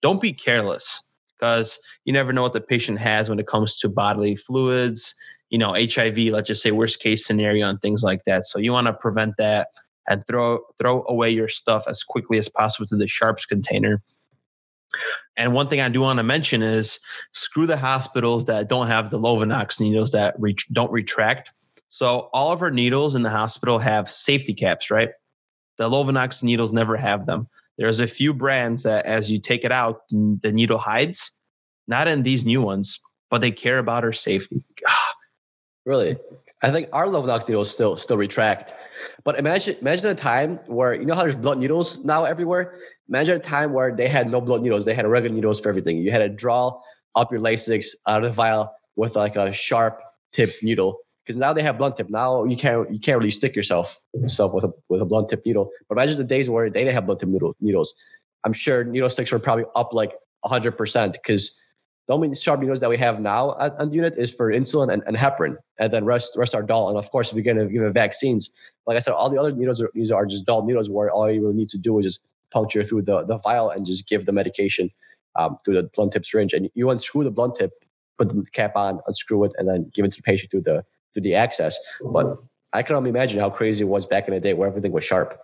don't 0.03 0.20
be 0.20 0.32
careless 0.32 1.03
because 1.39 1.78
you 2.05 2.12
never 2.12 2.32
know 2.32 2.43
what 2.43 2.53
the 2.53 2.61
patient 2.61 2.99
has 2.99 3.28
when 3.28 3.39
it 3.39 3.47
comes 3.47 3.78
to 3.78 3.89
bodily 3.89 4.37
fluids, 4.37 5.14
you 5.51 5.59
know, 5.59 5.74
HIV, 5.74 6.18
let's 6.18 6.49
just 6.49 6.62
say 6.62 6.70
worst 6.70 7.01
case 7.01 7.26
scenario 7.26 7.68
and 7.68 7.80
things 7.80 8.03
like 8.03 8.24
that. 8.24 8.45
So 8.45 8.59
you 8.59 8.72
want 8.72 8.87
to 8.87 8.93
prevent 8.93 9.37
that 9.39 9.68
and 10.09 10.26
throw 10.26 10.61
throw 10.78 11.05
away 11.09 11.30
your 11.30 11.49
stuff 11.49 11.85
as 11.89 12.03
quickly 12.03 12.39
as 12.39 12.49
possible 12.49 12.87
to 12.89 12.97
the 12.97 13.09
sharps 13.09 13.47
container. 13.47 14.03
And 15.37 15.53
one 15.55 15.68
thing 15.68 15.80
I 15.80 15.89
do 15.89 16.01
want 16.01 16.18
to 16.18 16.22
mention 16.22 16.62
is 16.62 17.01
screw 17.32 17.66
the 17.66 17.76
hospitals 17.76 18.45
that 18.45 18.68
don't 18.68 18.87
have 18.87 19.11
the 19.11 19.18
Lovenox 19.18 19.80
needles 19.80 20.12
that 20.12 20.35
re- 20.39 20.55
don't 20.72 20.93
retract 20.93 21.51
so 21.95 22.29
all 22.33 22.51
of 22.51 22.61
our 22.61 22.73
needles 22.73 23.15
in 23.15 23.23
the 23.23 23.31
hospital 23.31 23.79
have 23.79 24.11
safety 24.11 24.53
caps, 24.53 24.91
right? 24.91 25.11
The 25.79 25.89
Lovenox 25.89 26.43
needles 26.43 26.73
never 26.73 26.97
have 26.97 27.27
them. 27.27 27.47
There's 27.79 28.01
a 28.01 28.09
few 28.09 28.35
brands 28.35 28.83
that 28.83 29.07
as 29.07 29.31
you 29.31 29.39
take 29.39 29.65
it 29.65 29.71
out, 29.71 30.01
the 30.11 30.51
needle 30.53 30.79
hides. 30.79 31.31
Not 31.87 32.09
in 32.09 32.25
these 32.25 32.45
new 32.45 32.61
ones, 32.61 32.99
but 33.31 33.43
they 33.43 33.53
care 33.53 33.79
about 33.79 34.03
our 34.03 34.11
safety. 34.11 34.65
really? 35.87 36.17
I 36.65 36.73
think 36.73 36.89
our 36.93 37.07
Lovenox 37.07 37.49
needles 37.49 37.73
still 37.73 37.97
still 37.97 38.17
retract. 38.17 38.75
But 39.23 39.39
imagine 39.39 39.77
imagine 39.81 40.11
a 40.11 40.17
time 40.17 40.57
where 40.67 40.95
you 40.95 41.05
know 41.05 41.15
how 41.15 41.23
there's 41.23 41.37
blood 41.37 41.59
needles 41.59 42.05
now 42.05 42.25
everywhere. 42.25 42.77
Imagine 43.09 43.37
a 43.37 43.39
time 43.39 43.73
where 43.73 43.95
they 43.95 44.09
had 44.09 44.29
no 44.29 44.41
blood 44.41 44.63
needles. 44.63 44.85
They 44.85 44.95
had 44.95 45.07
regular 45.07 45.33
needles 45.33 45.61
for 45.61 45.69
everything. 45.69 45.99
You 45.99 46.11
had 46.11 46.19
to 46.19 46.29
draw 46.29 46.81
up 47.15 47.31
your 47.31 47.41
Lasix 47.41 47.95
out 48.09 48.25
of 48.25 48.31
the 48.31 48.35
vial 48.35 48.75
with 48.97 49.15
like 49.15 49.37
a 49.37 49.53
sharp 49.53 50.01
tip 50.33 50.51
needle 50.61 50.99
because 51.25 51.39
now 51.39 51.53
they 51.53 51.62
have 51.62 51.79
blunt 51.79 51.97
tip. 51.97 52.11
Now 52.11 52.45
you 52.45 52.57
can't 52.57 52.91
you 52.93 52.99
can't 52.99 53.18
really 53.18 53.31
stick 53.31 53.57
yourself 53.57 54.01
yourself 54.14 54.53
with 54.53 54.64
a 54.64 54.72
with 54.89 55.01
a 55.01 55.07
blunt 55.07 55.29
tip 55.29 55.45
needle. 55.47 55.70
But 55.89 55.99
imagine 55.99 56.18
the 56.18 56.25
days 56.25 56.51
where 56.51 56.68
they 56.70 56.81
didn't 56.81 56.95
have 56.95 57.07
blunt 57.07 57.20
tip 57.20 57.29
needle, 57.29 57.55
needles. 57.61 57.95
I'm 58.45 58.53
sure 58.53 58.85
needle 58.85 59.11
sticks 59.11 59.33
were 59.33 59.39
probably 59.39 59.64
up 59.75 59.93
like 59.93 60.12
hundred 60.45 60.72
percent 60.72 61.14
because 61.14 61.55
the 62.07 62.12
only 62.12 62.35
sharp 62.35 62.61
needles 62.61 62.81
that 62.81 62.91
we 62.91 62.99
have 62.99 63.18
now 63.20 63.53
on 63.53 63.89
the 63.89 63.95
unit 63.95 64.14
is 64.18 64.33
for 64.33 64.53
insulin 64.53 64.93
and, 64.93 65.03
and 65.07 65.16
heparin, 65.16 65.57
and 65.79 65.93
then 65.93 66.05
rest 66.05 66.37
rest 66.37 66.55
are 66.55 66.62
dull. 66.62 66.89
And 66.89 66.99
of 66.99 67.11
course, 67.11 67.31
if 67.31 67.35
you're 67.37 67.55
going 67.55 67.66
to 67.66 67.72
give 67.72 67.95
vaccines, 67.95 68.51
like 68.87 68.97
I 68.97 69.01
said, 69.01 69.14
all 69.14 69.31
the 69.31 69.41
other 69.41 69.53
needles 69.53 69.81
are, 69.81 69.91
these 69.95 70.11
are 70.11 70.27
just 70.27 70.45
dull 70.45 70.64
needles 70.66 70.91
where 70.91 71.11
all 71.11 71.31
you 71.31 71.43
really 71.43 71.55
need 71.55 71.70
to 71.70 71.79
do 71.79 71.99
is 71.99 72.05
just 72.05 72.22
puncture 72.51 72.85
through 72.85 73.03
the, 73.03 73.25
the 73.25 73.39
vial 73.39 73.70
and 73.70 73.87
just 73.87 74.07
give 74.07 74.27
the 74.27 74.33
medication 74.33 74.91
um, 75.37 75.57
through 75.64 75.75
the 75.75 75.91
blunt 75.95 76.12
tip 76.12 76.25
syringe. 76.27 76.53
And 76.53 76.70
you 76.75 76.91
unscrew 76.91 77.25
the 77.25 77.31
blunt 77.31 77.55
tip, 77.55 77.72
put 78.18 78.29
the 78.29 78.45
cap 78.53 78.77
on, 78.77 79.01
unscrew 79.07 79.45
it, 79.45 79.53
and 79.57 79.66
then 79.66 79.91
give 79.95 80.05
it 80.05 80.12
to 80.12 80.18
the 80.18 80.22
patient 80.22 80.51
through 80.51 80.62
the 80.62 80.85
through 81.15 81.23
the 81.23 81.35
access. 81.35 81.79
But 82.05 82.37
I 82.73 82.83
can 82.83 82.97
only 82.97 83.11
imagine 83.11 83.41
how 83.41 83.51
crazy 83.51 83.85
it 83.85 83.89
was 83.89 84.05
back 84.05 84.29
in 84.29 84.35
the 84.35 84.41
day 84.41 84.53
where 84.53 84.69
everything 84.69 84.93
was 84.93 85.05
sharp. 85.05 85.41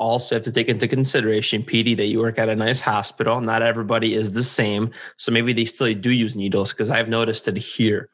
Also, 0.00 0.34
have 0.34 0.44
to 0.44 0.52
take 0.52 0.68
into 0.68 0.88
consideration, 0.88 1.62
PD, 1.62 1.96
that 1.96 2.06
you 2.06 2.18
work 2.18 2.38
at 2.38 2.48
a 2.48 2.56
nice 2.56 2.80
hospital. 2.80 3.40
Not 3.40 3.62
everybody 3.62 4.14
is 4.14 4.32
the 4.32 4.42
same, 4.42 4.90
so 5.16 5.30
maybe 5.30 5.52
they 5.52 5.64
still 5.64 5.92
do 5.94 6.10
use 6.10 6.34
needles 6.34 6.72
because 6.72 6.90
I've 6.90 7.08
noticed 7.08 7.46
it 7.46 7.56
here. 7.56 8.10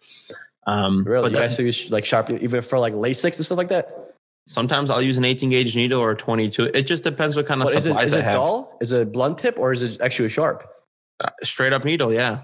Um, 0.66 1.02
really, 1.04 1.30
you 1.30 1.36
guys 1.36 1.58
use 1.58 1.90
like 1.90 2.04
sharp, 2.04 2.30
even 2.30 2.60
for 2.60 2.78
like 2.78 2.92
Lasix 2.92 3.38
and 3.38 3.46
stuff 3.46 3.56
like 3.56 3.70
that. 3.70 4.14
Sometimes 4.46 4.90
I'll 4.90 5.00
use 5.00 5.16
an 5.16 5.24
18 5.24 5.50
gauge 5.50 5.74
needle 5.74 6.00
or 6.00 6.10
a 6.10 6.16
22. 6.16 6.70
It 6.74 6.82
just 6.82 7.02
depends 7.02 7.34
what 7.34 7.46
kind 7.46 7.62
of 7.62 7.68
but 7.72 7.82
supplies 7.82 8.06
is 8.06 8.12
it, 8.12 8.16
is 8.18 8.22
I 8.22 8.24
have. 8.24 8.34
Dull? 8.34 8.78
Is 8.80 8.92
it 8.92 9.12
blunt 9.12 9.38
tip 9.38 9.58
or 9.58 9.72
is 9.72 9.82
it 9.82 10.00
actually 10.00 10.26
a 10.26 10.30
sharp? 10.30 10.68
Uh, 11.22 11.30
straight 11.42 11.72
up 11.72 11.84
needle, 11.84 12.12
yeah. 12.12 12.42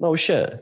No 0.00 0.16
shit. 0.16 0.60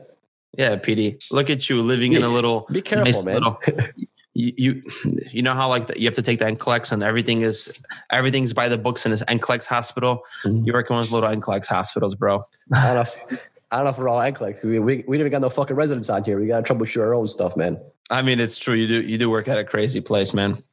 Yeah, 0.57 0.75
PD. 0.77 1.31
Look 1.31 1.49
at 1.49 1.69
you 1.69 1.81
living 1.81 2.13
in 2.13 2.23
a 2.23 2.29
little. 2.29 2.65
Be 2.71 2.81
careful, 2.81 3.05
nice 3.05 3.23
man. 3.25 3.35
Little, 3.35 3.59
you, 4.33 4.53
you, 4.57 4.83
you 5.31 5.41
know 5.41 5.53
how 5.53 5.69
like 5.69 5.87
the, 5.87 5.99
you 5.99 6.05
have 6.05 6.15
to 6.15 6.21
take 6.21 6.39
the 6.39 6.45
NCLEX 6.45 6.91
and 6.91 7.03
everything 7.03 7.41
is 7.41 7.81
everything's 8.11 8.53
by 8.53 8.69
the 8.69 8.77
books 8.77 9.05
in 9.05 9.11
this 9.11 9.23
NCLEX 9.23 9.65
hospital. 9.65 10.23
Mm-hmm. 10.43 10.65
You're 10.65 10.75
working 10.75 10.97
with 10.97 11.11
little 11.11 11.29
NCLEX 11.29 11.67
hospitals, 11.67 12.15
bro. 12.15 12.41
I 12.73 12.93
don't 12.93 12.95
know. 12.95 13.01
If, 13.01 13.41
I 13.71 13.77
don't 13.77 13.85
know 13.85 13.91
if 13.91 13.97
we're 13.97 14.09
all 14.09 14.19
NCLEX. 14.19 14.63
We, 14.63 14.79
we, 14.79 15.03
we 15.07 15.17
didn't 15.17 15.31
got 15.31 15.41
no 15.41 15.49
fucking 15.49 15.75
residents 15.75 16.09
on 16.09 16.23
here. 16.23 16.39
We 16.39 16.47
got 16.47 16.65
to 16.65 16.73
troubleshoot 16.73 17.01
our 17.01 17.15
own 17.15 17.27
stuff, 17.27 17.57
man. 17.57 17.79
I 18.09 18.21
mean, 18.21 18.39
it's 18.39 18.57
true. 18.57 18.75
You 18.75 18.87
do 18.87 19.01
you 19.01 19.17
do 19.17 19.29
work 19.29 19.47
at 19.47 19.57
a 19.57 19.63
crazy 19.63 20.01
place, 20.01 20.33
man. 20.33 20.63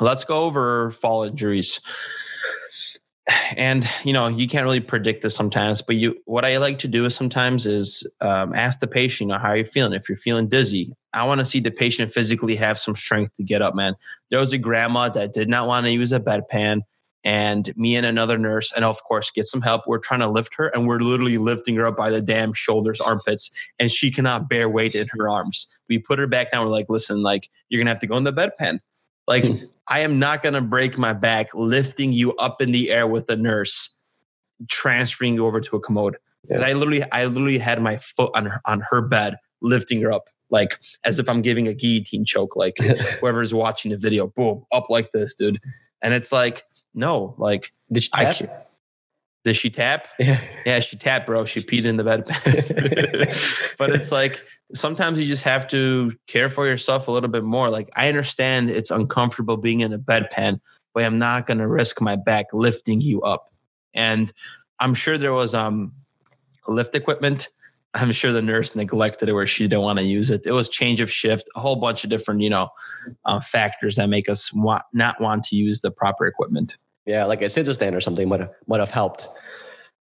Let's 0.00 0.24
go 0.24 0.44
over 0.44 0.92
fall 0.92 1.24
injuries 1.24 1.80
and 3.56 3.88
you 4.04 4.12
know 4.12 4.26
you 4.26 4.48
can't 4.48 4.64
really 4.64 4.80
predict 4.80 5.22
this 5.22 5.34
sometimes 5.34 5.82
but 5.82 5.96
you 5.96 6.16
what 6.24 6.44
i 6.44 6.56
like 6.58 6.78
to 6.78 6.88
do 6.88 7.04
is 7.04 7.14
sometimes 7.14 7.66
is 7.66 8.08
um, 8.20 8.54
ask 8.54 8.80
the 8.80 8.86
patient 8.86 9.28
you 9.28 9.34
know 9.34 9.38
how 9.38 9.48
are 9.48 9.58
you 9.58 9.64
feeling 9.64 9.92
if 9.92 10.08
you're 10.08 10.16
feeling 10.16 10.48
dizzy 10.48 10.92
i 11.12 11.24
want 11.24 11.38
to 11.38 11.44
see 11.44 11.60
the 11.60 11.70
patient 11.70 12.12
physically 12.12 12.56
have 12.56 12.78
some 12.78 12.94
strength 12.94 13.34
to 13.34 13.42
get 13.42 13.62
up 13.62 13.74
man 13.74 13.94
there 14.30 14.40
was 14.40 14.52
a 14.52 14.58
grandma 14.58 15.08
that 15.08 15.32
did 15.32 15.48
not 15.48 15.66
want 15.66 15.84
to 15.84 15.92
use 15.92 16.12
a 16.12 16.20
bedpan 16.20 16.80
and 17.24 17.72
me 17.76 17.96
and 17.96 18.06
another 18.06 18.38
nurse, 18.38 18.72
and 18.72 18.84
of 18.84 19.02
course, 19.04 19.30
get 19.30 19.46
some 19.46 19.60
help. 19.60 19.82
We're 19.86 19.98
trying 19.98 20.20
to 20.20 20.28
lift 20.28 20.54
her, 20.56 20.68
and 20.68 20.86
we're 20.86 21.00
literally 21.00 21.38
lifting 21.38 21.74
her 21.76 21.86
up 21.86 21.96
by 21.96 22.10
the 22.10 22.22
damn 22.22 22.52
shoulders, 22.52 23.00
armpits, 23.00 23.50
and 23.78 23.90
she 23.90 24.10
cannot 24.10 24.48
bear 24.48 24.68
weight 24.68 24.94
in 24.94 25.08
her 25.12 25.28
arms. 25.28 25.70
We 25.88 25.98
put 25.98 26.18
her 26.18 26.26
back 26.26 26.52
down. 26.52 26.64
We're 26.64 26.72
like, 26.72 26.86
listen, 26.88 27.22
like 27.22 27.50
you're 27.68 27.80
gonna 27.80 27.90
have 27.90 28.00
to 28.00 28.06
go 28.06 28.16
in 28.16 28.24
the 28.24 28.32
bedpan. 28.32 28.78
Like 29.28 29.44
Hmm. 29.44 29.64
I 29.86 30.00
am 30.00 30.18
not 30.18 30.42
gonna 30.42 30.60
break 30.62 30.98
my 30.98 31.12
back 31.12 31.48
lifting 31.54 32.12
you 32.12 32.34
up 32.36 32.60
in 32.60 32.72
the 32.72 32.90
air 32.90 33.06
with 33.06 33.30
a 33.30 33.36
nurse, 33.36 33.96
transferring 34.68 35.34
you 35.34 35.46
over 35.46 35.60
to 35.60 35.76
a 35.76 35.80
commode. 35.80 36.16
Because 36.42 36.62
Yeah. 36.62 36.68
I 36.68 36.72
literally, 36.72 37.04
I 37.12 37.24
literally 37.26 37.58
had 37.58 37.80
my 37.80 37.98
foot 37.98 38.30
on 38.34 38.46
her 38.46 38.60
on 38.64 38.82
her 38.90 39.02
bed, 39.02 39.36
lifting 39.60 40.00
her 40.02 40.12
up, 40.12 40.24
like 40.50 40.78
as 41.04 41.18
if 41.18 41.28
I'm 41.28 41.42
giving 41.42 41.68
a 41.68 41.74
guillotine 41.74 42.24
choke. 42.24 42.56
Like 42.56 42.78
whoever's 43.20 43.54
watching 43.54 43.90
the 43.92 43.98
video, 43.98 44.26
boom, 44.28 44.64
up 44.72 44.88
like 44.90 45.12
this, 45.12 45.34
dude. 45.34 45.60
And 46.02 46.14
it's 46.14 46.32
like, 46.32 46.64
no, 46.94 47.34
like, 47.38 47.72
Did 47.92 48.08
I 48.14 48.32
tap? 48.32 48.67
Did 49.44 49.56
she 49.56 49.70
tap? 49.70 50.08
Yeah. 50.18 50.40
Yeah, 50.66 50.80
she 50.80 50.96
tapped, 50.96 51.26
bro. 51.26 51.44
She 51.44 51.60
peed 51.60 51.84
in 51.84 51.96
the 51.96 52.04
bed. 52.04 52.24
but 53.78 53.90
it's 53.90 54.12
like 54.12 54.42
sometimes 54.74 55.18
you 55.18 55.26
just 55.26 55.44
have 55.44 55.66
to 55.68 56.12
care 56.26 56.50
for 56.50 56.66
yourself 56.66 57.08
a 57.08 57.10
little 57.10 57.30
bit 57.30 57.44
more. 57.44 57.70
Like 57.70 57.88
I 57.96 58.08
understand 58.08 58.70
it's 58.70 58.90
uncomfortable 58.90 59.56
being 59.56 59.80
in 59.80 59.92
a 59.92 59.98
bedpan, 59.98 60.60
but 60.92 61.04
I'm 61.04 61.18
not 61.18 61.46
going 61.46 61.58
to 61.58 61.68
risk 61.68 62.00
my 62.00 62.16
back 62.16 62.46
lifting 62.52 63.00
you 63.00 63.22
up. 63.22 63.52
And 63.94 64.32
I'm 64.80 64.94
sure 64.94 65.16
there 65.16 65.32
was 65.32 65.54
um 65.54 65.92
lift 66.66 66.94
equipment. 66.94 67.48
I'm 67.94 68.12
sure 68.12 68.32
the 68.32 68.42
nurse 68.42 68.76
neglected 68.76 69.28
it 69.28 69.32
where 69.32 69.46
she 69.46 69.64
didn't 69.64 69.82
want 69.82 69.98
to 69.98 70.04
use 70.04 70.30
it. 70.30 70.42
It 70.44 70.52
was 70.52 70.68
change 70.68 71.00
of 71.00 71.10
shift, 71.10 71.48
a 71.56 71.60
whole 71.60 71.76
bunch 71.76 72.04
of 72.04 72.10
different, 72.10 72.42
you 72.42 72.50
know, 72.50 72.68
uh, 73.24 73.40
factors 73.40 73.96
that 73.96 74.08
make 74.08 74.28
us 74.28 74.52
want, 74.52 74.82
not 74.92 75.20
want 75.20 75.44
to 75.44 75.56
use 75.56 75.80
the 75.80 75.90
proper 75.90 76.26
equipment. 76.26 76.76
Yeah, 77.08 77.24
like 77.24 77.40
a 77.40 77.48
scissor 77.48 77.72
stand 77.72 77.96
or 77.96 78.02
something 78.02 78.28
might 78.28 78.40
have, 78.40 78.50
might 78.66 78.80
have 78.80 78.90
helped. 78.90 79.28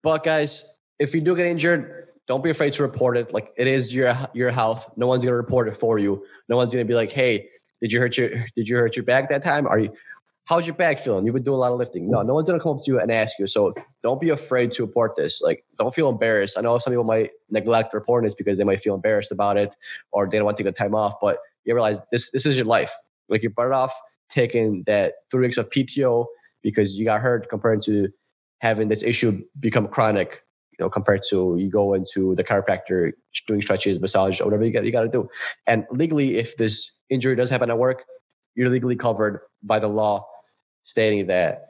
But 0.04 0.24
guys, 0.24 0.64
if 1.00 1.14
you 1.14 1.20
do 1.20 1.36
get 1.36 1.46
injured, 1.46 2.08
don't 2.30 2.42
be 2.42 2.50
afraid 2.50 2.72
to 2.72 2.82
report 2.82 3.18
it. 3.18 3.34
Like 3.34 3.52
it 3.58 3.68
is 3.68 3.94
your 3.94 4.16
your 4.34 4.52
health. 4.52 4.90
No 4.96 5.08
one's 5.08 5.26
gonna 5.26 5.36
report 5.36 5.68
it 5.68 5.76
for 5.76 6.00
you. 6.00 6.26
No 6.48 6.56
one's 6.56 6.74
gonna 6.74 6.86
be 6.86 6.94
like, 6.94 7.12
"Hey, 7.12 7.50
did 7.82 7.92
you 7.92 8.00
hurt 8.00 8.18
your 8.18 8.30
did 8.56 8.70
you 8.70 8.78
hurt 8.78 8.96
your 8.96 9.04
back 9.04 9.30
that 9.32 9.44
time? 9.44 9.68
Are 9.68 9.80
you 9.80 9.92
how's 10.46 10.66
your 10.66 10.78
back 10.78 10.98
feeling? 10.98 11.26
You've 11.26 11.36
been 11.36 11.44
doing 11.44 11.58
a 11.58 11.60
lot 11.60 11.74
of 11.74 11.78
lifting." 11.78 12.10
No, 12.10 12.22
no 12.22 12.36
one's 12.36 12.48
gonna 12.48 12.62
come 12.62 12.78
up 12.78 12.84
to 12.86 12.92
you 12.92 13.02
and 13.02 13.12
ask 13.12 13.38
you. 13.38 13.48
So 13.48 13.74
don't 14.02 14.22
be 14.22 14.30
afraid 14.30 14.72
to 14.74 14.86
report 14.86 15.18
this. 15.18 15.42
Like 15.42 15.66
don't 15.78 15.94
feel 15.94 16.08
embarrassed. 16.08 16.58
I 16.58 16.62
know 16.62 16.78
some 16.78 16.94
people 16.94 17.04
might 17.04 17.32
neglect 17.50 17.94
reporting 17.94 18.28
this 18.28 18.36
because 18.36 18.58
they 18.58 18.64
might 18.64 18.80
feel 18.80 18.96
embarrassed 18.96 19.34
about 19.34 19.58
it 19.58 19.76
or 20.14 20.30
they 20.30 20.38
don't 20.38 20.46
want 20.46 20.56
to 20.56 20.64
take 20.64 20.74
the 20.74 20.84
time 20.84 20.96
off. 20.96 21.16
But 21.22 21.40
you 21.66 21.76
realize 21.76 22.00
this 22.14 22.32
this 22.32 22.46
is 22.46 22.56
your 22.56 22.66
life. 22.66 22.94
Like 23.28 23.44
you're 23.44 23.52
better 23.52 23.74
off 23.74 23.94
taking 24.30 24.84
that 24.88 25.16
three 25.30 25.42
weeks 25.42 25.58
of 25.58 25.70
PTO 25.70 26.28
because 26.64 26.98
you 26.98 27.06
got 27.06 27.22
hurt 27.22 27.50
compared 27.50 27.82
to 27.82 28.10
having 28.60 28.88
this 28.88 29.04
issue 29.04 29.44
become 29.60 29.88
chronic 29.88 30.42
you 30.72 30.84
know 30.84 30.90
compared 30.90 31.22
to 31.30 31.56
you 31.60 31.70
go 31.70 31.94
into 31.94 32.34
the 32.36 32.44
chiropractor 32.44 33.12
doing 33.46 33.62
stretches 33.62 34.00
massage 34.00 34.42
or 34.42 34.46
whatever 34.46 34.66
you 34.66 34.72
got 34.72 34.86
you 34.86 34.92
got 34.92 35.02
to 35.02 35.10
do. 35.10 35.30
And 35.68 35.86
legally 35.92 36.38
if 36.38 36.58
this 36.58 36.96
injury 37.10 37.36
does 37.36 37.50
happen 37.50 37.70
at 37.70 37.78
work 37.78 38.06
you're 38.56 38.70
legally 38.70 38.96
covered 38.96 39.42
by 39.62 39.80
the 39.80 39.88
law 39.88 40.26
stating 40.84 41.28
that 41.28 41.70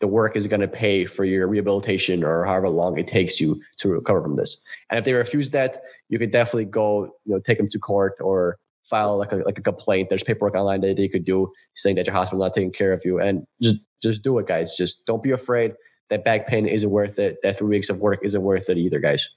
the 0.00 0.08
work 0.08 0.34
is 0.34 0.46
going 0.46 0.60
to 0.60 0.68
pay 0.68 1.04
for 1.04 1.24
your 1.24 1.46
rehabilitation 1.46 2.24
or 2.24 2.46
however 2.46 2.70
long 2.70 2.98
it 2.98 3.06
takes 3.06 3.38
you 3.38 3.60
to 3.76 3.90
recover 3.90 4.22
from 4.22 4.36
this. 4.36 4.58
And 4.88 4.98
if 4.98 5.04
they 5.04 5.12
refuse 5.12 5.50
that 5.50 5.82
you 6.08 6.18
could 6.18 6.30
definitely 6.30 6.64
go 6.66 7.04
you 7.24 7.34
know 7.34 7.40
take 7.40 7.58
them 7.58 7.68
to 7.70 7.78
court 7.78 8.14
or 8.20 8.58
file 8.90 9.16
like 9.16 9.32
a, 9.32 9.36
like 9.36 9.58
a 9.58 9.62
complaint 9.62 10.08
there's 10.10 10.24
paperwork 10.24 10.54
online 10.54 10.80
that 10.80 10.98
you 10.98 11.08
could 11.08 11.24
do 11.24 11.48
saying 11.74 11.96
that 11.96 12.06
your 12.06 12.14
hospital 12.14 12.44
not 12.44 12.52
taking 12.52 12.72
care 12.72 12.92
of 12.92 13.00
you 13.04 13.20
and 13.20 13.46
just 13.62 13.76
just 14.02 14.22
do 14.22 14.38
it 14.38 14.46
guys 14.46 14.76
just 14.76 15.06
don't 15.06 15.22
be 15.22 15.30
afraid 15.30 15.72
that 16.10 16.24
back 16.24 16.46
pain 16.46 16.66
isn't 16.66 16.90
worth 16.90 17.18
it. 17.18 17.38
That 17.42 17.58
three 17.58 17.68
weeks 17.68 17.88
of 17.88 18.00
work 18.00 18.20
isn't 18.22 18.42
worth 18.42 18.68
it 18.68 18.76
either, 18.76 18.98
guys. 18.98 19.28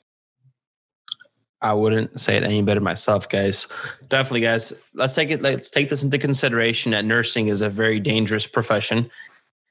I 1.61 1.73
wouldn't 1.73 2.19
say 2.19 2.35
it 2.35 2.43
any 2.43 2.61
better 2.61 2.81
myself, 2.81 3.29
guys. 3.29 3.67
Definitely, 4.09 4.41
guys. 4.41 4.73
Let's 4.93 5.15
take 5.15 5.31
it. 5.31 5.41
Let's 5.41 5.69
take 5.69 5.87
this 5.87 6.03
into 6.03 6.17
consideration. 6.17 6.91
That 6.91 7.05
nursing 7.05 7.47
is 7.47 7.61
a 7.61 7.69
very 7.69 8.01
dangerous 8.01 8.45
profession. 8.45 9.09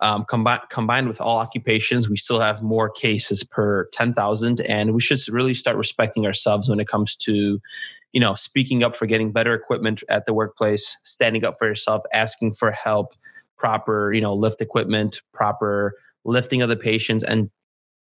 Um, 0.03 0.25
combined 0.25 0.63
combined 0.69 1.07
with 1.07 1.21
all 1.21 1.39
occupations, 1.39 2.09
we 2.09 2.17
still 2.17 2.41
have 2.41 2.61
more 2.61 2.91
cases 2.91 3.45
per 3.45 3.87
ten 3.93 4.13
thousand, 4.13 4.61
and 4.63 4.95
we 4.95 5.01
should 5.01 5.21
really 5.29 5.55
start 5.55 5.77
respecting 5.77 6.27
ourselves 6.27 6.69
when 6.69 6.81
it 6.81 6.89
comes 6.89 7.15
to, 7.17 7.61
you 8.13 8.21
know, 8.21 8.35
speaking 8.35 8.83
up 8.83 8.97
for 8.97 9.07
getting 9.07 9.31
better 9.31 9.55
equipment 9.55 10.03
at 10.09 10.27
the 10.27 10.35
workplace, 10.35 10.97
standing 11.05 11.45
up 11.45 11.55
for 11.57 11.69
yourself, 11.69 12.03
asking 12.13 12.55
for 12.55 12.73
help, 12.73 13.15
proper, 13.57 14.13
you 14.13 14.21
know, 14.21 14.35
lift 14.35 14.61
equipment, 14.61 15.23
proper 15.33 15.95
lifting 16.25 16.63
of 16.63 16.69
the 16.69 16.77
patients, 16.77 17.23
and 17.23 17.49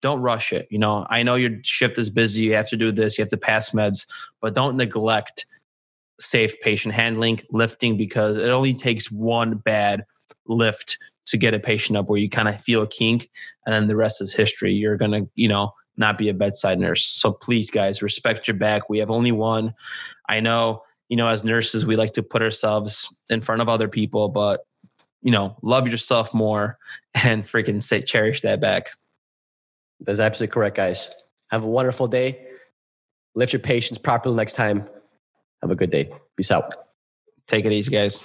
don't 0.02 0.20
rush 0.20 0.52
it. 0.52 0.68
You 0.70 0.78
know, 0.78 1.06
I 1.08 1.22
know 1.22 1.36
your 1.36 1.52
shift 1.62 1.96
is 1.96 2.10
busy. 2.10 2.42
You 2.42 2.54
have 2.54 2.68
to 2.68 2.76
do 2.76 2.92
this. 2.92 3.16
You 3.16 3.22
have 3.22 3.30
to 3.30 3.38
pass 3.38 3.70
meds, 3.70 4.06
but 4.42 4.54
don't 4.54 4.76
neglect 4.76 5.46
safe 6.20 6.54
patient 6.60 6.92
handling, 6.94 7.40
lifting, 7.50 7.96
because 7.96 8.36
it 8.36 8.50
only 8.50 8.74
takes 8.74 9.10
one 9.10 9.56
bad 9.56 10.04
lift 10.46 10.98
to 11.26 11.36
get 11.36 11.54
a 11.54 11.60
patient 11.60 11.96
up 11.96 12.08
where 12.08 12.18
you 12.18 12.28
kind 12.28 12.48
of 12.48 12.60
feel 12.60 12.82
a 12.82 12.88
kink, 12.88 13.30
and 13.66 13.72
then 13.74 13.88
the 13.88 13.96
rest 13.96 14.22
is 14.22 14.34
history. 14.34 14.72
You're 14.72 14.96
gonna, 14.96 15.26
you 15.34 15.48
know, 15.48 15.72
not 15.96 16.16
be 16.16 16.28
a 16.28 16.34
bedside 16.34 16.78
nurse. 16.78 17.04
So 17.04 17.32
please, 17.32 17.70
guys, 17.70 18.02
respect 18.02 18.48
your 18.48 18.56
back. 18.56 18.88
We 18.88 18.98
have 18.98 19.10
only 19.10 19.32
one. 19.32 19.74
I 20.28 20.40
know, 20.40 20.82
you 21.08 21.16
know, 21.16 21.28
as 21.28 21.44
nurses, 21.44 21.84
we 21.84 21.96
like 21.96 22.12
to 22.14 22.22
put 22.22 22.40
ourselves 22.40 23.14
in 23.28 23.40
front 23.40 23.60
of 23.60 23.68
other 23.68 23.88
people, 23.88 24.28
but 24.28 24.60
you 25.20 25.32
know, 25.32 25.56
love 25.62 25.88
yourself 25.88 26.32
more 26.32 26.78
and 27.14 27.44
freaking 27.44 27.82
say 27.82 28.00
cherish 28.00 28.40
that 28.42 28.60
back. 28.60 28.90
That's 30.00 30.20
absolutely 30.20 30.54
correct, 30.54 30.76
guys. 30.76 31.10
Have 31.50 31.64
a 31.64 31.68
wonderful 31.68 32.06
day. 32.06 32.46
Lift 33.34 33.52
your 33.52 33.60
patients 33.60 33.98
properly 33.98 34.36
next 34.36 34.54
time. 34.54 34.88
Have 35.62 35.70
a 35.70 35.76
good 35.76 35.90
day. 35.90 36.10
Peace 36.36 36.50
out. 36.50 36.74
Take 37.46 37.64
it 37.64 37.72
easy, 37.72 37.90
guys. 37.90 38.22